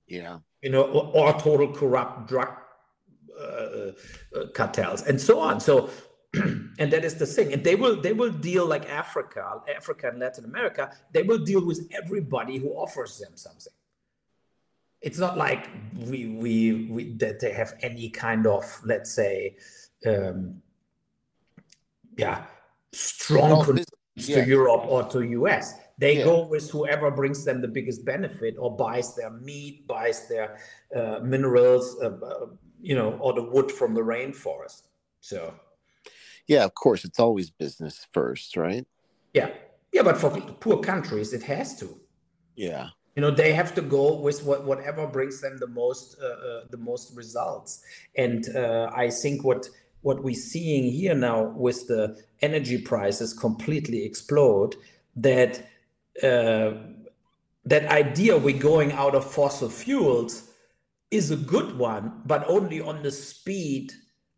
Yeah. 0.07 0.39
You 0.63 0.71
know, 0.71 0.83
or, 0.83 1.33
or 1.33 1.41
total 1.41 1.73
corrupt 1.73 2.29
drug 2.29 2.49
uh, 3.39 3.93
uh, 4.37 4.47
cartels 4.55 5.03
and 5.03 5.21
so 5.21 5.39
on. 5.39 5.61
So 5.61 5.91
and 6.79 6.93
that 6.93 7.05
is 7.05 7.17
the 7.17 7.27
thing 7.27 7.53
and 7.53 7.65
they 7.65 7.75
will 7.75 8.01
they 8.01 8.13
will 8.13 8.31
deal 8.31 8.65
like 8.67 8.89
africa 8.89 9.61
africa 9.75 10.09
and 10.09 10.21
latin 10.21 10.45
america 10.45 10.91
they 11.13 11.23
will 11.23 11.39
deal 11.39 11.65
with 11.65 11.89
everybody 11.93 12.57
who 12.57 12.69
offers 12.71 13.19
them 13.19 13.33
something 13.35 13.73
it's 15.01 15.19
not 15.19 15.37
like 15.37 15.69
we 15.97 16.29
we, 16.29 16.87
we 16.91 17.13
that 17.15 17.41
they 17.41 17.53
have 17.53 17.75
any 17.83 18.09
kind 18.11 18.47
of 18.47 18.65
let's 18.85 19.13
say 19.13 19.57
um 20.07 20.63
yeah 22.17 22.45
strong 22.93 23.65
connections 23.65 24.29
yeah. 24.29 24.45
to 24.45 24.49
europe 24.49 24.85
or 24.87 25.03
to 25.05 25.21
us 25.47 25.75
They 26.01 26.17
yeah. 26.17 26.25
go 26.25 26.47
with 26.47 26.71
whoever 26.71 27.11
brings 27.11 27.45
them 27.45 27.61
the 27.61 27.69
biggest 27.69 28.07
benefit 28.07 28.57
or 28.59 28.75
buys 28.75 29.15
their 29.15 29.31
meat, 29.31 29.87
buys 29.87 30.27
their 30.29 30.57
uh, 30.97 31.21
minerals, 31.23 31.99
uh, 32.03 32.17
uh, 32.25 32.47
you 32.81 32.95
know, 32.95 33.19
or 33.21 33.35
the 33.35 33.43
wood 33.43 33.71
from 33.71 33.93
the 33.93 34.01
rainforest. 34.01 34.89
So, 35.21 35.53
yeah, 36.51 36.65
of 36.65 36.75
course, 36.75 37.05
it's 37.05 37.21
always 37.21 37.49
business 37.49 38.09
first, 38.11 38.57
right? 38.57 38.85
Yeah, 39.33 39.51
yeah, 39.93 40.03
but 40.03 40.17
for 40.19 40.31
poor 40.59 40.81
countries, 40.81 41.33
it 41.33 41.45
has 41.45 41.79
to. 41.79 41.89
Yeah, 42.57 42.89
you 43.15 43.23
know, 43.23 43.31
they 43.31 43.53
have 43.53 43.73
to 43.77 43.83
go 43.83 44.17
with 44.17 44.43
what, 44.43 44.65
whatever 44.65 45.07
brings 45.07 45.41
them 45.41 45.59
the 45.59 45.69
most 45.69 46.17
uh, 46.21 46.27
uh, 46.27 46.61
the 46.69 46.77
most 46.77 47.17
results. 47.17 47.85
And 48.17 48.45
uh, 48.57 48.91
I 48.93 49.11
think 49.11 49.45
what 49.45 49.69
what 50.03 50.25
we're 50.25 50.35
seeing 50.35 50.91
here 50.91 51.15
now 51.15 51.43
with 51.67 51.87
the 51.87 52.21
energy 52.43 52.79
prices 52.79 53.33
completely 53.33 54.05
explode 54.05 54.75
that 55.15 55.65
uh, 56.25 56.73
that 57.65 57.85
idea 57.87 58.37
we're 58.37 58.59
going 58.59 58.91
out 58.91 59.15
of 59.15 59.25
fossil 59.25 59.69
fuels 59.69 60.51
is 61.13 61.31
a 61.31 61.37
good 61.37 61.79
one, 61.79 62.23
but 62.27 62.45
only 62.49 62.81
on 62.81 63.05
the 63.05 63.13
speed 63.13 63.93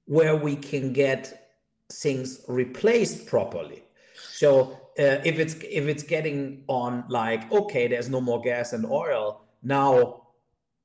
where 0.04 0.36
we 0.36 0.56
can 0.56 0.92
get 0.92 1.41
things 2.00 2.44
replaced 2.48 3.26
properly. 3.26 3.82
So 4.32 4.78
uh, 4.98 5.20
if 5.24 5.38
it's 5.38 5.54
if 5.54 5.86
it's 5.86 6.02
getting 6.02 6.64
on 6.68 7.04
like 7.08 7.50
okay, 7.52 7.88
there's 7.88 8.08
no 8.08 8.20
more 8.20 8.40
gas 8.40 8.72
and 8.72 8.84
oil 8.86 9.44
now, 9.62 10.28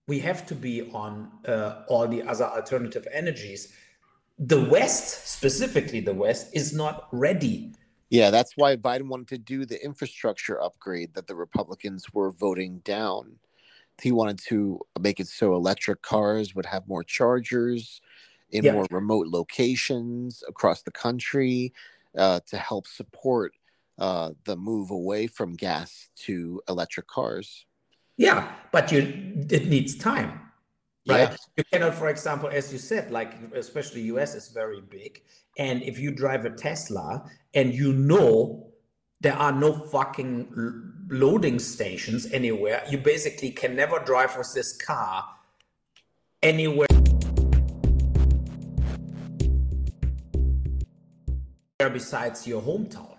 we 0.07 0.19
have 0.19 0.45
to 0.47 0.55
be 0.55 0.89
on 0.91 1.31
uh, 1.47 1.83
all 1.87 2.07
the 2.07 2.23
other 2.23 2.45
alternative 2.45 3.07
energies. 3.11 3.73
The 4.39 4.63
West, 4.65 5.27
specifically 5.27 5.99
the 5.99 6.13
West, 6.13 6.49
is 6.53 6.71
not 6.71 7.07
ready 7.11 7.73
yeah, 8.09 8.29
that's 8.29 8.55
why 8.55 8.75
Biden 8.77 9.09
wanted 9.09 9.27
to 9.29 9.37
do 9.37 9.65
the 9.65 9.83
infrastructure 9.83 10.61
upgrade 10.61 11.13
that 11.15 11.27
the 11.27 11.35
Republicans 11.35 12.05
were 12.13 12.31
voting 12.31 12.79
down. 12.79 13.37
He 14.01 14.11
wanted 14.11 14.39
to 14.47 14.79
make 14.99 15.19
it 15.19 15.27
so 15.27 15.55
electric 15.55 16.01
cars 16.01 16.55
would 16.55 16.67
have 16.67 16.87
more 16.87 17.03
chargers 17.03 17.99
in 18.51 18.63
yeah. 18.63 18.73
more 18.73 18.87
remote 18.89 19.27
locations 19.27 20.43
across 20.47 20.81
the 20.81 20.91
country 20.91 21.73
uh, 22.17 22.39
to 22.47 22.57
help 22.57 22.87
support 22.87 23.53
uh, 23.99 24.31
the 24.45 24.55
move 24.55 24.91
away 24.91 25.27
from 25.27 25.55
gas 25.55 26.09
to 26.15 26.61
electric 26.69 27.07
cars. 27.07 27.65
Yeah, 28.15 28.51
but 28.71 28.91
you 28.91 29.45
it 29.49 29.67
needs 29.67 29.95
time 29.95 30.47
right? 31.07 31.29
Yeah. 31.29 31.35
You 31.57 31.63
cannot, 31.71 31.95
for 31.95 32.09
example, 32.09 32.49
as 32.49 32.71
you 32.71 32.79
said, 32.79 33.11
like 33.11 33.33
especially 33.53 34.01
US 34.01 34.35
is 34.35 34.49
very 34.49 34.81
big, 34.81 35.21
and 35.57 35.81
if 35.83 35.99
you 35.99 36.11
drive 36.11 36.45
a 36.45 36.49
Tesla 36.49 37.25
and 37.53 37.73
you 37.73 37.93
know 37.93 38.67
there 39.21 39.33
are 39.33 39.51
no 39.51 39.73
fucking 39.73 40.47
loading 41.09 41.59
stations 41.59 42.31
anywhere, 42.31 42.83
you 42.89 42.97
basically 42.97 43.51
can 43.51 43.75
never 43.75 43.99
drive 43.99 44.37
with 44.37 44.53
this 44.53 44.75
car 44.75 45.25
anywhere. 46.43 46.86
Besides 51.99 52.39
your 52.51 52.61
hometown. 52.61 53.15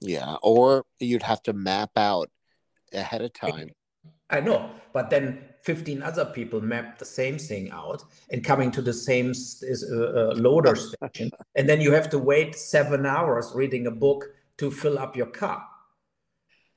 Yeah, 0.00 0.36
or 0.42 0.86
you'd 0.98 1.28
have 1.32 1.42
to 1.48 1.52
map 1.52 1.92
out 1.96 2.28
ahead 3.02 3.22
of 3.22 3.32
time. 3.34 3.68
I 4.30 4.40
know, 4.40 4.70
but 4.92 5.10
then 5.10 5.24
15 5.62 6.02
other 6.02 6.24
people 6.24 6.60
map 6.60 6.98
the 6.98 7.04
same 7.04 7.36
thing 7.38 7.70
out 7.70 8.02
and 8.30 8.42
coming 8.42 8.70
to 8.70 8.82
the 8.82 8.92
same 8.92 9.28
uh, 9.32 9.96
uh, 9.96 10.34
loader 10.46 10.76
station. 10.88 11.30
And 11.56 11.68
then 11.68 11.80
you 11.80 11.92
have 11.92 12.08
to 12.10 12.18
wait 12.18 12.54
seven 12.54 13.04
hours 13.04 13.52
reading 13.54 13.86
a 13.86 13.90
book 13.90 14.20
to 14.58 14.70
fill 14.70 14.98
up 14.98 15.16
your 15.16 15.26
car. 15.26 15.62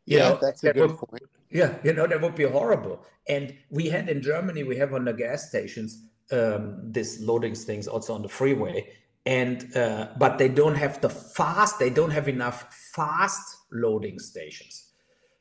You 0.06 0.18
yeah, 0.18 0.30
know, 0.30 0.40
that's 0.42 0.62
a 0.64 0.68
that 0.68 0.76
good 0.76 0.92
would, 0.92 0.98
point. 0.98 1.24
Yeah, 1.50 1.78
you 1.84 1.94
know, 1.94 2.08
that 2.08 2.20
would 2.20 2.36
be 2.36 2.48
horrible. 2.58 3.06
And 3.30 3.56
we 3.70 3.88
had 3.88 4.10
in 4.10 4.22
Germany, 4.22 4.64
we 4.64 4.76
have 4.78 4.94
on 4.94 5.06
the 5.06 5.14
gas 5.14 5.48
stations 5.48 5.92
um, 6.32 6.92
this 6.98 7.22
loading 7.22 7.56
things 7.56 7.88
also 7.88 8.14
on 8.14 8.22
the 8.22 8.34
freeway. 8.40 8.90
And 9.26 9.76
uh, 9.76 10.10
but 10.18 10.38
they 10.38 10.50
don't 10.50 10.76
have 10.76 11.00
the 11.00 11.10
fast, 11.10 11.80
they 11.80 11.90
don't 11.90 12.12
have 12.12 12.28
enough 12.28 12.74
fast 12.94 13.58
loading 13.72 14.20
stations. 14.20 14.90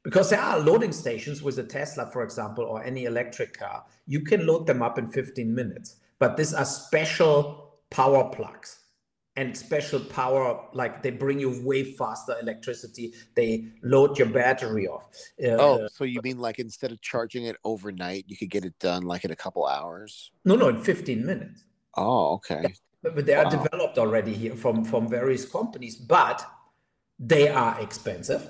Because 0.05 0.31
there 0.31 0.41
are 0.41 0.59
loading 0.59 0.93
stations 0.93 1.43
with 1.43 1.59
a 1.59 1.65
Tesla, 1.65 2.11
for 2.13 2.23
example, 2.25 2.65
or 2.65 2.83
any 2.83 3.05
electric 3.05 3.57
car. 3.59 3.85
You 4.07 4.21
can 4.21 4.47
load 4.47 4.67
them 4.67 4.83
up 4.83 4.99
in 4.99 5.09
15 5.09 5.55
minutes, 5.55 5.97
but 6.19 6.37
these 6.37 6.55
are 6.55 6.65
special 6.65 7.79
power 7.91 8.29
plugs 8.35 8.81
and 9.37 9.57
special 9.57 10.01
power 10.01 10.61
like 10.75 11.03
they 11.03 11.11
bring 11.11 11.39
you 11.39 11.61
way 11.65 11.85
faster 11.85 12.37
electricity. 12.41 13.15
They 13.35 13.69
load 13.83 14.19
your 14.19 14.29
battery 14.29 14.87
off. 14.87 15.09
Uh, 15.43 15.57
oh 15.59 15.89
so 15.91 16.05
you 16.05 16.21
mean 16.23 16.39
like 16.39 16.59
instead 16.59 16.93
of 16.93 17.01
charging 17.01 17.45
it 17.45 17.57
overnight 17.65 18.25
you 18.29 18.37
could 18.37 18.51
get 18.51 18.65
it 18.65 18.79
done 18.79 19.05
like 19.05 19.25
in 19.25 19.31
a 19.31 19.37
couple 19.37 19.67
hours? 19.67 20.33
No 20.45 20.57
no 20.57 20.69
in 20.69 20.83
15 20.83 21.25
minutes. 21.25 21.65
Oh 21.97 22.35
okay 22.35 22.75
but 23.03 23.27
they 23.27 23.35
are 23.35 23.45
wow. 23.45 23.51
developed 23.51 23.99
already 23.99 24.33
here 24.33 24.57
from 24.57 24.85
from 24.85 25.09
various 25.09 25.45
companies 25.45 25.97
but 25.97 26.47
they 27.19 27.49
are 27.49 27.81
expensive 27.81 28.49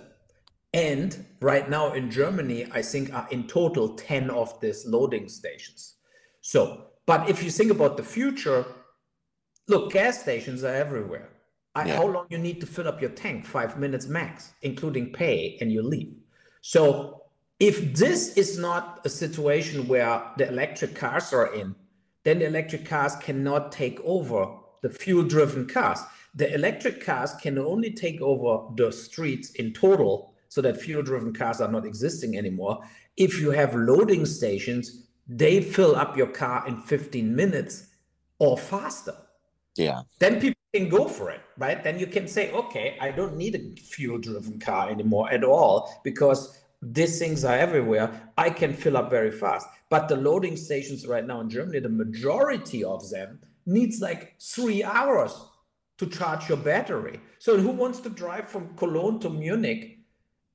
and 0.74 1.26
right 1.40 1.68
now 1.68 1.92
in 1.92 2.10
Germany, 2.10 2.66
I 2.72 2.82
think 2.82 3.12
are 3.12 3.28
in 3.30 3.46
total 3.46 3.90
10 3.90 4.30
of 4.30 4.58
these 4.60 4.86
loading 4.86 5.28
stations. 5.28 5.96
So, 6.40 6.86
but 7.04 7.28
if 7.28 7.42
you 7.42 7.50
think 7.50 7.70
about 7.70 7.96
the 7.96 8.02
future, 8.02 8.64
look, 9.68 9.92
gas 9.92 10.20
stations 10.20 10.64
are 10.64 10.74
everywhere. 10.74 11.28
I, 11.74 11.86
yeah. 11.86 11.96
How 11.96 12.06
long 12.06 12.26
you 12.30 12.38
need 12.38 12.60
to 12.60 12.66
fill 12.66 12.88
up 12.88 13.00
your 13.00 13.10
tank? 13.10 13.44
Five 13.44 13.78
minutes 13.78 14.06
max, 14.06 14.52
including 14.62 15.12
pay, 15.12 15.58
and 15.60 15.70
you 15.70 15.82
leave. 15.82 16.14
So, 16.62 17.22
if 17.58 17.94
this 17.94 18.36
is 18.36 18.58
not 18.58 19.00
a 19.04 19.08
situation 19.08 19.86
where 19.86 20.22
the 20.36 20.48
electric 20.48 20.94
cars 20.94 21.32
are 21.32 21.54
in, 21.54 21.74
then 22.24 22.38
the 22.38 22.46
electric 22.46 22.86
cars 22.86 23.16
cannot 23.16 23.72
take 23.72 24.00
over 24.00 24.56
the 24.82 24.90
fuel 24.90 25.24
driven 25.24 25.66
cars. 25.66 26.00
The 26.34 26.52
electric 26.54 27.04
cars 27.04 27.34
can 27.34 27.58
only 27.58 27.92
take 27.92 28.20
over 28.20 28.72
the 28.76 28.90
streets 28.92 29.50
in 29.52 29.72
total 29.72 30.34
so 30.48 30.60
that 30.62 30.80
fuel 30.80 31.02
driven 31.02 31.32
cars 31.32 31.60
are 31.60 31.70
not 31.70 31.86
existing 31.86 32.36
anymore. 32.36 32.80
If 33.16 33.40
you 33.40 33.50
have 33.50 33.74
loading 33.74 34.26
stations, 34.26 35.06
they 35.26 35.60
fill 35.60 35.96
up 35.96 36.16
your 36.16 36.26
car 36.26 36.66
in 36.66 36.78
15 36.78 37.34
minutes 37.34 37.88
or 38.38 38.58
faster. 38.58 39.14
Yeah. 39.76 40.02
Then 40.18 40.40
people 40.40 40.60
can 40.74 40.88
go 40.88 41.08
for 41.08 41.30
it, 41.30 41.40
right? 41.56 41.82
Then 41.82 41.98
you 41.98 42.06
can 42.06 42.26
say, 42.28 42.50
okay, 42.52 42.96
I 43.00 43.10
don't 43.10 43.36
need 43.36 43.54
a 43.54 43.80
fuel 43.80 44.18
driven 44.18 44.58
car 44.58 44.90
anymore 44.90 45.30
at 45.30 45.44
all 45.44 46.00
because 46.04 46.61
these 46.82 47.18
things 47.18 47.44
are 47.44 47.56
everywhere. 47.56 48.32
I 48.36 48.50
can 48.50 48.74
fill 48.74 48.96
up 48.96 49.08
very 49.08 49.30
fast. 49.30 49.66
But 49.88 50.08
the 50.08 50.16
loading 50.16 50.56
stations 50.56 51.06
right 51.06 51.24
now 51.24 51.40
in 51.40 51.48
Germany, 51.48 51.78
the 51.78 51.88
majority 51.88 52.82
of 52.82 53.08
them 53.08 53.40
needs 53.64 54.00
like 54.00 54.34
three 54.40 54.82
hours 54.82 55.32
to 55.98 56.06
charge 56.06 56.48
your 56.48 56.58
battery. 56.58 57.20
So 57.38 57.56
who 57.58 57.70
wants 57.70 58.00
to 58.00 58.10
drive 58.10 58.48
from 58.48 58.74
Cologne 58.76 59.20
to 59.20 59.30
Munich 59.30 60.02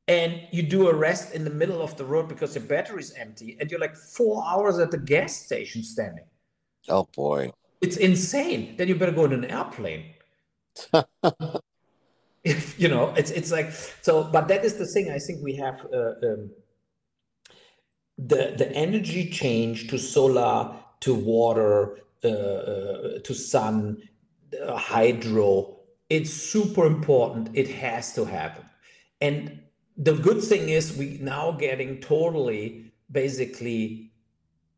and 0.08 0.42
you 0.52 0.64
do 0.64 0.88
a 0.88 0.96
rest 0.96 1.34
in 1.34 1.44
the 1.44 1.50
middle 1.50 1.82
of 1.82 1.96
the 1.98 2.06
road 2.06 2.28
because 2.28 2.56
your 2.56 2.64
battery's 2.64 3.14
empty 3.14 3.58
and 3.60 3.70
you're 3.70 3.80
like 3.80 3.96
four 3.96 4.44
hours 4.46 4.80
at 4.80 4.92
the 4.92 4.98
gas 4.98 5.36
station 5.36 5.84
standing 5.84 6.24
oh 6.90 7.08
boy 7.16 7.52
it's 7.82 7.98
insane 7.98 8.76
then 8.78 8.88
you 8.88 8.96
better 8.96 9.12
go 9.12 9.26
in 9.26 9.34
an 9.34 9.46
airplane 9.46 10.06
if 12.54 12.80
you 12.80 12.88
know 12.88 13.14
it's 13.16 13.32
it's 13.32 13.52
like 13.52 13.72
so 14.02 14.24
but 14.24 14.48
that 14.48 14.64
is 14.64 14.76
the 14.76 14.86
thing 14.86 15.12
i 15.12 15.20
think 15.20 15.44
we 15.44 15.56
have 15.56 15.86
uh, 15.94 16.14
um, 16.28 16.50
the 18.18 18.54
the 18.58 18.70
energy 18.74 19.30
change 19.30 19.88
to 19.88 19.98
solar 19.98 20.72
to 21.00 21.14
water 21.14 22.00
uh, 22.24 22.28
uh, 22.28 23.20
to 23.24 23.34
sun 23.34 23.98
uh, 24.66 24.76
hydro 24.76 25.78
it's 26.10 26.32
super 26.32 26.86
important 26.86 27.50
it 27.54 27.68
has 27.68 28.14
to 28.14 28.26
happen 28.26 28.66
and 29.22 29.60
the 29.98 30.14
good 30.14 30.42
thing 30.42 30.70
is 30.70 30.96
we 30.96 31.18
now 31.22 31.52
getting 31.52 32.00
totally 32.00 32.92
basically 33.12 34.12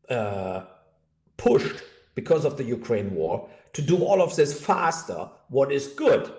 uh, 0.08 0.64
pushed 1.36 1.82
because 2.14 2.44
of 2.44 2.56
the 2.56 2.64
Ukraine 2.64 3.14
war 3.14 3.48
to 3.72 3.82
do 3.82 4.02
all 4.02 4.20
of 4.20 4.34
this 4.36 4.58
faster, 4.58 5.28
what 5.48 5.70
is 5.70 5.88
good. 5.88 6.32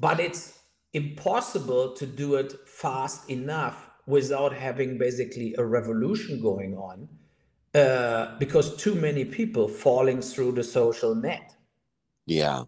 But 0.00 0.20
it's 0.20 0.58
impossible 0.92 1.94
to 1.94 2.06
do 2.06 2.34
it 2.34 2.52
fast 2.66 3.30
enough 3.30 3.90
without 4.06 4.52
having 4.52 4.98
basically 4.98 5.54
a 5.58 5.64
revolution 5.64 6.40
going 6.40 6.74
on 6.76 7.08
uh, 7.74 8.36
because 8.38 8.76
too 8.76 8.94
many 8.94 9.24
people 9.24 9.68
falling 9.68 10.20
through 10.20 10.52
the 10.52 10.64
social 10.64 11.14
net. 11.14 11.54
Yeah. 12.26 12.64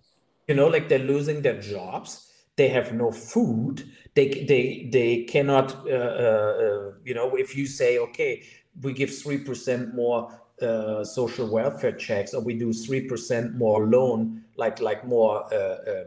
You 0.47 0.55
know, 0.55 0.69
like 0.69 0.89
they're 0.89 0.99
losing 0.99 1.43
their 1.43 1.61
jobs 1.61 2.29
they 2.57 2.69
have 2.69 2.93
no 2.93 3.11
food 3.11 3.91
they 4.15 4.45
they 4.45 4.89
they 4.93 5.25
cannot 5.25 5.75
uh, 5.87 5.91
uh, 5.91 6.55
uh 6.65 6.93
you 7.05 7.15
know 7.15 7.35
if 7.37 7.57
you 7.57 7.67
say 7.67 7.99
okay 7.99 8.43
we 8.81 8.93
give 8.93 9.11
3% 9.11 9.95
more 9.95 10.41
uh, 10.63 11.05
social 11.05 11.47
welfare 11.51 11.93
checks 11.93 12.33
or 12.33 12.41
we 12.41 12.55
do 12.55 12.71
3% 12.71 13.55
more 13.55 13.87
loan 13.87 14.43
like 14.57 14.81
like 14.81 15.07
more 15.07 15.45
uh, 15.53 15.77
um, 15.93 16.07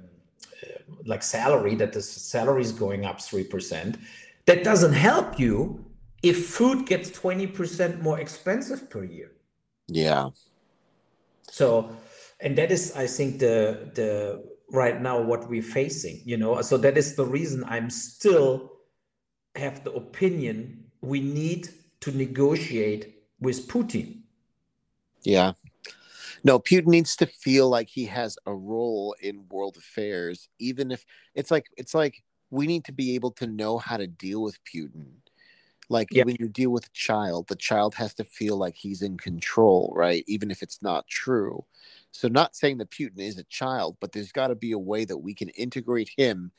like 1.06 1.24
salary 1.24 1.76
that 1.76 1.94
the 1.94 2.02
salary 2.02 2.62
is 2.62 2.72
going 2.72 3.06
up 3.06 3.20
3% 3.20 3.98
That 4.46 4.64
doesn't 4.64 4.94
help 4.94 5.40
you 5.40 5.86
if 6.22 6.48
food 6.48 6.86
gets 6.86 7.10
20% 7.10 8.02
more 8.02 8.20
expensive 8.20 8.90
per 8.90 9.04
year. 9.04 9.32
Yeah. 9.88 10.30
So, 11.50 11.96
and 12.40 12.58
that 12.58 12.72
is, 12.72 12.96
I 12.96 13.08
think, 13.08 13.40
the 13.40 13.92
the 13.94 14.44
right 14.72 15.02
now 15.02 15.22
what 15.22 15.50
we're 15.50 15.62
facing. 15.62 16.22
You 16.26 16.38
know, 16.38 16.62
so 16.62 16.78
that 16.78 16.98
is 16.98 17.16
the 17.16 17.26
reason 17.26 17.64
I'm 17.68 17.90
still 17.90 18.72
have 19.56 19.84
the 19.84 19.94
opinion 19.94 20.86
we 21.02 21.20
need 21.20 21.70
to 22.02 22.12
negotiate 22.12 23.16
with 23.40 23.68
Putin. 23.68 24.22
Yeah. 25.24 25.54
No, 26.46 26.60
Putin 26.60 26.88
needs 26.88 27.16
to 27.16 27.26
feel 27.26 27.70
like 27.70 27.90
he 27.90 28.06
has 28.06 28.38
a 28.46 28.54
role 28.54 29.16
in 29.20 29.48
world 29.50 29.78
affairs, 29.78 30.48
even 30.60 30.92
if 30.92 31.04
it's 31.34 31.50
like 31.50 31.66
it's 31.76 31.96
like 31.96 32.24
we 32.52 32.68
need 32.68 32.86
to 32.86 32.92
be 32.92 33.16
able 33.16 33.32
to 33.32 33.48
know 33.48 33.80
how 33.80 33.98
to 33.98 34.06
deal 34.06 34.44
with 34.44 34.60
Putin. 34.64 35.08
Like 35.90 36.10
yeah. 36.12 36.24
when 36.24 36.38
you 36.40 36.48
deal 36.48 36.70
with 36.70 36.86
a 36.86 36.94
child, 36.94 37.48
the 37.48 37.56
child 37.56 37.96
has 37.96 38.14
to 38.16 38.24
feel 38.24 38.58
like 38.58 38.76
he's 38.76 39.02
in 39.02 39.18
control, 39.18 39.92
right? 39.96 40.24
Even 40.28 40.52
if 40.52 40.62
it's 40.62 40.84
not 40.84 41.08
true. 41.08 41.66
So, 42.12 42.28
not 42.28 42.56
saying 42.56 42.78
that 42.78 42.92
Putin 42.92 43.20
is 43.20 43.40
a 43.40 43.44
child, 43.46 43.98
but 44.00 44.12
there's 44.12 44.32
got 44.32 44.48
to 44.48 44.56
be 44.56 44.72
a 44.72 44.80
way 44.80 45.04
that 45.04 45.18
we 45.18 45.34
can 45.34 45.50
integrate 45.50 46.12
him 46.16 46.52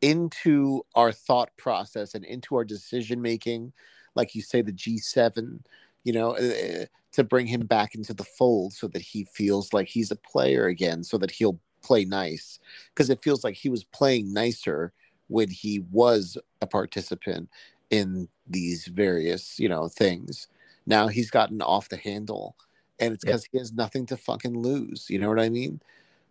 into 0.00 0.82
our 0.94 1.10
thought 1.10 1.50
process 1.56 2.14
and 2.14 2.24
into 2.24 2.54
our 2.54 2.64
decision 2.64 3.20
making. 3.20 3.72
Like 4.14 4.36
you 4.36 4.42
say, 4.42 4.62
the 4.62 4.72
G7, 4.72 5.60
you 6.04 6.12
know, 6.12 6.36
uh, 6.36 6.86
to 7.12 7.24
bring 7.24 7.46
him 7.46 7.66
back 7.66 7.94
into 7.94 8.14
the 8.14 8.24
fold 8.24 8.72
so 8.72 8.88
that 8.88 9.02
he 9.02 9.24
feels 9.24 9.72
like 9.72 9.88
he's 9.88 10.10
a 10.10 10.16
player 10.16 10.66
again, 10.66 11.04
so 11.04 11.18
that 11.18 11.30
he'll 11.30 11.60
play 11.82 12.04
nice. 12.04 12.58
Because 12.94 13.10
it 13.10 13.22
feels 13.22 13.44
like 13.44 13.54
he 13.54 13.68
was 13.68 13.84
playing 13.84 14.32
nicer 14.32 14.92
when 15.28 15.50
he 15.50 15.80
was 15.90 16.38
a 16.60 16.66
participant 16.66 17.48
in 17.90 18.28
these 18.46 18.86
various, 18.86 19.58
you 19.58 19.68
know, 19.68 19.88
things. 19.88 20.48
Now 20.86 21.08
he's 21.08 21.30
gotten 21.30 21.62
off 21.62 21.88
the 21.88 21.96
handle 21.96 22.56
and 23.02 23.14
it's 23.14 23.24
because 23.24 23.44
yeah. 23.44 23.48
he 23.52 23.58
has 23.58 23.72
nothing 23.72 24.06
to 24.06 24.16
fucking 24.16 24.56
lose. 24.56 25.06
You 25.10 25.18
know 25.18 25.28
what 25.28 25.40
I 25.40 25.48
mean? 25.48 25.80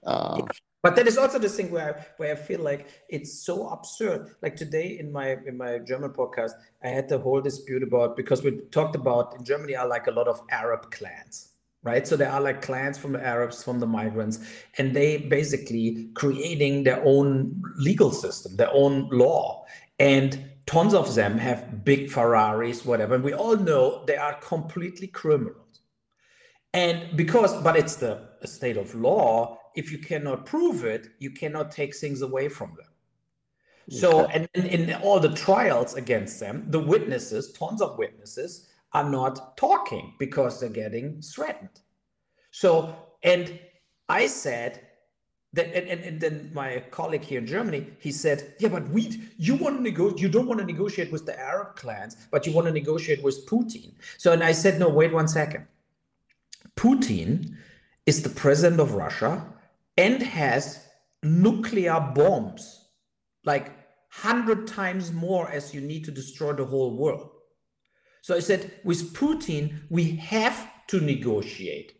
Uh. 0.05 0.41
But 0.83 0.95
that 0.95 1.07
is 1.07 1.17
also 1.17 1.37
the 1.37 1.47
thing 1.47 1.69
where 1.69 1.95
I, 1.95 2.05
where 2.17 2.31
I 2.31 2.35
feel 2.35 2.61
like 2.61 2.87
it's 3.07 3.45
so 3.45 3.69
absurd. 3.69 4.31
Like 4.41 4.55
today 4.55 4.97
in 4.97 5.11
my 5.11 5.37
in 5.45 5.57
my 5.57 5.79
German 5.79 6.11
podcast, 6.11 6.51
I 6.83 6.87
had 6.87 7.07
the 7.07 7.19
whole 7.19 7.39
dispute 7.39 7.83
about 7.83 8.17
because 8.17 8.43
we 8.43 8.61
talked 8.71 8.95
about 8.95 9.35
in 9.37 9.43
Germany 9.43 9.75
are 9.75 9.87
like 9.87 10.07
a 10.07 10.11
lot 10.11 10.27
of 10.27 10.41
Arab 10.49 10.89
clans, 10.89 11.49
right? 11.83 12.07
So 12.07 12.15
there 12.17 12.31
are 12.31 12.41
like 12.41 12.63
clans 12.63 12.97
from 12.97 13.11
the 13.11 13.23
Arabs, 13.23 13.63
from 13.63 13.79
the 13.79 13.85
migrants, 13.85 14.39
and 14.79 14.95
they 14.95 15.17
basically 15.17 16.09
creating 16.15 16.83
their 16.83 17.03
own 17.05 17.61
legal 17.77 18.11
system, 18.11 18.55
their 18.55 18.73
own 18.73 19.07
law, 19.11 19.65
and 19.99 20.51
tons 20.65 20.93
of 20.95 21.13
them 21.13 21.37
have 21.37 21.83
big 21.83 22.09
Ferraris, 22.09 22.85
whatever. 22.85 23.13
And 23.13 23.23
we 23.23 23.33
all 23.33 23.57
know 23.57 24.03
they 24.05 24.17
are 24.17 24.33
completely 24.35 25.07
criminals. 25.07 25.81
And 26.73 27.17
because, 27.17 27.61
but 27.61 27.75
it's 27.75 27.97
the 27.97 28.29
state 28.45 28.77
of 28.77 28.95
law. 28.95 29.59
If 29.75 29.91
you 29.91 29.97
cannot 29.97 30.45
prove 30.45 30.83
it, 30.83 31.09
you 31.19 31.31
cannot 31.31 31.71
take 31.71 31.95
things 31.95 32.21
away 32.21 32.49
from 32.49 32.75
them. 32.75 32.87
So, 33.89 34.25
and 34.25 34.47
in, 34.53 34.93
all 35.01 35.19
the 35.19 35.33
trials 35.33 35.95
against 35.95 36.39
them, 36.39 36.63
the 36.67 36.79
witnesses, 36.79 37.51
tons 37.51 37.81
of 37.81 37.97
witnesses, 37.97 38.69
are 38.93 39.09
not 39.09 39.57
talking 39.57 40.13
because 40.19 40.59
they're 40.59 40.69
getting 40.69 41.21
threatened. 41.21 41.81
So, 42.51 42.95
and 43.23 43.59
I 44.07 44.27
said, 44.27 44.81
that, 45.53 45.65
and, 45.75 45.87
and, 45.89 46.01
and, 46.01 46.21
then 46.21 46.49
my 46.53 46.81
colleague 46.91 47.23
here 47.23 47.39
in 47.39 47.45
Germany, 47.45 47.87
he 47.99 48.09
said, 48.11 48.53
"Yeah, 48.59 48.69
but 48.69 48.87
we, 48.87 49.21
you 49.37 49.55
want 49.55 49.75
to 49.75 49.81
negotiate. 49.81 50.21
You 50.21 50.29
don't 50.29 50.47
want 50.47 50.61
to 50.61 50.65
negotiate 50.65 51.11
with 51.11 51.25
the 51.25 51.37
Arab 51.37 51.75
clans, 51.75 52.15
but 52.31 52.47
you 52.47 52.53
want 52.53 52.67
to 52.67 52.73
negotiate 52.73 53.21
with 53.21 53.45
Putin." 53.47 53.91
So, 54.17 54.31
and 54.31 54.41
I 54.41 54.53
said, 54.53 54.79
"No, 54.79 54.87
wait 54.87 55.11
one 55.11 55.27
second. 55.27 55.67
Putin 56.77 57.53
is 58.05 58.23
the 58.23 58.29
president 58.29 58.79
of 58.79 58.93
Russia 58.93 59.45
and 59.97 60.21
has 60.21 60.85
nuclear 61.23 61.99
bombs, 62.15 62.85
like 63.45 63.67
100 64.23 64.67
times 64.67 65.11
more 65.11 65.49
as 65.49 65.73
you 65.73 65.81
need 65.81 66.03
to 66.05 66.11
destroy 66.11 66.53
the 66.53 66.65
whole 66.65 66.97
world. 66.97 67.29
So 68.21 68.35
I 68.35 68.39
said, 68.39 68.71
with 68.83 69.13
Putin, 69.13 69.81
we 69.89 70.15
have 70.17 70.69
to 70.87 70.99
negotiate. 70.99 71.93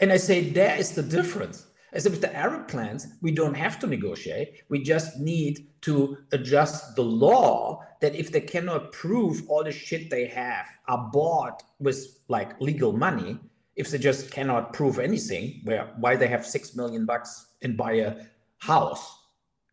And 0.00 0.12
I 0.12 0.16
say, 0.16 0.50
there 0.50 0.76
is 0.76 0.92
the 0.92 1.02
difference. 1.02 1.66
I 1.94 1.98
said, 1.98 2.12
with 2.12 2.20
the 2.20 2.34
Arab 2.36 2.68
clans, 2.68 3.06
we 3.22 3.30
don't 3.30 3.54
have 3.54 3.78
to 3.80 3.86
negotiate. 3.86 4.62
We 4.68 4.82
just 4.82 5.18
need 5.18 5.68
to 5.82 6.18
adjust 6.32 6.96
the 6.96 7.04
law 7.04 7.82
that 8.00 8.14
if 8.14 8.32
they 8.32 8.40
cannot 8.40 8.92
prove 8.92 9.48
all 9.48 9.64
the 9.64 9.72
shit 9.72 10.10
they 10.10 10.26
have 10.26 10.66
are 10.88 11.08
bought 11.12 11.62
with 11.78 12.18
like 12.28 12.60
legal 12.60 12.92
money, 12.92 13.38
if 13.76 13.90
they 13.90 13.98
just 13.98 14.30
cannot 14.30 14.72
prove 14.72 14.98
anything, 14.98 15.60
where 15.64 15.88
why 15.98 16.16
they 16.16 16.28
have 16.28 16.44
six 16.44 16.74
million 16.74 17.04
bucks 17.04 17.46
and 17.62 17.76
buy 17.76 17.92
a 17.92 18.16
house 18.58 19.18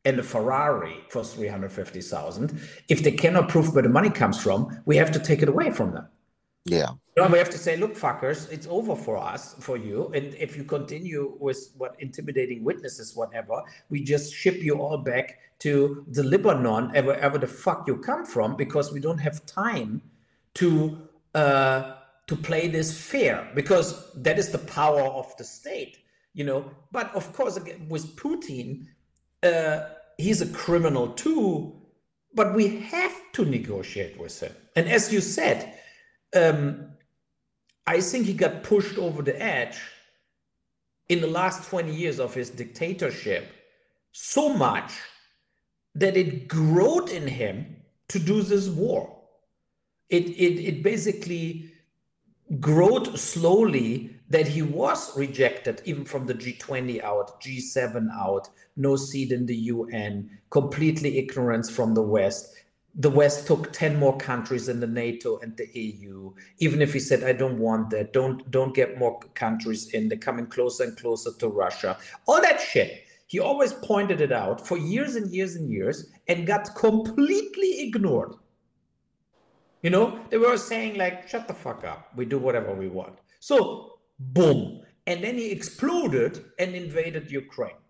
and 0.06 0.20
a 0.20 0.24
Ferrari 0.24 1.04
for 1.10 1.24
350,000, 1.24 2.60
if 2.90 3.02
they 3.02 3.12
cannot 3.12 3.48
prove 3.48 3.74
where 3.74 3.84
the 3.84 3.90
money 3.90 4.10
comes 4.10 4.42
from, 4.42 4.82
we 4.86 4.98
have 4.98 5.12
to 5.12 5.20
take 5.20 5.42
it 5.42 5.50
away 5.50 5.72
from 5.72 5.94
them. 5.94 6.08
Yeah. 6.66 6.92
You 7.16 7.24
know, 7.24 7.30
we 7.30 7.38
have 7.38 7.50
to 7.52 7.58
say, 7.58 7.78
look, 7.78 7.96
fuckers, 7.96 8.52
it's 8.52 8.68
over 8.68 8.96
for 8.96 9.18
us, 9.18 9.54
for 9.60 9.78
you. 9.78 10.12
And 10.16 10.34
if 10.36 10.58
you 10.58 10.64
continue 10.64 11.38
with 11.40 11.72
what 11.78 11.96
intimidating 12.00 12.64
witnesses, 12.64 13.16
whatever, 13.16 13.62
we 13.90 14.04
just 14.04 14.34
ship 14.34 14.56
you 14.64 14.82
all 14.82 14.98
back 14.98 15.40
to 15.60 16.06
the 16.10 16.24
Lebanon, 16.24 16.90
wherever 17.06 17.38
the 17.38 17.48
fuck 17.48 17.88
you 17.88 17.98
come 17.98 18.26
from, 18.26 18.56
because 18.56 18.92
we 18.92 19.00
don't 19.00 19.20
have 19.20 19.46
time 19.46 20.02
to 20.56 21.08
uh, 21.36 21.96
to 22.28 22.36
play 22.36 22.68
this 22.68 22.98
fair, 22.98 23.50
because 23.54 24.14
that 24.16 24.40
is 24.40 24.50
the 24.50 24.60
power 24.60 25.02
of 25.02 25.36
the 25.38 25.44
state, 25.44 25.98
you 26.34 26.44
know. 26.44 26.72
But 26.92 27.14
of 27.16 27.34
course, 27.34 27.58
again, 27.58 27.88
with 27.90 28.16
Putin, 28.16 28.88
uh, 29.44 29.90
he's 30.18 30.42
a 30.42 30.48
criminal 30.48 31.10
too. 31.10 31.80
But 32.36 32.56
we 32.56 32.80
have 32.80 33.16
to 33.34 33.46
negotiate 33.46 34.18
with 34.18 34.40
him. 34.40 34.54
And 34.76 34.90
as 34.90 35.14
you 35.14 35.22
said, 35.22 35.78
um, 36.36 36.90
I 37.86 38.02
think 38.02 38.26
he 38.26 38.34
got 38.34 38.64
pushed 38.64 38.98
over 38.98 39.22
the 39.22 39.40
edge 39.40 39.78
in 41.10 41.22
the 41.22 41.28
last 41.28 41.70
20 41.70 41.94
years 41.94 42.20
of 42.20 42.34
his 42.34 42.50
dictatorship 42.50 43.52
so 44.14 44.54
much 44.54 44.94
that 45.96 46.18
it 46.18 46.48
growed 46.48 47.10
in 47.10 47.28
him 47.28 47.76
to 48.08 48.20
do 48.20 48.42
this 48.42 48.68
war. 48.68 49.16
It, 50.10 50.26
it, 50.26 50.64
it 50.64 50.84
basically 50.84 51.73
growed 52.60 53.18
slowly 53.18 54.16
that 54.30 54.48
he 54.48 54.62
was 54.62 55.16
rejected 55.18 55.82
even 55.86 56.06
from 56.06 56.26
the 56.26 56.34
G20 56.34 57.04
out, 57.04 57.42
G7 57.42 58.08
out, 58.12 58.50
no 58.76 58.96
seat 58.96 59.32
in 59.32 59.46
the 59.46 59.56
UN, 59.56 60.30
completely 60.50 61.18
ignorance 61.18 61.70
from 61.70 61.94
the 61.94 62.02
West 62.02 62.54
the 62.96 63.10
West 63.10 63.48
took 63.48 63.74
10 63.74 63.98
more 63.98 64.16
countries 64.18 64.70
in 64.70 64.80
the 64.80 64.88
NATO 64.88 65.40
and 65.40 65.58
the 65.58 65.68
EU. 65.74 66.32
Even 66.60 66.82
if 66.82 66.94
he 66.94 67.00
said, 67.00 67.24
I 67.24 67.34
don't 67.34 67.58
want 67.58 67.90
that, 67.90 68.14
don't 68.14 68.50
don't 68.52 68.76
get 68.76 69.00
more 69.00 69.20
countries 69.34 69.90
in, 69.94 70.10
they're 70.10 70.18
coming 70.18 70.46
closer 70.46 70.84
and 70.84 70.98
closer 70.98 71.32
to 71.40 71.48
Russia. 71.48 71.98
All 72.28 72.42
that 72.42 72.62
shit. 72.62 73.06
He 73.26 73.40
always 73.40 73.74
pointed 73.74 74.22
it 74.22 74.32
out 74.32 74.68
for 74.68 74.78
years 74.78 75.16
and 75.16 75.32
years 75.32 75.56
and 75.56 75.72
years 75.72 76.12
and 76.28 76.46
got 76.46 76.76
completely 76.76 77.82
ignored. 77.82 78.36
You 79.84 79.92
know, 79.92 80.20
they 80.30 80.38
were 80.38 80.58
saying, 80.58 80.98
like, 80.98 81.28
shut 81.30 81.48
the 81.48 81.54
fuck 81.54 81.84
up. 81.84 82.10
We 82.16 82.26
do 82.26 82.40
whatever 82.40 82.74
we 82.74 82.88
want. 82.88 83.20
So, 83.40 84.00
boom. 84.18 84.82
And 85.06 85.24
then 85.24 85.36
he 85.36 85.52
exploded 85.52 86.44
and 86.58 86.74
invaded 86.74 87.30
Ukraine. 87.30 87.82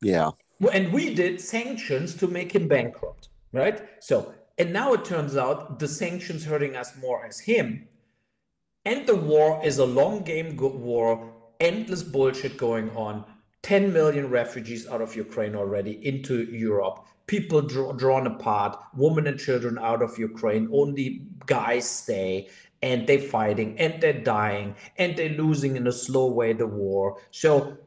Yeah. 0.00 0.30
And 0.72 0.92
we 0.92 1.14
did 1.14 1.40
sanctions 1.40 2.14
to 2.16 2.26
make 2.26 2.54
him 2.54 2.66
bankrupt 2.68 3.28
right? 3.52 3.80
So, 4.00 4.34
and 4.58 4.72
now 4.72 4.92
it 4.92 5.04
turns 5.04 5.36
out 5.36 5.78
the 5.78 5.88
sanctions 5.88 6.44
hurting 6.44 6.76
us 6.76 6.96
more 7.00 7.24
as 7.24 7.40
him. 7.40 7.88
And 8.84 9.06
the 9.06 9.16
war 9.16 9.60
is 9.64 9.78
a 9.78 9.84
long 9.84 10.22
game 10.22 10.56
war, 10.56 11.32
endless 11.60 12.02
bullshit 12.02 12.56
going 12.56 12.90
on. 12.90 13.24
10 13.62 13.92
million 13.92 14.30
refugees 14.30 14.88
out 14.88 15.02
of 15.02 15.16
Ukraine 15.16 15.54
already 15.54 16.06
into 16.06 16.44
Europe. 16.44 17.04
People 17.28 17.62
draw, 17.62 17.92
drawn 17.92 18.26
apart, 18.26 18.76
women 18.96 19.28
and 19.28 19.38
children 19.38 19.78
out 19.78 20.02
of 20.02 20.18
Ukraine. 20.18 20.68
Only 20.72 21.22
guys 21.46 21.88
stay 21.88 22.48
and 22.82 23.06
they're 23.06 23.20
fighting 23.20 23.78
and 23.78 24.00
they're 24.00 24.20
dying 24.20 24.74
and 24.96 25.16
they're 25.16 25.36
losing 25.44 25.76
in 25.76 25.86
a 25.86 25.92
slow 25.92 26.26
way 26.32 26.52
the 26.52 26.66
war. 26.66 27.18
So 27.30 27.78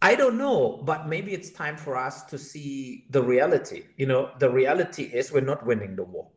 I 0.00 0.14
don't 0.14 0.38
know, 0.38 0.82
but 0.84 1.08
maybe 1.08 1.32
it's 1.32 1.50
time 1.50 1.76
for 1.76 1.96
us 1.96 2.24
to 2.24 2.38
see 2.38 3.06
the 3.10 3.22
reality. 3.22 3.84
You 3.96 4.06
know, 4.06 4.30
the 4.38 4.50
reality 4.50 5.04
is 5.04 5.32
we're 5.32 5.40
not 5.40 5.66
winning 5.66 5.96
the 5.96 6.04
war. 6.04 6.28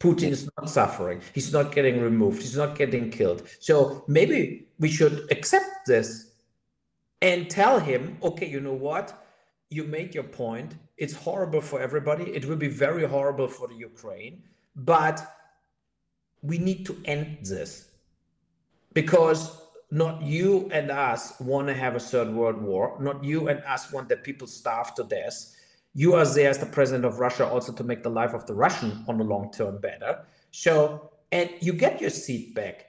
Putin 0.00 0.30
is 0.30 0.50
not 0.58 0.68
suffering. 0.68 1.22
He's 1.32 1.52
not 1.52 1.72
getting 1.72 2.02
removed. 2.02 2.42
He's 2.42 2.56
not 2.56 2.76
getting 2.76 3.10
killed. 3.10 3.48
So 3.60 4.04
maybe 4.08 4.66
we 4.78 4.88
should 4.88 5.26
accept 5.30 5.86
this 5.86 6.32
and 7.22 7.48
tell 7.48 7.80
him, 7.80 8.18
okay, 8.22 8.46
you 8.46 8.60
know 8.60 8.74
what? 8.74 9.25
You 9.70 9.84
make 9.84 10.14
your 10.14 10.24
point. 10.24 10.74
It's 10.96 11.14
horrible 11.14 11.60
for 11.60 11.80
everybody. 11.80 12.24
It 12.24 12.44
will 12.44 12.56
be 12.56 12.68
very 12.68 13.04
horrible 13.04 13.48
for 13.48 13.68
the 13.68 13.74
Ukraine, 13.74 14.42
but 14.74 15.20
we 16.42 16.58
need 16.58 16.86
to 16.86 16.96
end 17.04 17.38
this 17.42 17.88
because 18.94 19.60
not 19.90 20.22
you 20.22 20.68
and 20.72 20.90
us 20.90 21.38
want 21.40 21.68
to 21.68 21.74
have 21.74 21.94
a 21.94 22.00
third 22.00 22.28
world 22.32 22.60
war. 22.60 22.96
Not 23.00 23.22
you 23.24 23.48
and 23.48 23.62
us 23.64 23.92
want 23.92 24.08
that 24.08 24.24
people 24.24 24.46
starve 24.46 24.94
to 24.96 25.04
death. 25.04 25.54
You 25.94 26.14
are 26.14 26.26
there 26.26 26.50
as 26.50 26.58
the 26.58 26.66
president 26.66 27.04
of 27.04 27.20
Russia 27.20 27.46
also 27.46 27.72
to 27.72 27.84
make 27.84 28.02
the 28.02 28.10
life 28.10 28.34
of 28.34 28.46
the 28.46 28.54
Russian 28.54 29.04
on 29.08 29.18
the 29.18 29.24
long 29.24 29.50
term 29.52 29.78
better. 29.78 30.24
So, 30.50 31.10
and 31.32 31.50
you 31.60 31.72
get 31.72 32.00
your 32.00 32.10
seat 32.10 32.54
back. 32.54 32.86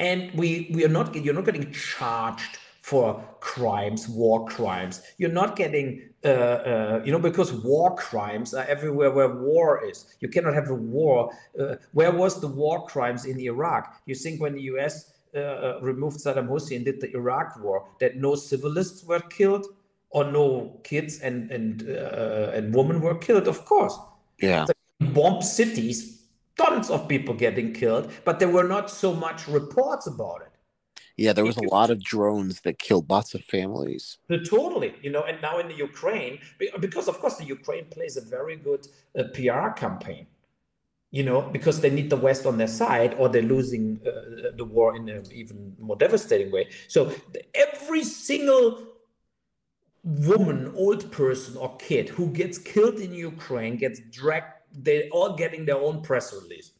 And 0.00 0.32
we 0.34 0.70
we 0.74 0.84
are 0.84 0.88
not 0.88 1.14
you're 1.14 1.34
not 1.34 1.44
getting 1.44 1.70
charged 1.72 2.58
for 2.92 3.24
crimes, 3.40 4.06
war 4.06 4.44
crimes. 4.44 5.00
You're 5.16 5.38
not 5.42 5.56
getting, 5.56 5.86
uh, 6.22 6.58
uh, 6.72 7.02
you 7.04 7.10
know, 7.10 7.18
because 7.30 7.50
war 7.70 7.96
crimes 7.96 8.52
are 8.52 8.66
everywhere 8.74 9.10
where 9.10 9.34
war 9.34 9.82
is. 9.90 9.98
You 10.20 10.28
cannot 10.28 10.52
have 10.52 10.68
a 10.68 10.74
war. 10.74 11.32
Uh, 11.58 11.76
where 11.92 12.12
was 12.12 12.38
the 12.38 12.48
war 12.48 12.86
crimes 12.86 13.24
in 13.24 13.40
Iraq? 13.40 13.82
You 14.04 14.14
think 14.14 14.42
when 14.42 14.52
the 14.58 14.64
US 14.72 14.94
uh, 15.34 15.38
uh, 15.38 15.78
removed 15.80 16.18
Saddam 16.18 16.48
Hussein, 16.48 16.84
did 16.84 17.00
the 17.00 17.10
Iraq 17.16 17.58
war, 17.64 17.88
that 18.00 18.16
no 18.16 18.34
civilists 18.34 19.02
were 19.04 19.24
killed 19.38 19.64
or 20.10 20.24
no 20.38 20.78
kids 20.84 21.20
and 21.26 21.50
and 21.56 21.88
uh, 21.88 22.56
and 22.56 22.74
women 22.78 23.00
were 23.00 23.18
killed? 23.26 23.48
Of 23.48 23.64
course. 23.64 23.96
Yeah. 24.38 24.66
Bomb 25.00 25.40
cities, 25.40 25.98
tons 26.58 26.90
of 26.90 27.08
people 27.08 27.34
getting 27.46 27.72
killed, 27.72 28.04
but 28.26 28.38
there 28.38 28.52
were 28.58 28.68
not 28.76 28.90
so 28.90 29.14
much 29.14 29.48
reports 29.48 30.06
about 30.06 30.40
it. 30.46 30.51
Yeah, 31.16 31.32
there 31.32 31.44
was 31.44 31.56
a 31.56 31.68
lot 31.68 31.90
of 31.90 32.02
drones 32.02 32.60
that 32.62 32.78
killed 32.78 33.10
lots 33.10 33.34
of 33.34 33.44
families. 33.44 34.18
Totally, 34.28 34.94
you 35.02 35.10
know, 35.10 35.22
and 35.22 35.40
now 35.42 35.58
in 35.58 35.68
the 35.68 35.74
Ukraine, 35.74 36.38
because 36.80 37.08
of 37.08 37.18
course 37.18 37.36
the 37.36 37.44
Ukraine 37.44 37.86
plays 37.86 38.16
a 38.16 38.22
very 38.22 38.56
good 38.56 38.86
uh, 39.18 39.24
PR 39.34 39.68
campaign, 39.70 40.26
you 41.10 41.22
know, 41.22 41.42
because 41.42 41.80
they 41.80 41.90
need 41.90 42.08
the 42.08 42.16
West 42.16 42.46
on 42.46 42.56
their 42.56 42.68
side, 42.68 43.14
or 43.18 43.28
they're 43.28 43.42
losing 43.42 44.00
uh, 44.06 44.50
the 44.56 44.64
war 44.64 44.96
in 44.96 45.08
an 45.08 45.24
even 45.32 45.76
more 45.78 45.96
devastating 45.96 46.50
way. 46.50 46.68
So 46.88 47.12
every 47.54 48.04
single 48.04 48.82
woman, 50.02 50.72
old 50.74 51.12
person, 51.12 51.56
or 51.56 51.76
kid 51.76 52.08
who 52.08 52.28
gets 52.28 52.58
killed 52.58 52.96
in 52.96 53.12
Ukraine 53.14 53.76
gets 53.76 54.00
dragged. 54.10 54.54
They're 54.74 55.08
all 55.12 55.36
getting 55.36 55.66
their 55.66 55.76
own 55.76 56.00
press 56.00 56.32
release 56.32 56.71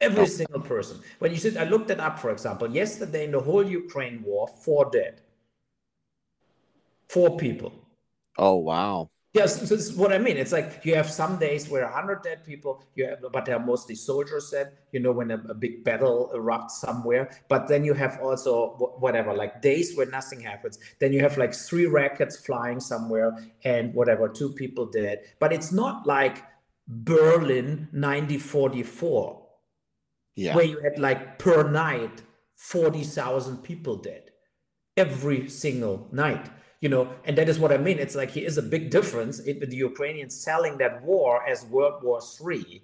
Every 0.00 0.26
single 0.26 0.60
person. 0.60 1.00
When 1.18 1.30
you 1.30 1.36
said, 1.36 1.56
I 1.58 1.64
looked 1.64 1.90
it 1.90 2.00
up, 2.00 2.18
for 2.18 2.30
example, 2.30 2.70
yesterday 2.70 3.24
in 3.24 3.32
the 3.32 3.40
whole 3.40 3.64
Ukraine 3.64 4.22
war, 4.22 4.48
four 4.48 4.88
dead. 4.90 5.20
Four 7.08 7.36
people. 7.36 7.72
Oh, 8.38 8.56
wow. 8.56 9.10
Yes, 9.32 9.60
this 9.60 9.70
is 9.70 9.92
what 9.94 10.12
I 10.12 10.18
mean. 10.18 10.36
It's 10.36 10.50
like 10.50 10.80
you 10.84 10.96
have 10.96 11.08
some 11.08 11.38
days 11.38 11.68
where 11.68 11.84
100 11.84 12.22
dead 12.22 12.44
people, 12.44 12.82
you 12.96 13.06
have, 13.06 13.18
but 13.32 13.44
they 13.44 13.52
are 13.52 13.64
mostly 13.64 13.94
soldiers 13.94 14.50
dead, 14.50 14.72
you 14.90 14.98
know, 14.98 15.12
when 15.12 15.30
a, 15.30 15.36
a, 15.48 15.54
big 15.54 15.84
battle 15.84 16.32
erupts 16.34 16.72
somewhere. 16.72 17.30
But 17.48 17.68
then 17.68 17.84
you 17.84 17.94
have 17.94 18.18
also 18.20 18.70
whatever, 18.98 19.32
like 19.32 19.62
days 19.62 19.96
where 19.96 20.06
nothing 20.06 20.40
happens. 20.40 20.80
Then 20.98 21.12
you 21.12 21.20
have 21.20 21.38
like 21.38 21.54
three 21.54 21.86
rockets 21.86 22.44
flying 22.44 22.80
somewhere 22.80 23.36
and 23.62 23.94
whatever, 23.94 24.28
two 24.28 24.50
people 24.52 24.86
dead. 24.86 25.20
But 25.38 25.52
it's 25.52 25.70
not 25.70 26.08
like 26.08 26.42
Berlin 26.88 27.86
1944 27.92 29.39
yeah. 30.40 30.54
where 30.54 30.64
you 30.64 30.80
had 30.80 30.98
like 30.98 31.38
per 31.38 31.68
night 31.70 32.22
40,000 32.56 33.58
people 33.58 33.96
dead 33.96 34.30
every 34.96 35.48
single 35.48 36.08
night 36.12 36.50
you 36.80 36.88
know? 36.88 37.12
And 37.24 37.36
that 37.38 37.48
is 37.48 37.58
what 37.58 37.72
i 37.72 37.76
mean. 37.76 37.98
It's 37.98 38.14
like 38.14 38.30
here 38.30 38.46
is 38.46 38.58
a 38.58 38.62
big 38.62 38.90
difference 38.90 39.38
in 39.40 39.60
the 39.60 39.76
ukrainians 39.76 40.34
selling 40.34 40.78
that 40.78 41.02
war 41.02 41.46
as 41.46 41.64
world 41.66 42.02
war 42.02 42.20
three 42.20 42.82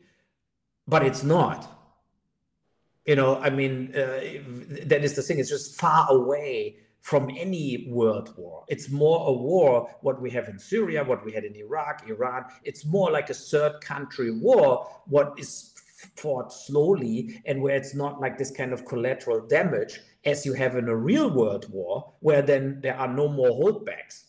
but 0.86 1.02
it's 1.02 1.22
not. 1.22 1.72
You 3.06 3.16
know 3.16 3.36
i 3.36 3.50
mean 3.50 3.92
uh, 3.94 4.20
that 4.86 5.02
is 5.02 5.14
the 5.14 5.22
thing. 5.22 5.38
It's 5.38 5.50
just 5.50 5.80
far 5.80 6.10
away 6.10 6.76
from 7.00 7.30
any 7.36 7.86
world 7.88 8.34
war. 8.36 8.64
It's 8.66 8.90
more 8.90 9.28
a 9.28 9.32
war 9.32 9.88
what 10.00 10.20
we 10.20 10.30
have 10.30 10.48
in 10.48 10.58
syria 10.58 11.04
what 11.04 11.24
we 11.24 11.32
had 11.32 11.44
in 11.44 11.54
iraq 11.54 12.08
iran. 12.08 12.44
It's 12.64 12.84
more 12.84 13.10
like 13.10 13.30
a 13.30 13.34
third 13.34 13.80
country 13.80 14.30
war 14.30 14.88
what 15.06 15.34
is 15.38 15.72
fought 16.16 16.52
slowly 16.52 17.40
and 17.46 17.62
where 17.62 17.76
it's 17.76 17.94
not 17.94 18.20
like 18.20 18.36
this 18.36 18.50
kind 18.50 18.72
of 18.72 18.84
collateral 18.84 19.46
damage 19.46 20.00
as 20.24 20.44
you 20.44 20.52
have 20.52 20.76
in 20.76 20.88
a 20.88 20.96
real 20.96 21.30
world 21.30 21.70
war 21.70 22.12
where 22.20 22.42
then 22.42 22.80
there 22.82 22.96
are 22.96 23.08
no 23.08 23.28
more 23.28 23.50
holdbacks. 23.50 24.24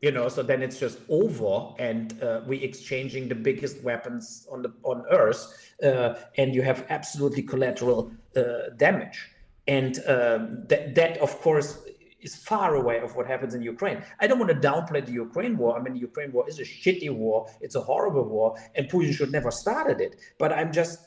You 0.00 0.12
know 0.12 0.28
so 0.28 0.42
then 0.42 0.62
it's 0.62 0.78
just 0.78 0.98
over 1.08 1.74
and 1.78 2.22
uh, 2.22 2.42
we 2.46 2.58
exchanging 2.58 3.28
the 3.28 3.34
biggest 3.34 3.82
weapons 3.82 4.46
on 4.50 4.62
the 4.62 4.72
on 4.82 5.04
earth 5.10 5.72
uh, 5.82 6.14
and 6.36 6.54
you 6.54 6.62
have 6.62 6.86
absolutely 6.90 7.42
collateral 7.42 8.12
uh, 8.36 8.70
damage. 8.76 9.30
And 9.66 9.96
um, 10.06 10.64
that 10.68 10.94
that 10.94 11.18
of 11.18 11.40
course 11.40 11.78
is 12.24 12.34
far 12.34 12.74
away 12.74 12.98
of 13.00 13.14
what 13.16 13.26
happens 13.26 13.54
in 13.54 13.62
Ukraine. 13.62 14.02
I 14.20 14.26
don't 14.26 14.38
want 14.38 14.50
to 14.50 14.68
downplay 14.68 15.04
the 15.04 15.12
Ukraine 15.12 15.56
war. 15.56 15.78
I 15.78 15.82
mean, 15.82 15.94
the 15.94 16.00
Ukraine 16.00 16.32
war 16.32 16.44
is 16.48 16.58
a 16.58 16.62
shitty 16.62 17.10
war. 17.14 17.46
It's 17.60 17.76
a 17.76 17.80
horrible 17.80 18.26
war, 18.36 18.56
and 18.74 18.88
Putin 18.88 19.12
should 19.14 19.32
never 19.38 19.50
started 19.50 20.00
it. 20.00 20.16
But 20.38 20.52
I'm 20.52 20.72
just 20.72 20.98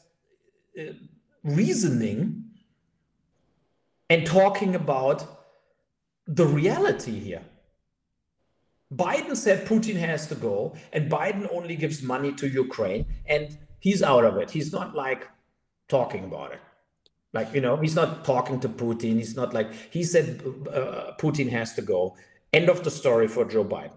uh, 0.80 0.94
reasoning 1.44 2.22
and 4.10 4.26
talking 4.26 4.76
about 4.76 5.20
the 6.28 6.46
reality 6.46 7.20
here. 7.20 7.44
Biden 8.94 9.36
said 9.36 9.68
Putin 9.68 9.98
has 9.98 10.28
to 10.28 10.36
go, 10.36 10.76
and 10.94 11.12
Biden 11.12 11.46
only 11.52 11.76
gives 11.76 12.02
money 12.02 12.32
to 12.34 12.48
Ukraine, 12.48 13.06
and 13.26 13.58
he's 13.80 14.02
out 14.02 14.24
of 14.24 14.38
it. 14.38 14.52
He's 14.52 14.72
not 14.72 14.96
like 14.96 15.28
talking 15.90 16.24
about 16.24 16.54
it. 16.54 16.60
Like, 17.38 17.54
you 17.54 17.62
know, 17.62 17.78
he's 17.78 17.96
not 17.96 18.26
talking 18.26 18.60
to 18.62 18.70
Putin. 18.70 19.18
He's 19.22 19.36
not 19.36 19.54
like, 19.54 19.70
he 19.92 20.04
said 20.04 20.42
uh, 20.74 21.12
Putin 21.20 21.48
has 21.52 21.76
to 21.76 21.84
go. 21.84 22.18
End 22.52 22.68
of 22.68 22.84
the 22.84 22.90
story 22.90 23.28
for 23.28 23.46
Joe 23.46 23.64
Biden. 23.64 23.92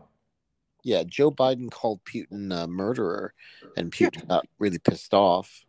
Yeah, 0.83 1.05
Joe 1.07 1.31
Biden 1.31 1.71
called 1.71 2.05
Putin 2.05 2.53
a 2.53 2.67
murderer, 2.67 3.33
and 3.79 3.91
Putin 3.91 4.17
yeah. 4.17 4.29
got 4.29 4.47
really 4.59 4.79
pissed 4.79 5.15
off. 5.15 5.65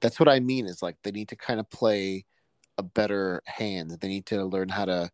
That's 0.00 0.18
what 0.18 0.30
I 0.30 0.40
mean. 0.40 0.64
Is 0.66 0.80
like 0.80 0.96
they 1.02 1.10
need 1.10 1.28
to 1.28 1.36
kind 1.36 1.60
of 1.60 1.68
play 1.68 2.24
a 2.78 2.82
better 2.82 3.42
hand. 3.44 3.90
They 3.90 4.08
need 4.08 4.24
to 4.26 4.42
learn 4.44 4.70
how 4.70 4.86
to 4.86 5.10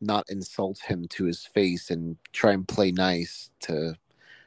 not 0.00 0.24
insult 0.30 0.78
him 0.78 1.06
to 1.08 1.24
his 1.24 1.44
face 1.44 1.90
and 1.90 2.16
try 2.32 2.52
and 2.52 2.66
play 2.66 2.92
nice 2.92 3.50
to 3.60 3.94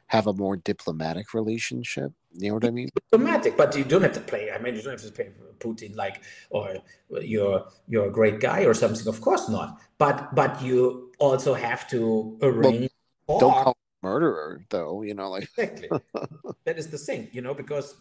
have 0.08 0.26
a 0.26 0.32
more 0.32 0.56
diplomatic 0.56 1.34
relationship. 1.34 2.12
You 2.32 2.48
know 2.48 2.54
what 2.54 2.64
I 2.64 2.70
mean? 2.70 2.88
Diplomatic, 3.10 3.56
but 3.56 3.76
you 3.76 3.84
don't 3.84 4.02
have 4.02 4.12
to 4.12 4.20
play. 4.20 4.50
I 4.50 4.58
mean, 4.58 4.76
you 4.76 4.82
don't 4.82 4.92
have 4.92 5.02
to 5.02 5.10
play 5.10 5.30
Putin 5.58 5.96
like, 5.96 6.22
or 6.50 6.76
you're 7.20 7.66
you're 7.88 8.06
a 8.06 8.10
great 8.10 8.40
guy 8.40 8.64
or 8.64 8.74
something. 8.74 9.06
Of 9.08 9.20
course 9.20 9.48
not. 9.48 9.80
But 9.98 10.34
but 10.34 10.62
you 10.62 11.12
also 11.18 11.54
have 11.54 11.88
to 11.88 12.38
arrange. 12.42 12.90
Well, 13.26 13.40
don't 13.40 13.52
call 13.52 13.72
him 13.72 14.02
murderer 14.02 14.64
though. 14.70 15.02
You 15.02 15.14
know, 15.14 15.30
like 15.30 15.44
exactly. 15.56 15.88
that 16.64 16.78
is 16.78 16.88
the 16.88 16.98
thing. 16.98 17.28
You 17.32 17.40
know, 17.40 17.54
because 17.54 17.96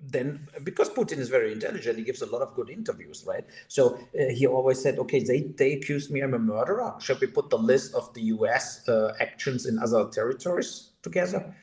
then 0.00 0.48
because 0.64 0.88
Putin 0.88 1.18
is 1.18 1.28
very 1.28 1.52
intelligent, 1.52 1.98
he 1.98 2.04
gives 2.04 2.22
a 2.22 2.26
lot 2.26 2.42
of 2.42 2.54
good 2.54 2.70
interviews, 2.70 3.24
right? 3.26 3.44
So 3.68 3.98
uh, 4.18 4.32
he 4.32 4.46
always 4.46 4.80
said, 4.80 4.98
okay, 4.98 5.22
they 5.22 5.52
they 5.56 5.74
accuse 5.74 6.10
me 6.10 6.22
I'm 6.22 6.34
a 6.34 6.38
murderer. 6.38 6.94
Should 6.98 7.20
we 7.20 7.28
put 7.28 7.50
the 7.50 7.58
list 7.58 7.94
of 7.94 8.12
the 8.14 8.22
U.S. 8.36 8.88
Uh, 8.88 9.12
actions 9.20 9.66
in 9.66 9.78
other 9.78 10.08
territories 10.08 10.95
together? 11.08 11.54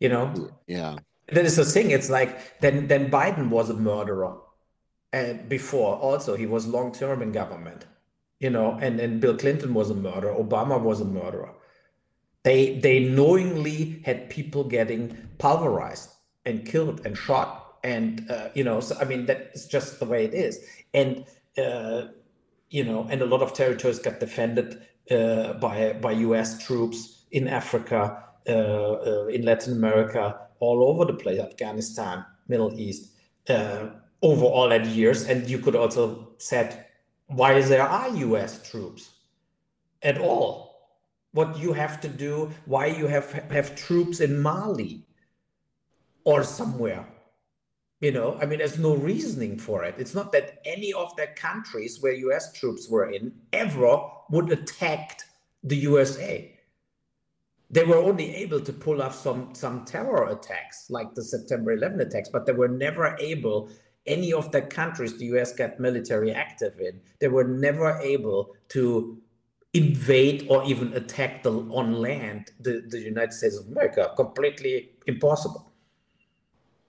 You 0.00 0.08
know? 0.08 0.24
Yeah 0.66 0.96
that 1.32 1.44
is 1.44 1.56
the 1.56 1.64
thing. 1.64 1.90
It's 1.90 2.10
like 2.10 2.60
then 2.60 2.88
then 2.88 3.10
Biden 3.10 3.48
was 3.48 3.70
a 3.70 3.74
murderer, 3.74 4.36
and 5.12 5.48
before 5.48 5.96
also 5.96 6.36
he 6.36 6.46
was 6.46 6.66
long 6.66 6.92
term 6.92 7.22
in 7.22 7.32
government, 7.32 7.86
you 8.40 8.50
know, 8.50 8.78
and 8.80 8.98
then 8.98 9.20
Bill 9.20 9.36
Clinton 9.36 9.74
was 9.74 9.90
a 9.90 9.94
murderer. 9.94 10.34
Obama 10.34 10.80
was 10.80 11.00
a 11.00 11.04
murderer. 11.04 11.54
They 12.44 12.78
they 12.78 13.00
knowingly 13.00 14.02
had 14.04 14.30
people 14.30 14.64
getting 14.64 15.16
pulverized 15.38 16.10
and 16.44 16.66
killed 16.66 17.06
and 17.06 17.16
shot, 17.16 17.78
and 17.84 18.30
uh, 18.30 18.48
you 18.54 18.64
know, 18.64 18.80
so 18.80 18.96
I 19.00 19.04
mean 19.04 19.26
that's 19.26 19.66
just 19.66 20.00
the 20.00 20.06
way 20.06 20.24
it 20.24 20.34
is, 20.34 20.58
and 20.92 21.24
uh, 21.56 22.08
you 22.68 22.84
know, 22.84 23.06
and 23.10 23.22
a 23.22 23.26
lot 23.26 23.42
of 23.42 23.54
territories 23.54 24.00
got 24.00 24.20
defended 24.20 24.82
uh, 25.10 25.54
by 25.54 25.94
by 25.94 26.12
U.S. 26.12 26.64
troops 26.66 27.24
in 27.30 27.48
Africa, 27.48 27.98
uh, 27.98 28.10
uh, 28.10 28.31
in 28.46 29.42
Latin 29.44 29.72
America, 29.72 30.38
all 30.58 30.84
over 30.88 31.04
the 31.04 31.18
place 31.18 31.40
afghanistan 31.40 32.24
middle 32.48 32.72
east 32.78 33.12
uh, 33.48 33.86
over 34.22 34.44
all 34.44 34.68
that 34.68 34.86
years. 34.86 35.24
And 35.24 35.48
you 35.48 35.58
could 35.58 35.76
also 35.76 36.34
said 36.38 36.86
why 37.26 37.60
there 37.60 37.82
are 37.82 38.08
us 38.08 38.62
troops 38.70 39.10
at 40.02 40.18
all? 40.18 40.70
What 41.32 41.58
you 41.58 41.72
have 41.72 42.00
to 42.02 42.08
do 42.08 42.50
why 42.66 42.86
you 42.86 43.06
have 43.06 43.32
have 43.50 43.74
troops 43.74 44.20
in 44.20 44.40
mali 44.40 45.06
or 46.24 46.44
somewhere 46.44 47.06
you 48.02 48.10
know? 48.10 48.36
I 48.40 48.46
mean 48.46 48.58
there's 48.58 48.78
no 48.78 48.94
reasoning 48.96 49.58
for 49.58 49.84
it. 49.84 49.94
It's 49.96 50.14
not 50.14 50.32
that 50.32 50.60
any 50.64 50.92
of 50.92 51.14
the 51.16 51.28
countries 51.36 52.02
where 52.02 52.12
us 52.36 52.52
troops 52.52 52.88
were 52.88 53.08
in 53.10 53.32
ever 53.52 54.00
would 54.30 54.50
attack 54.52 55.22
the 55.62 55.76
usa 55.76 56.51
They 57.72 57.84
were 57.84 57.96
only 57.96 58.34
able 58.36 58.60
to 58.60 58.72
pull 58.72 59.02
off 59.02 59.14
some 59.14 59.54
some 59.54 59.84
terror 59.84 60.28
attacks, 60.28 60.90
like 60.90 61.14
the 61.14 61.24
September 61.24 61.72
11 61.72 62.00
attacks, 62.00 62.28
but 62.28 62.46
they 62.46 62.52
were 62.52 62.68
never 62.68 63.16
able. 63.18 63.70
Any 64.04 64.32
of 64.32 64.50
the 64.52 64.62
countries 64.62 65.16
the 65.16 65.26
US 65.36 65.52
got 65.52 65.80
military 65.80 66.32
active 66.32 66.78
in, 66.80 67.00
they 67.20 67.28
were 67.28 67.44
never 67.44 67.98
able 68.00 68.54
to 68.70 69.22
invade 69.72 70.46
or 70.50 70.64
even 70.64 70.92
attack 70.92 71.42
the 71.42 71.50
on 71.50 71.94
land 71.94 72.50
the, 72.60 72.82
the 72.88 73.00
United 73.00 73.32
States 73.32 73.56
of 73.56 73.66
America. 73.68 74.12
Completely 74.16 74.90
impossible. 75.06 75.72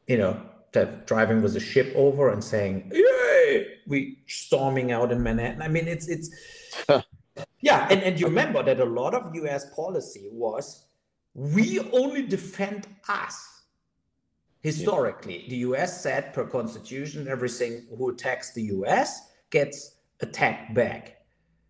You 0.08 0.18
know, 0.18 0.42
driving 1.06 1.42
with 1.42 1.56
a 1.56 1.62
ship 1.62 1.94
over 1.96 2.30
and 2.30 2.44
saying, 2.44 2.92
Yay! 2.94 3.78
we 3.88 4.20
storming 4.28 4.92
out 4.92 5.12
in 5.12 5.22
Manhattan. 5.24 5.62
I 5.62 5.68
mean, 5.68 5.88
it's 5.88 6.08
it's 6.08 6.30
yeah, 7.64 7.88
and, 7.90 8.04
and 8.04 8.20
you 8.20 8.28
remember 8.28 8.62
that 8.62 8.82
a 8.82 8.86
lot 8.86 9.14
of 9.14 9.34
US 9.34 9.74
policy 9.74 10.28
was 10.34 10.86
we 11.34 11.80
only 11.94 12.28
defend 12.28 12.88
us. 13.08 13.62
Historically, 14.60 15.44
yeah. 15.44 15.50
the 15.50 15.56
US 15.70 16.02
said 16.02 16.34
per 16.34 16.46
constitution, 16.46 17.26
everything 17.30 17.86
who 17.98 18.10
attacks 18.10 18.54
the 18.54 18.64
US 18.64 19.30
gets 19.50 19.96
attacked 20.20 20.74
back. 20.74 21.22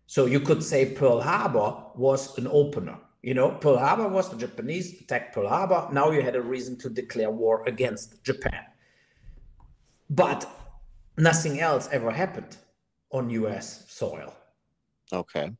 So 0.06 0.26
you 0.26 0.40
could 0.40 0.64
say 0.64 0.94
Pearl 0.94 1.20
Harbor 1.20 1.76
was 1.94 2.36
an 2.38 2.48
opener. 2.48 2.98
You 3.22 3.34
know, 3.34 3.52
Pearl 3.52 3.78
Harbor 3.78 4.08
was 4.08 4.28
the 4.28 4.36
Japanese 4.36 5.00
attacked 5.00 5.32
Pearl 5.32 5.48
Harbor. 5.48 5.88
Now 5.92 6.10
you 6.10 6.22
had 6.22 6.34
a 6.34 6.42
reason 6.42 6.76
to 6.78 6.90
declare 6.90 7.30
war 7.30 7.62
against 7.68 8.24
Japan. 8.24 8.64
But 10.10 10.44
nothing 11.16 11.60
else 11.60 11.88
ever 11.92 12.10
happened 12.10 12.56
on 13.12 13.30
US 13.30 13.84
soil. 13.88 14.34
Okay. 15.12 15.52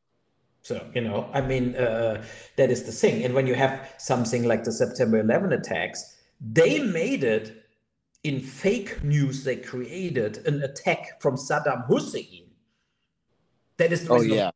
So, 0.65 0.83
you 0.95 1.01
know, 1.01 1.29
I 1.31 1.41
mean, 1.41 1.75
uh, 1.75 2.25
that 2.55 2.71
is 2.71 2.85
the 2.85 2.91
thing. 2.91 3.23
And 3.23 3.35
when 3.35 3.45
you 3.45 3.53
have 3.53 3.93
something 3.99 4.45
like 4.45 4.63
the 4.63 4.71
September 4.71 5.19
11 5.19 5.53
attacks, 5.53 6.17
they 6.41 6.79
made 6.79 7.23
it 7.23 7.65
in 8.23 8.39
fake 8.39 9.03
news, 9.03 9.43
they 9.43 9.57
created 9.57 10.39
an 10.47 10.63
attack 10.63 11.21
from 11.21 11.35
Saddam 11.35 11.85
Hussein. 11.85 12.45
That 13.77 13.93
is 13.93 14.07
the 14.07 14.13
oh, 14.13 14.21
yeah. 14.21 14.49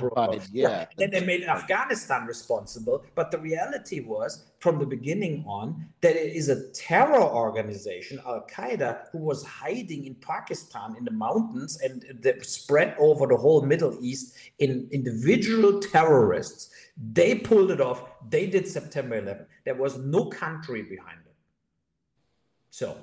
War 0.00 0.38
yeah. 0.52 0.86
Then 0.96 1.10
they 1.10 1.24
made 1.24 1.44
Afghanistan 1.44 2.26
responsible. 2.26 3.04
But 3.14 3.30
the 3.30 3.38
reality 3.38 4.00
was, 4.00 4.46
from 4.60 4.78
the 4.78 4.86
beginning 4.86 5.44
on, 5.46 5.86
that 6.00 6.16
it 6.16 6.34
is 6.34 6.48
a 6.48 6.70
terror 6.70 7.22
organization, 7.22 8.20
Al 8.26 8.46
Qaeda, 8.50 9.06
who 9.12 9.18
was 9.18 9.44
hiding 9.44 10.06
in 10.06 10.14
Pakistan 10.16 10.96
in 10.96 11.04
the 11.04 11.10
mountains 11.10 11.80
and 11.80 12.04
that 12.22 12.44
spread 12.44 12.94
over 12.98 13.26
the 13.26 13.36
whole 13.36 13.62
Middle 13.62 13.96
East 14.00 14.36
in 14.58 14.88
individual 14.90 15.80
terrorists. 15.80 16.70
They 17.12 17.36
pulled 17.36 17.70
it 17.70 17.80
off. 17.80 18.04
They 18.28 18.46
did 18.46 18.66
September 18.66 19.18
11. 19.18 19.46
There 19.64 19.74
was 19.74 19.98
no 19.98 20.26
country 20.26 20.82
behind 20.82 21.20
it. 21.26 21.34
So 22.70 22.96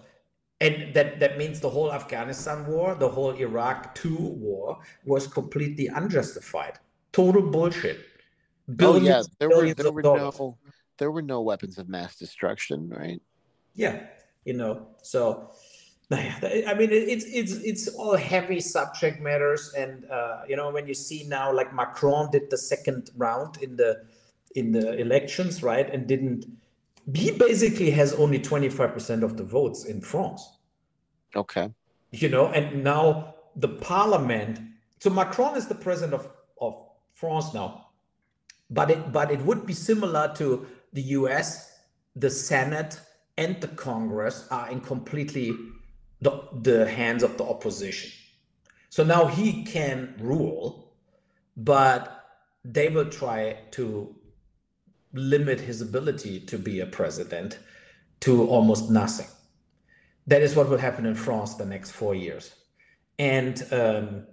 and 0.62 0.94
that 0.94 1.20
that 1.20 1.38
means 1.38 1.60
the 1.60 1.70
whole 1.70 1.92
Afghanistan 1.92 2.66
war, 2.66 2.96
the 2.96 3.10
whole 3.10 3.32
Iraq 3.32 3.96
two 3.96 4.16
war 4.18 4.80
was 5.06 5.28
completely 5.28 5.88
unjustified, 5.88 6.80
total 7.12 7.42
bullshit. 7.42 8.00
Billions, 8.76 9.08
oh 9.08 9.10
yeah, 9.10 9.24
there 9.40 9.50
were 9.50 9.74
there 9.74 9.92
were 9.92 10.02
no 10.02 10.58
there 10.98 11.12
were 11.12 11.22
no 11.22 11.42
weapons 11.42 11.78
of 11.78 11.90
mass 11.90 12.16
destruction, 12.16 12.90
right? 12.90 13.22
Yeah, 13.74 14.08
you 14.46 14.54
know, 14.54 14.88
so 15.02 15.52
I 16.12 16.76
mean, 16.78 16.90
it's 16.92 17.26
it's 17.26 17.54
it's 17.54 17.88
all 17.88 18.16
heavy 18.16 18.60
subject 18.60 19.20
matters, 19.20 19.74
and 19.76 20.06
uh, 20.06 20.42
you 20.48 20.56
know, 20.56 20.70
when 20.70 20.88
you 20.88 20.94
see 20.94 21.24
now, 21.28 21.52
like 21.52 21.74
Macron 21.74 22.30
did 22.32 22.50
the 22.52 22.58
second 22.58 23.10
round 23.18 23.58
in 23.62 23.76
the 23.76 24.06
in 24.54 24.72
the 24.72 24.98
elections, 25.00 25.64
right, 25.64 25.90
and 25.90 26.08
didn't 26.08 26.46
he 27.14 27.32
basically 27.32 27.92
has 27.92 28.14
only 28.14 28.40
25% 28.40 29.24
of 29.24 29.38
the 29.38 29.44
votes 29.44 29.86
in 29.86 30.02
France. 30.02 30.58
Okay. 31.36 31.72
You 32.12 32.30
know, 32.30 32.48
and 32.48 32.84
now 32.84 33.36
the 33.56 33.68
parliament, 33.68 34.60
so 35.00 35.10
Macron 35.10 35.56
is 35.56 35.68
the 35.68 35.76
president 35.76 36.14
of, 36.14 36.32
of 36.60 36.82
France 37.14 37.54
now. 37.54 37.90
But 38.70 38.90
it 38.90 39.12
but 39.12 39.30
it 39.30 39.42
would 39.42 39.66
be 39.68 39.74
similar 39.74 40.34
to 40.38 40.66
the 40.94 41.02
US, 41.02 41.80
the 42.16 42.32
Senate 42.32 43.00
and 43.38 43.62
the 43.62 43.68
Congress 43.68 44.48
are 44.50 44.70
in 44.72 44.82
completely 44.82 45.54
the, 46.22 46.48
the 46.62 46.88
hands 46.88 47.22
of 47.22 47.38
the 47.38 47.44
opposition. 47.44 48.12
So 48.90 49.04
now 49.04 49.28
he 49.28 49.64
can 49.64 50.16
rule, 50.20 50.94
but 51.58 52.26
they 52.64 52.90
will 52.90 53.10
try 53.10 53.60
to 53.72 54.16
limit 55.16 55.62
his 55.62 55.82
ability 55.82 56.40
to 56.42 56.58
be 56.58 56.80
a 56.80 56.86
president 56.86 57.58
to 58.22 58.48
almost 58.48 58.90
nothing. 58.90 59.28
That 60.28 60.42
is 60.42 60.56
what 60.56 60.70
will 60.70 60.78
happen 60.78 61.06
in 61.06 61.16
France 61.16 61.56
the 61.56 61.66
next 61.66 61.92
four 61.92 62.16
years. 62.16 62.54
And 63.18 63.66
um, 63.72 64.28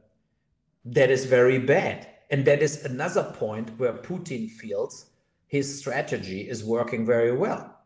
that 0.85 1.11
is 1.11 1.27
very 1.27 1.59
bad. 1.59 2.09
And 2.31 2.45
that 2.47 2.63
is 2.63 2.85
another 2.85 3.25
point 3.37 3.79
where 3.79 3.93
Putin 3.93 4.51
feels 4.51 5.07
his 5.47 5.79
strategy 5.79 6.49
is 6.49 6.65
working 6.65 7.05
very 7.05 7.37
well 7.37 7.79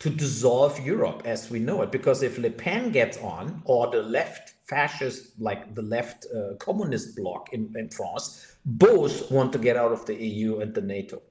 to 0.00 0.10
dissolve 0.10 0.78
Europe 0.80 1.22
as 1.24 1.50
we 1.50 1.58
know 1.60 1.82
it. 1.82 1.92
Because 1.92 2.22
if 2.22 2.38
Le 2.38 2.50
Pen 2.50 2.90
gets 2.90 3.18
on, 3.18 3.62
or 3.64 3.90
the 3.90 4.02
left 4.02 4.54
fascist, 4.66 5.40
like 5.40 5.74
the 5.74 5.82
left 5.82 6.26
uh, 6.34 6.56
communist 6.56 7.16
bloc 7.16 7.52
in, 7.52 7.72
in 7.76 7.88
France, 7.88 8.56
both 8.64 9.30
want 9.30 9.52
to 9.52 9.58
get 9.58 9.76
out 9.76 9.92
of 9.92 10.04
the 10.06 10.14
EU 10.14 10.58
and 10.58 10.74
the 10.74 10.82
NATO 10.82 11.22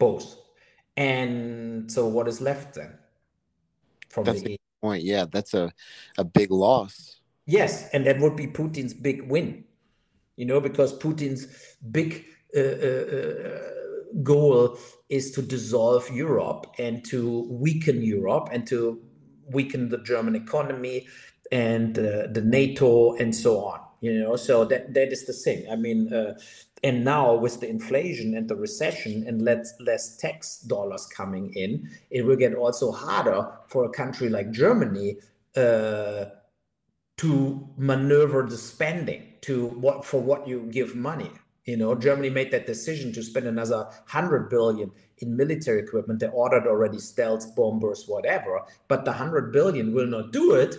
both. 0.00 0.36
And 0.96 1.90
so 1.90 2.08
what 2.08 2.26
is 2.26 2.40
left 2.40 2.74
then? 2.74 2.98
From 4.08 4.24
that's 4.24 4.42
the 4.42 4.58
point. 4.82 5.04
Yeah, 5.04 5.26
that's 5.30 5.54
a, 5.54 5.72
a 6.18 6.24
big 6.24 6.50
loss. 6.50 7.20
Yes, 7.46 7.88
and 7.92 8.04
that 8.06 8.18
would 8.18 8.34
be 8.34 8.48
Putin's 8.48 8.94
big 8.94 9.30
win. 9.30 9.64
You 10.34 10.46
know, 10.46 10.60
because 10.60 10.98
Putin's 10.98 11.46
big 11.92 12.24
uh, 12.56 12.60
uh, 12.60 13.06
uh, 13.46 13.58
goal 14.22 14.78
is 15.08 15.30
to 15.32 15.42
dissolve 15.42 16.10
Europe 16.10 16.66
and 16.78 17.04
to 17.06 17.46
weaken 17.50 18.02
Europe 18.02 18.48
and 18.52 18.66
to 18.66 19.00
weaken 19.48 19.88
the 19.88 19.98
German 19.98 20.34
economy 20.34 21.06
and 21.52 21.98
uh, 21.98 22.26
the 22.32 22.42
NATO 22.42 23.14
and 23.16 23.34
so 23.34 23.64
on. 23.64 23.80
You 24.00 24.18
know, 24.18 24.36
so 24.36 24.64
that 24.64 24.94
that 24.94 25.12
is 25.12 25.26
the 25.26 25.34
thing. 25.34 25.70
I 25.70 25.76
mean, 25.76 26.12
uh, 26.12 26.38
and 26.82 27.04
now 27.04 27.34
with 27.34 27.60
the 27.60 27.68
inflation 27.68 28.34
and 28.34 28.48
the 28.48 28.56
recession 28.56 29.24
and 29.26 29.42
less 29.42 29.74
less 29.78 30.16
tax 30.16 30.60
dollars 30.62 31.06
coming 31.06 31.52
in, 31.54 31.90
it 32.10 32.22
will 32.24 32.36
get 32.36 32.54
also 32.54 32.92
harder 32.92 33.46
for 33.68 33.84
a 33.84 33.90
country 33.90 34.30
like 34.30 34.52
Germany 34.52 35.18
uh, 35.54 36.26
to 37.18 37.68
maneuver 37.76 38.46
the 38.48 38.56
spending 38.56 39.22
to 39.42 39.66
what 39.66 40.04
for 40.06 40.22
what 40.22 40.48
you 40.48 40.62
give 40.72 40.96
money. 40.96 41.30
You 41.66 41.76
know, 41.76 41.94
Germany 41.94 42.30
made 42.30 42.50
that 42.52 42.66
decision 42.66 43.12
to 43.12 43.22
spend 43.22 43.46
another 43.46 43.86
hundred 44.06 44.48
billion 44.48 44.90
in 45.18 45.36
military 45.36 45.80
equipment. 45.80 46.20
They 46.20 46.28
ordered 46.28 46.66
already 46.66 46.98
stealth 46.98 47.54
bombers, 47.54 48.04
whatever, 48.06 48.62
but 48.88 49.04
the 49.04 49.12
hundred 49.12 49.52
billion 49.52 49.92
will 49.92 50.06
not 50.06 50.32
do 50.32 50.54
it 50.54 50.76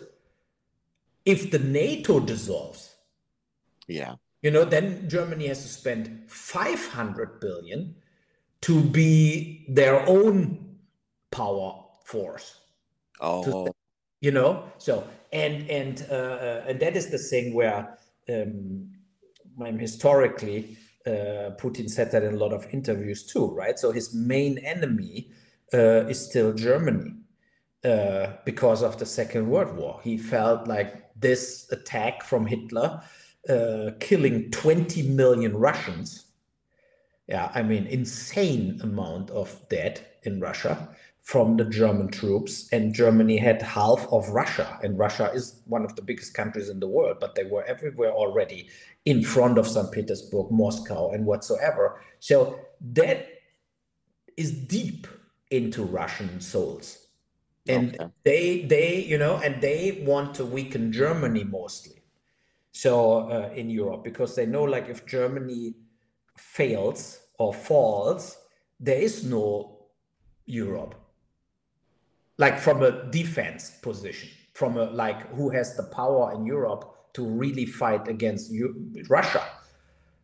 if 1.24 1.52
the 1.52 1.60
NATO 1.60 2.20
dissolves. 2.20 2.91
Yeah. 3.92 4.16
You 4.42 4.52
know 4.52 4.66
then 4.66 5.08
germany 5.08 5.48
has 5.48 5.62
to 5.62 5.68
spend 5.68 6.24
500 6.28 7.40
billion 7.40 7.96
to 8.62 8.82
be 8.82 9.66
their 9.70 10.08
own 10.08 10.78
power 11.32 11.84
force. 12.06 12.58
Oh. 13.24 13.44
to, 13.44 13.72
you 14.20 14.32
know 14.32 14.64
so 14.80 15.08
and 15.32 15.70
and 15.70 16.08
uh, 16.10 16.14
uh, 16.14 16.64
and 16.68 16.80
that 16.80 16.98
is 16.98 17.12
the 17.12 17.20
thing 17.20 17.54
where 17.54 17.98
um, 18.30 18.90
historically 19.78 20.76
uh, 21.06 21.52
putin 21.62 21.88
said 21.88 22.12
that 22.12 22.24
in 22.24 22.34
a 22.34 22.38
lot 22.38 22.52
of 22.52 22.66
interviews 22.72 23.24
too 23.24 23.48
right? 23.54 23.78
So 23.78 23.92
his 23.92 24.14
main 24.16 24.58
enemy 24.60 25.30
uh, 25.74 26.08
is 26.08 26.20
still 26.30 26.52
germany 26.54 27.14
uh, 27.84 28.34
because 28.46 28.84
of 28.84 28.98
the 29.00 29.06
second 29.06 29.48
world 29.50 29.76
war. 29.76 30.00
He 30.04 30.18
felt 30.18 30.68
like 30.68 31.12
this 31.20 31.68
attack 31.72 32.24
from 32.24 32.46
hitler 32.46 33.02
uh, 33.50 33.92
killing 34.00 34.52
20 34.52 35.02
million 35.04 35.58
Russians. 35.58 36.26
Yeah, 37.28 37.52
I 37.56 37.64
mean, 37.64 37.88
insane 37.88 38.80
amount 38.84 39.30
of 39.32 39.58
dead 39.70 40.06
in 40.24 40.40
Russia 40.40 40.90
from 41.22 41.56
the 41.58 41.66
German 41.66 42.10
troops. 42.10 42.68
And 42.72 42.94
Germany 42.94 43.38
had 43.38 43.62
half 43.62 44.08
of 44.12 44.28
Russia. 44.30 44.80
And 44.84 44.98
Russia 44.98 45.32
is 45.34 45.62
one 45.66 45.86
of 45.86 45.96
the 45.96 46.02
biggest 46.02 46.34
countries 46.34 46.70
in 46.70 46.80
the 46.80 46.88
world, 46.88 47.18
but 47.20 47.36
they 47.36 47.46
were 47.46 47.64
everywhere 47.64 48.12
already 48.12 48.70
in 49.06 49.24
front 49.24 49.58
of 49.58 49.68
St. 49.68 49.92
Petersburg, 49.92 50.52
Moscow, 50.52 51.12
and 51.12 51.26
whatsoever. 51.26 52.02
So 52.20 52.60
that 52.94 53.28
is 54.36 54.52
deep 54.52 55.08
into 55.52 55.84
Russian 55.84 56.42
souls. 56.42 57.08
And 57.68 57.96
okay. 57.96 58.12
they, 58.24 58.66
they, 58.66 59.04
you 59.04 59.18
know, 59.18 59.38
and 59.38 59.62
they 59.62 60.04
want 60.06 60.34
to 60.36 60.46
weaken 60.46 60.92
Germany 60.92 61.44
mostly 61.44 62.01
so 62.72 63.30
uh, 63.30 63.50
in 63.54 63.70
Europe 63.70 64.04
because 64.04 64.36
they 64.36 64.46
know 64.46 64.64
like 64.64 64.88
if 64.90 65.06
Germany 65.06 65.76
fails 66.38 67.20
or 67.38 67.54
falls, 67.54 68.38
there 68.80 69.00
is 69.00 69.24
no 69.24 69.88
Europe. 70.46 70.96
Like 72.38 72.58
from 72.58 72.82
a 72.82 73.10
defense 73.12 73.72
position, 73.82 74.30
from 74.54 74.78
a 74.78 74.86
like 74.86 75.30
who 75.36 75.50
has 75.50 75.76
the 75.76 75.84
power 75.84 76.34
in 76.34 76.46
Europe 76.46 77.14
to 77.14 77.26
really 77.26 77.66
fight 77.66 78.08
against 78.08 78.52
Russia. 79.10 79.44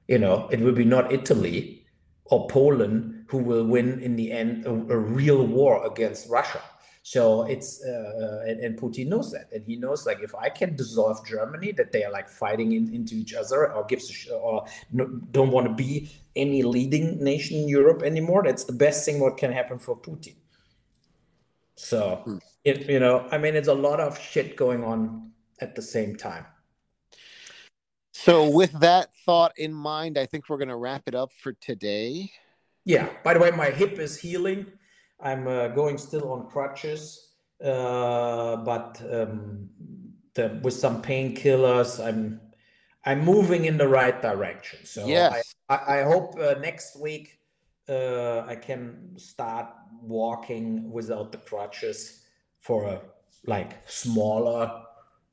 You 0.07 0.19
know, 0.19 0.47
it 0.51 0.61
will 0.61 0.73
be 0.73 0.85
not 0.85 1.11
Italy 1.11 1.85
or 2.25 2.47
Poland 2.47 3.25
who 3.27 3.39
will 3.39 3.65
win 3.65 3.99
in 3.99 4.15
the 4.15 4.31
end 4.31 4.65
a, 4.65 4.71
a 4.71 4.97
real 4.97 5.45
war 5.45 5.85
against 5.85 6.29
Russia. 6.29 6.61
So 7.07 7.43
it's 7.43 7.81
uh, 7.85 8.43
and, 8.45 8.59
and, 8.59 8.77
Putin 8.77 9.07
knows 9.07 9.31
that, 9.31 9.47
and 9.53 9.63
he 9.63 9.77
knows 9.77 10.05
like 10.05 10.19
if 10.19 10.35
I 10.35 10.49
can 10.49 10.75
dissolve 10.75 11.25
Germany, 11.25 11.71
that 11.71 11.93
they 11.93 12.03
are 12.03 12.11
like 12.11 12.27
fighting 12.27 12.73
in, 12.73 12.93
into 12.93 13.15
each 13.15 13.33
other, 13.33 13.71
or 13.71 13.85
gives 13.85 14.27
or 14.27 14.65
no, 14.91 15.05
don't 15.31 15.51
want 15.51 15.67
to 15.69 15.73
be 15.73 16.11
any 16.35 16.63
leading 16.63 17.23
nation 17.23 17.59
in 17.59 17.69
Europe 17.69 18.03
anymore. 18.03 18.43
That's 18.43 18.65
the 18.65 18.73
best 18.73 19.05
thing 19.05 19.21
what 19.21 19.37
can 19.37 19.53
happen 19.53 19.79
for 19.79 19.95
Putin. 19.95 20.35
So 21.75 22.23
hmm. 22.25 22.39
it 22.65 22.89
you 22.89 22.99
know, 22.99 23.25
I 23.31 23.37
mean, 23.37 23.55
it's 23.55 23.69
a 23.69 23.73
lot 23.73 24.01
of 24.01 24.19
shit 24.19 24.57
going 24.57 24.83
on 24.83 25.31
at 25.61 25.75
the 25.75 25.81
same 25.81 26.17
time. 26.17 26.45
So 28.11 28.49
with 28.49 28.73
that 28.81 29.13
thought 29.25 29.53
in 29.57 29.73
mind, 29.73 30.17
I 30.17 30.25
think 30.25 30.49
we're 30.49 30.57
going 30.57 30.75
to 30.75 30.75
wrap 30.75 31.03
it 31.05 31.15
up 31.15 31.31
for 31.41 31.53
today. 31.53 32.33
Yeah. 32.83 33.07
By 33.23 33.33
the 33.33 33.39
way, 33.39 33.51
my 33.51 33.69
hip 33.69 33.97
is 33.97 34.19
healing. 34.19 34.65
I'm 35.19 35.47
uh, 35.47 35.69
going 35.69 35.97
still 35.97 36.31
on 36.31 36.47
crutches, 36.47 37.33
uh, 37.63 38.57
but 38.57 39.01
um, 39.11 39.69
the, 40.35 40.59
with 40.61 40.73
some 40.73 41.01
painkillers, 41.01 42.05
I'm 42.05 42.39
I'm 43.05 43.23
moving 43.23 43.65
in 43.65 43.77
the 43.77 43.87
right 43.87 44.21
direction. 44.21 44.85
So 44.85 45.07
yes. 45.07 45.55
I, 45.69 45.75
I, 45.75 45.99
I 45.99 46.03
hope 46.03 46.37
uh, 46.37 46.55
next 46.59 46.99
week 46.99 47.39
uh, 47.89 48.41
I 48.41 48.55
can 48.55 49.17
start 49.17 49.67
walking 50.01 50.91
without 50.91 51.31
the 51.31 51.37
crutches 51.37 52.23
for 52.59 53.01
like 53.45 53.87
smaller 53.87 54.83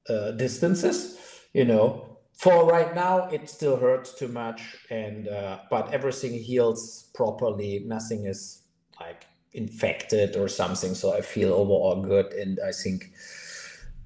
uh, 0.09 0.31
distances. 0.33 1.19
You 1.53 1.65
know, 1.65 2.19
for 2.39 2.65
right 2.65 2.95
now 2.95 3.29
it 3.29 3.51
still 3.51 3.77
hurts 3.77 4.15
too 4.15 4.29
much, 4.29 4.63
and 4.91 5.29
uh, 5.29 5.59
but 5.71 5.93
everything 5.93 6.33
heals 6.33 7.11
properly. 7.15 7.83
Nothing 7.87 8.27
is 8.27 8.63
like 9.01 9.27
infected 9.55 10.37
or 10.37 10.49
something. 10.49 10.95
So 10.95 11.17
I 11.17 11.21
feel 11.21 11.55
overall 11.55 12.03
good, 12.03 12.33
and 12.33 12.59
I 12.61 12.73
think 12.73 13.13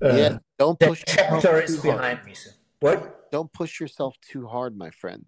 uh, 0.02 0.14
yeah, 0.14 0.38
don't 0.58 0.78
push. 0.78 1.02
chapter 1.06 1.60
is 1.60 1.80
behind 1.80 2.18
hard. 2.18 2.26
me. 2.26 2.34
So. 2.34 2.50
What? 2.80 3.30
Don't 3.32 3.52
push 3.52 3.80
yourself 3.80 4.16
too 4.20 4.46
hard, 4.46 4.76
my 4.76 4.90
friend. 4.90 5.24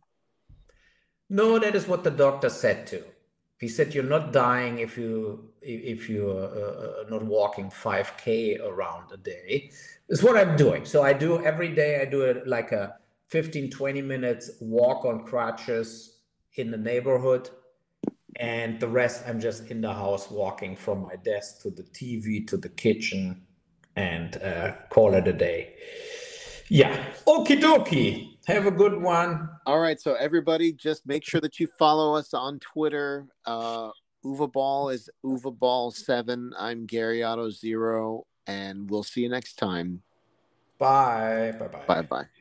No, 1.28 1.58
that 1.58 1.74
is 1.74 1.86
what 1.86 2.04
the 2.04 2.10
doctor 2.10 2.48
said 2.48 2.86
too. 2.86 3.04
He 3.58 3.68
said 3.68 3.94
you're 3.94 4.04
not 4.04 4.32
dying 4.32 4.78
if 4.78 4.96
you 4.96 5.50
if 5.60 6.08
you're 6.08 6.44
uh, 6.44 7.02
uh 7.02 7.10
not 7.10 7.24
walking 7.24 7.70
5k 7.70 8.60
around 8.64 9.12
a 9.12 9.16
day. 9.16 9.70
Is 10.08 10.22
what 10.22 10.36
I'm 10.36 10.56
doing. 10.56 10.84
So 10.84 11.02
I 11.02 11.12
do 11.12 11.44
every 11.44 11.74
day. 11.74 12.00
I 12.00 12.04
do 12.04 12.22
it 12.22 12.46
like 12.46 12.72
a 12.72 12.96
15 13.28 13.70
20 13.70 14.02
minutes 14.02 14.50
walk 14.60 15.04
on 15.04 15.24
crutches 15.24 16.20
in 16.54 16.70
the 16.70 16.76
neighborhood 16.76 17.50
and 18.40 18.80
the 18.80 18.88
rest 18.88 19.22
i'm 19.28 19.38
just 19.38 19.70
in 19.70 19.80
the 19.80 19.92
house 19.92 20.30
walking 20.30 20.74
from 20.74 21.02
my 21.02 21.14
desk 21.24 21.62
to 21.62 21.70
the 21.70 21.84
tv 21.84 22.44
to 22.46 22.56
the 22.56 22.68
kitchen 22.70 23.46
and 23.96 24.36
uh, 24.42 24.72
call 24.88 25.14
it 25.14 25.28
a 25.28 25.32
day. 25.32 25.74
Yeah. 26.68 27.04
Okie 27.26 27.60
dokie. 27.60 28.38
Have 28.46 28.66
a 28.66 28.70
good 28.70 29.00
one. 29.00 29.48
All 29.66 29.80
right. 29.80 30.00
So 30.00 30.14
everybody 30.14 30.72
just 30.72 31.06
make 31.06 31.24
sure 31.24 31.40
that 31.40 31.58
you 31.58 31.68
follow 31.78 32.14
us 32.14 32.32
on 32.34 32.58
twitter. 32.60 33.26
Uh 33.44 33.90
Uwe 34.24 34.52
Boll 34.52 34.90
is 34.90 35.08
Uwe 35.24 35.58
Boll 35.58 35.90
7 35.90 36.52
i'm 36.58 36.84
gary 36.84 37.22
otto 37.22 37.48
0 37.48 38.26
and 38.46 38.90
we'll 38.90 39.02
see 39.02 39.22
you 39.22 39.28
next 39.28 39.54
time. 39.54 40.02
Bye. 40.78 41.54
Bye 41.58 41.68
bye 41.68 41.84
bye 41.86 42.02
bye 42.02 42.39